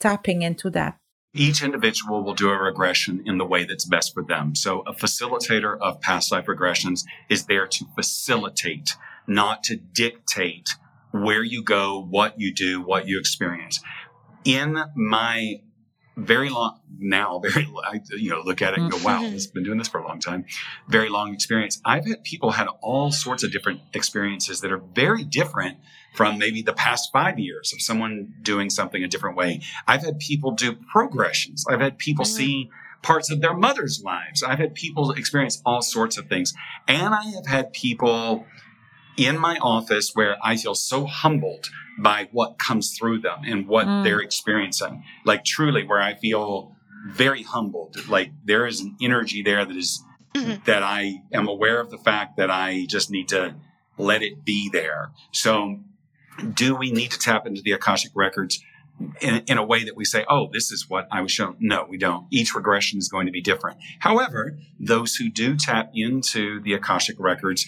tapping 0.01 0.43
into 0.43 0.69
that? 0.71 0.99
Each 1.33 1.63
individual 1.63 2.23
will 2.23 2.35
do 2.35 2.51
a 2.51 2.57
regression 2.57 3.23
in 3.27 3.39
the 3.39 3.45
way 3.45 3.65
that's 3.65 3.85
best 3.85 4.15
for 4.15 4.23
them. 4.23 4.55
So 4.55 4.83
a 4.87 4.93
facilitator 4.93 5.77
of 5.81 6.01
past 6.01 6.31
life 6.31 6.47
regressions 6.47 7.05
is 7.29 7.47
there 7.47 7.67
to 7.67 7.85
facilitate 7.97 8.97
not 9.27 9.63
to 9.65 9.77
dictate 9.77 10.71
where 11.13 11.43
you 11.43 11.63
go, 11.63 12.03
what 12.03 12.41
you 12.41 12.53
do, 12.53 12.81
what 12.81 13.07
you 13.07 13.19
experience. 13.19 13.81
In 14.45 14.83
my 14.95 15.61
very 16.17 16.49
long 16.49 16.81
now, 16.99 17.39
very 17.43 17.69
I, 17.85 18.01
you 18.17 18.31
know 18.31 18.43
look 18.45 18.63
at 18.63 18.75
it 18.75 18.81
and 18.81 18.91
go, 18.91 18.99
wow, 18.99 19.23
mm-hmm. 19.23 19.35
I've 19.35 19.53
been 19.55 19.65
doing 19.65 19.79
this 19.79 19.89
for 19.89 19.99
a 19.99 20.07
long 20.07 20.21
time. 20.21 20.45
Very 20.89 21.09
long 21.09 21.33
experience. 21.33 21.81
I've 21.85 22.07
had 22.07 22.25
people 22.25 22.53
had 22.53 22.69
all 22.83 23.11
sorts 23.11 23.43
of 23.43 23.53
different 23.53 23.81
experiences 23.93 24.61
that 24.61 24.73
are 24.73 24.83
very 24.95 25.25
different 25.25 25.79
from 26.15 26.39
maybe 26.39 26.63
the 26.63 26.73
past 26.73 27.11
five 27.13 27.39
years 27.39 27.73
of 27.73 27.81
someone 27.81 28.35
doing 28.43 28.71
something 28.71 29.03
a 29.03 29.09
different 29.09 29.37
way. 29.37 29.61
I've 29.87 30.03
had 30.03 30.19
people 30.19 30.53
do 30.53 30.75
progressions. 30.93 31.65
I've 31.69 31.81
had 31.81 31.99
people 31.99 32.25
mm-hmm. 32.25 32.37
see 32.37 32.71
parts 33.03 33.31
of 33.31 33.41
their 33.41 33.55
mother's 33.55 34.03
lives. 34.03 34.43
I've 34.43 34.59
had 34.59 34.75
people 34.75 35.11
experience 35.13 35.61
all 35.67 35.83
sorts 35.83 36.17
of 36.17 36.27
things, 36.29 36.55
and 36.89 37.15
I 37.15 37.23
have 37.35 37.47
had 37.47 37.73
people 37.73 38.47
in 39.17 39.39
my 39.39 39.59
office 39.59 40.13
where 40.15 40.37
I 40.43 40.57
feel 40.57 40.75
so 40.75 41.07
humbled 41.07 41.71
by 41.99 42.29
what 42.33 42.59
comes 42.59 42.97
through 42.97 43.21
them 43.21 43.43
and 43.47 43.69
what 43.69 43.87
mm. 43.87 44.05
they're 44.05 44.21
experiencing. 44.21 45.05
Like 45.25 45.45
truly 45.45 45.85
where 45.85 46.01
I 46.01 46.15
feel 46.15 46.75
very 47.09 47.43
humbled. 47.43 48.09
Like 48.09 48.31
there 48.45 48.67
is 48.67 48.81
an 48.81 48.97
energy 49.01 49.43
there 49.43 49.65
that 49.65 49.77
is, 49.77 50.03
mm-hmm. 50.35 50.65
that 50.65 50.83
I 50.83 51.23
am 51.33 51.49
aware 51.49 51.81
of 51.81 51.91
the 51.91 51.99
fact 51.99 52.37
that 52.39 52.51
I 52.51 52.87
just 52.89 53.11
need 53.11 53.29
to 53.29 53.55
let 53.97 54.23
it 54.23 54.45
be 54.45 54.69
there. 54.73 55.13
So 55.33 55.81
do 56.53 56.75
we 56.75 56.91
need 56.91 57.13
to 57.13 57.19
tap 57.19 57.47
into 57.47 57.63
the 57.63 57.73
Akashic 57.73 58.13
records? 58.15 58.61
In, 59.21 59.43
in, 59.49 59.59
a 59.59 59.65
way 59.65 59.83
that 59.83 59.97
we 59.97 60.05
say, 60.05 60.25
oh, 60.31 60.49
this 60.53 60.71
is 60.71 60.89
what 60.89 61.09
I 61.11 61.21
was 61.21 61.33
shown. 61.33 61.57
No, 61.59 61.85
we 61.89 61.99
don't. 61.99 62.29
Each 62.31 62.55
regression 62.55 63.01
is 63.01 63.09
going 63.09 63.27
to 63.27 63.33
be 63.33 63.41
different. 63.41 63.79
However, 63.99 64.57
those 64.79 65.17
who 65.17 65.31
do 65.31 65.57
tap 65.57 65.91
into 65.95 66.61
the 66.61 66.75
Akashic 66.75 67.17
records 67.19 67.67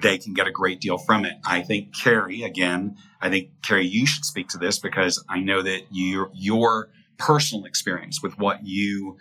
they 0.00 0.18
can 0.18 0.34
get 0.34 0.46
a 0.46 0.50
great 0.50 0.80
deal 0.80 0.98
from 0.98 1.24
it. 1.24 1.34
I 1.44 1.62
think 1.62 1.94
Karie, 1.94 2.42
again, 2.42 2.96
I 3.20 3.30
think 3.30 3.50
Karie, 3.62 3.86
you 3.86 4.06
should 4.06 4.24
speak 4.24 4.48
to 4.50 4.58
this 4.58 4.78
because 4.78 5.22
I 5.28 5.40
know 5.40 5.62
that 5.62 5.82
your 5.90 6.30
your 6.34 6.90
personal 7.18 7.64
experience 7.64 8.22
with 8.22 8.38
what 8.38 8.64
you 8.64 9.18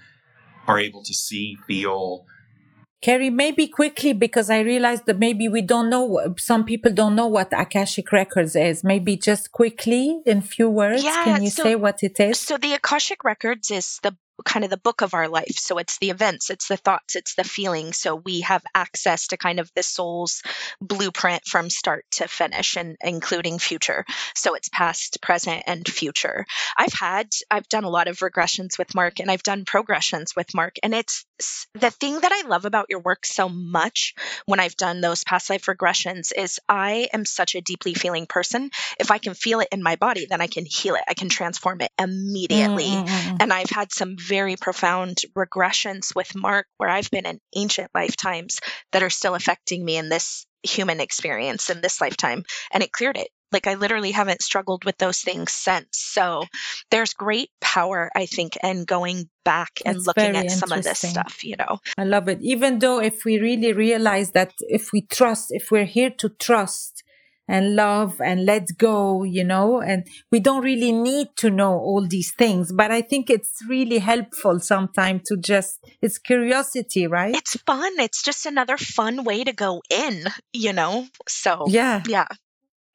are 0.68 0.80
able 0.80 1.04
to 1.04 1.14
see, 1.14 1.58
feel. 1.68 2.26
Karie, 3.02 3.30
maybe 3.30 3.68
quickly 3.68 4.14
because 4.14 4.50
I 4.50 4.62
realized 4.62 5.06
that 5.06 5.20
maybe 5.20 5.48
we 5.48 5.62
don't 5.62 5.90
know. 5.90 6.34
Some 6.38 6.64
people 6.64 6.92
don't 6.92 7.16
know 7.16 7.28
what 7.28 7.52
Akashic 7.54 8.12
Records 8.12 8.56
is. 8.56 8.84
Maybe 8.84 9.16
just 9.16 9.52
quickly 9.52 10.22
in 10.26 10.42
few 10.42 10.70
words, 10.70 11.04
yeah, 11.04 11.24
can 11.24 11.44
you 11.44 11.50
so, 11.50 11.64
say 11.64 11.76
what 11.76 12.02
it 12.02 12.20
is? 12.20 12.40
So 12.40 12.58
the 12.58 12.74
Akashic 12.74 13.24
Records 13.24 13.70
is 13.70 14.00
the 14.02 14.16
kind 14.44 14.64
of 14.64 14.70
the 14.70 14.78
book 14.78 15.02
of 15.02 15.14
our 15.14 15.28
life. 15.28 15.58
So 15.58 15.78
it's 15.78 15.98
the 16.00 16.10
events, 16.10 16.50
it's 16.50 16.68
the 16.68 16.78
thoughts, 16.78 17.16
it's 17.16 17.36
the 17.36 17.44
feelings. 17.44 17.98
So 17.98 18.16
we 18.16 18.42
have 18.42 18.64
access 18.74 19.28
to 19.28 19.38
kind 19.38 19.60
of 19.60 19.72
the 19.76 19.84
soul's 19.84 20.42
blueprint 20.82 21.46
from 21.46 21.70
start 21.70 22.06
to 22.12 22.28
finish 22.28 22.76
and 22.76 22.98
including 23.02 23.60
future. 23.60 24.06
So 24.36 24.56
it's 24.56 24.70
past, 24.70 25.22
present, 25.22 25.64
and 25.68 25.88
future. 25.88 26.46
I've 26.78 26.94
had, 26.94 27.30
I've 27.50 27.70
done 27.70 27.84
a 27.84 27.90
lot 27.90 28.08
of 28.08 28.20
regressions 28.20 28.78
with 28.78 28.96
Mark 28.96 29.20
and 29.20 29.32
I've 29.32 29.44
done 29.44 29.66
progressions 29.66 30.36
with 30.36 30.54
Mark. 30.54 30.76
And 30.84 30.94
it's 30.94 31.26
the 31.74 31.92
thing 31.92 32.20
that 32.20 32.32
I 32.32 32.48
love 32.48 32.66
about 32.66 32.88
your 32.90 33.00
work 33.00 33.26
so 33.26 33.50
much 33.50 34.14
when 34.46 34.60
I've 34.60 34.78
done 34.78 35.02
those 35.02 35.24
past 35.24 35.50
life 35.50 35.66
regressions 35.66 36.32
is 36.36 36.60
I 36.70 37.10
am 37.14 37.26
such 37.26 37.56
a 37.56 37.62
deeply 37.62 37.94
feeling 37.94 38.26
person. 38.26 38.70
If 39.00 39.12
I 39.12 39.18
can 39.18 39.34
feel 39.34 39.60
it 39.60 39.68
in 39.72 39.84
my 39.84 39.96
body, 39.96 40.28
then 40.30 40.42
I 40.42 40.48
can 40.48 40.66
heal 40.66 40.96
it. 40.96 41.04
I 41.08 41.14
can 41.14 41.30
transform 41.30 41.82
it 41.82 41.92
immediately. 42.00 42.86
Mm-hmm. 42.86 43.38
And 43.40 43.52
I've 43.52 43.70
had 43.70 43.92
some 43.92 44.16
very 44.18 44.56
profound 44.56 45.22
regressions 45.38 46.16
with 46.16 46.36
Mark 46.36 46.68
where 46.78 46.90
I've 46.90 47.12
been 47.12 47.26
in 47.26 47.40
ancient 47.56 47.92
lifetimes 47.94 48.60
that 48.92 49.04
are 49.04 49.10
still 49.10 49.36
affecting 49.36 49.84
me 49.84 49.98
in 49.98 50.10
this 50.10 50.46
human 50.64 51.00
experience 51.00 51.70
in 51.70 51.82
this 51.82 52.02
lifetime 52.02 52.44
and 52.72 52.82
it 52.82 52.92
cleared 52.92 53.18
it 53.18 53.28
like 53.52 53.68
I 53.68 53.76
literally 53.76 54.12
haven't 54.12 54.42
struggled 54.42 54.86
with 54.86 54.98
those 54.98 55.20
things 55.20 55.52
since. 55.52 55.88
So 55.92 56.46
there's 56.92 57.14
great 57.14 57.50
power, 57.62 58.12
I 58.16 58.26
think, 58.26 58.58
in 58.64 58.86
going 58.86 59.30
back 59.44 59.82
and 59.86 59.98
That's 59.98 60.08
looking 60.08 60.36
at 60.36 60.52
some 60.52 60.72
of 60.72 60.84
this 60.84 61.00
stuff, 61.00 61.44
you 61.44 61.56
know. 61.58 61.80
I 61.98 62.04
love 62.04 62.28
it. 62.28 62.40
Even 62.42 62.80
though 62.80 63.00
if 63.00 63.24
we 63.26 63.40
really 63.40 63.74
realize 63.74 64.32
that 64.32 64.54
if 64.60 64.92
we 64.92 65.02
trust, 65.02 65.48
if 65.52 65.72
we're 65.72 65.86
here 65.86 66.10
to 66.10 66.30
trust 66.30 67.04
and 67.48 67.76
love 67.76 68.20
and 68.20 68.44
let 68.46 68.76
go, 68.78 69.24
you 69.24 69.44
know, 69.44 69.80
and 69.80 70.08
we 70.32 70.40
don't 70.40 70.64
really 70.64 70.92
need 70.92 71.28
to 71.38 71.52
know 71.52 71.74
all 71.74 72.06
these 72.08 72.34
things, 72.34 72.72
but 72.72 72.92
I 72.92 73.02
think 73.02 73.30
it's 73.30 73.60
really 73.70 74.00
helpful 74.00 74.60
sometimes 74.60 75.22
to 75.28 75.38
just, 75.38 75.80
it's 76.02 76.18
curiosity, 76.18 77.06
right? 77.06 77.36
It's 77.36 77.56
fun. 77.68 77.94
It's 78.00 78.24
just 78.24 78.48
another 78.48 78.78
fun 78.78 79.24
way 79.24 79.44
to 79.44 79.54
go 79.54 79.82
in, 79.92 80.24
you 80.54 80.74
know. 80.74 81.08
So 81.28 81.66
yeah. 81.68 82.02
yeah. 82.08 82.28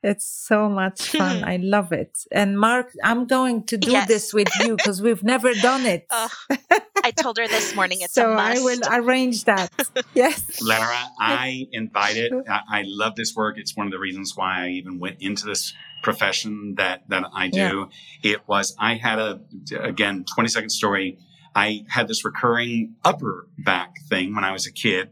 It's 0.02 0.24
so 0.26 0.68
much 0.68 1.10
fun. 1.10 1.44
I 1.52 1.56
love 1.56 1.92
it. 1.92 2.18
And 2.32 2.58
Mark, 2.58 2.92
I'm 3.04 3.26
going 3.26 3.64
to 3.66 3.76
do 3.76 3.90
Yes. 3.92 4.08
this 4.08 4.34
with 4.34 4.48
you 4.60 4.76
because 4.76 5.02
we've 5.02 5.22
never 5.22 5.52
done 5.54 5.84
it. 5.84 6.06
Ugh, 6.10 6.30
oh, 6.50 6.78
I 7.04 7.10
told 7.10 7.36
her 7.38 7.46
this 7.48 7.74
morning 7.74 7.98
it's 8.00 8.14
so 8.14 8.32
a 8.32 8.34
must. 8.34 8.60
I 8.60 8.64
will 8.64 8.80
arrange 9.04 9.44
that. 9.44 9.70
yes. 10.14 10.62
Lara, 10.62 10.96
I 11.20 11.66
invited. 11.72 12.32
I, 12.48 12.60
I 12.80 12.82
love 12.86 13.14
this 13.14 13.34
work. 13.34 13.58
It's 13.58 13.76
one 13.76 13.86
of 13.86 13.92
the 13.92 13.98
reasons 13.98 14.32
why 14.36 14.64
I 14.66 14.68
even 14.70 14.98
went 14.98 15.16
into 15.20 15.44
this 15.46 15.74
profession 16.02 16.74
that 16.78 17.02
that 17.08 17.24
I 17.34 17.48
do. 17.48 17.88
It 18.22 18.48
was 18.48 18.74
I 18.78 18.94
had 18.94 19.18
a 19.18 19.40
again 19.78 20.24
twenty 20.24 20.48
second 20.48 20.70
story. 20.70 21.18
I 21.54 21.84
had 21.88 22.06
this 22.08 22.24
recurring 22.24 22.94
upper 23.04 23.48
back 23.58 23.96
thing 24.08 24.34
when 24.34 24.44
I 24.44 24.52
was 24.52 24.66
a 24.66 24.72
kid, 24.72 25.10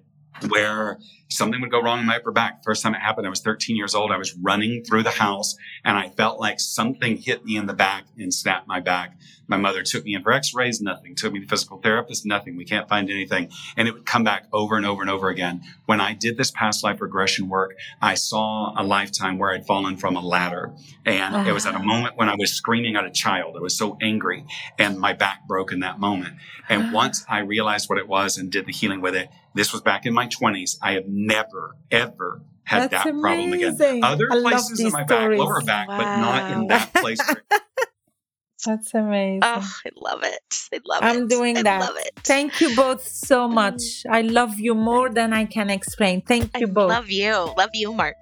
where 0.49 0.99
something 1.31 1.61
would 1.61 1.71
go 1.71 1.83
wrong 1.83 2.01
in 2.01 2.07
my 2.07 2.17
upper 2.17 2.33
back. 2.33 2.65
First 2.65 2.83
time 2.83 2.95
it 2.95 3.01
happened, 3.01 3.27
I 3.27 3.31
was 3.31 3.41
13 3.41 3.77
years 3.77 3.95
old. 3.95 4.11
I 4.11 4.17
was 4.17 4.35
running 4.35 4.83
through 4.85 5.03
the 5.03 5.11
house 5.11 5.57
and 5.85 5.97
I 5.99 6.09
felt 6.11 6.41
like 6.41 6.61
something 6.61 7.17
hit 7.17 7.45
me 7.45 7.57
in 7.57 7.67
the 7.67 7.75
back 7.75 8.05
and 8.19 8.33
snapped 8.33 8.67
my 8.67 8.81
back. 8.81 9.19
My 9.49 9.57
mother 9.57 9.83
took 9.83 10.05
me 10.05 10.15
in 10.15 10.23
for 10.23 10.31
x-rays, 10.31 10.81
nothing. 10.81 11.15
Took 11.15 11.33
me 11.33 11.41
to 11.41 11.47
physical 11.47 11.79
therapist, 11.79 12.27
nothing. 12.27 12.57
We 12.57 12.67
can't 12.67 12.89
find 12.89 13.11
anything. 13.11 13.49
And 13.77 13.89
it 13.89 13.95
would 13.95 14.05
come 14.05 14.23
back 14.23 14.47
over 14.53 14.77
and 14.77 14.85
over 14.85 15.01
and 15.01 15.11
over 15.11 15.31
again. 15.31 15.63
When 15.87 16.01
I 16.01 16.13
did 16.13 16.37
this 16.37 16.51
past 16.51 16.85
life 16.85 17.01
regression 17.01 17.49
work, 17.49 17.75
I 18.01 18.15
saw 18.15 18.75
a 18.77 18.85
lifetime 18.85 19.39
where 19.39 19.51
I'd 19.51 19.67
fallen 19.67 19.97
from 19.97 20.17
a 20.17 20.21
ladder. 20.21 20.75
And 21.07 21.49
it 21.49 21.53
was 21.53 21.65
at 21.65 21.75
a 21.75 21.79
moment 21.79 22.17
when 22.17 22.29
I 22.29 22.35
was 22.35 22.53
screaming 22.53 22.97
at 22.97 23.07
a 23.07 23.11
child. 23.11 23.57
I 23.57 23.61
was 23.61 23.77
so 23.77 23.97
angry 24.03 24.45
and 24.79 24.99
my 24.99 25.15
back 25.15 25.49
broke 25.49 25.73
in 25.73 25.81
that 25.81 25.99
moment. 25.99 26.35
And 26.69 26.85
ah. 26.85 26.93
once 26.93 27.25
I 27.29 27.39
realized 27.39 27.89
what 27.89 27.99
it 27.99 28.07
was 28.07 28.37
and 28.37 28.53
did 28.53 28.67
the 28.67 28.73
healing 28.73 29.01
with 29.01 29.15
it, 29.15 29.31
this 29.59 29.73
was 29.73 29.83
back 29.83 30.07
in 30.07 30.15
my 30.15 30.29
20s. 30.29 30.79
I 30.81 30.93
have 30.93 31.09
never, 31.09 31.77
ever 31.91 32.43
had 32.63 32.91
That's 32.91 33.03
that 33.03 33.21
problem 33.21 33.53
again. 33.55 34.05
Other 34.05 34.29
I 34.31 34.41
places 34.41 34.79
in 34.79 34.93
my 34.93 35.05
stories. 35.05 35.39
back, 35.39 35.47
lower 35.47 35.61
back, 35.63 35.89
but 35.89 36.17
not 36.19 36.53
in 36.53 36.67
that 36.69 36.95
place. 36.95 37.19
That's 38.65 38.95
amazing. 38.95 39.41
Oh, 39.43 39.69
I 39.87 39.91
love 39.97 40.23
it. 40.23 40.55
I 40.73 40.79
love 40.85 41.03
it. 41.03 41.07
I'm 41.07 41.27
doing 41.27 41.59
I 41.59 41.63
that. 41.63 41.81
love 41.81 41.97
it. 41.97 42.13
Thank 42.23 42.61
you 42.61 42.77
both 42.77 43.03
so 43.07 43.49
mm. 43.49 43.55
much. 43.55 43.83
I 44.09 44.23
love 44.23 44.61
you 44.61 44.75
more 44.77 45.09
than 45.11 45.33
I 45.33 45.45
can 45.45 45.71
explain. 45.71 46.23
Thank 46.23 46.51
I 46.55 46.61
you 46.61 46.69
both. 46.69 46.91
love 46.91 47.11
you. 47.11 47.33
Love 47.57 47.71
you, 47.75 47.93
Mark. 47.93 48.17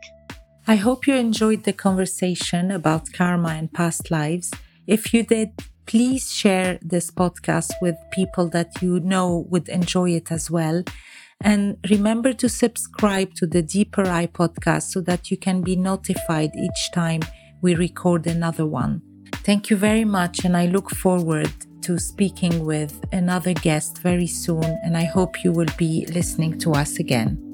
I 0.66 0.76
hope 0.76 1.06
you 1.06 1.14
enjoyed 1.14 1.64
the 1.64 1.72
conversation 1.74 2.70
about 2.70 3.12
karma 3.12 3.50
and 3.50 3.70
past 3.70 4.10
lives. 4.10 4.50
If 4.86 5.12
you 5.12 5.22
did, 5.22 5.52
please 5.86 6.32
share 6.32 6.78
this 6.82 7.10
podcast 7.10 7.72
with 7.82 7.96
people 8.10 8.48
that 8.48 8.82
you 8.82 9.00
know 9.00 9.46
would 9.50 9.68
enjoy 9.68 10.10
it 10.12 10.32
as 10.32 10.50
well. 10.50 10.82
And 11.40 11.76
remember 11.90 12.32
to 12.34 12.48
subscribe 12.48 13.34
to 13.34 13.46
the 13.46 13.62
Deeper 13.62 14.06
I 14.08 14.26
podcast 14.26 14.90
so 14.90 15.00
that 15.02 15.30
you 15.30 15.36
can 15.36 15.62
be 15.62 15.76
notified 15.76 16.50
each 16.56 16.90
time 16.92 17.20
we 17.62 17.74
record 17.74 18.26
another 18.26 18.66
one. 18.66 19.02
Thank 19.44 19.70
you 19.70 19.76
very 19.76 20.04
much, 20.04 20.44
and 20.44 20.56
I 20.56 20.66
look 20.66 20.90
forward 20.90 21.52
to 21.82 21.98
speaking 21.98 22.64
with 22.64 23.00
another 23.12 23.52
guest 23.52 23.98
very 23.98 24.26
soon. 24.26 24.64
And 24.82 24.96
I 24.96 25.04
hope 25.04 25.44
you 25.44 25.52
will 25.52 25.72
be 25.76 26.06
listening 26.06 26.58
to 26.58 26.72
us 26.72 26.98
again. 26.98 27.45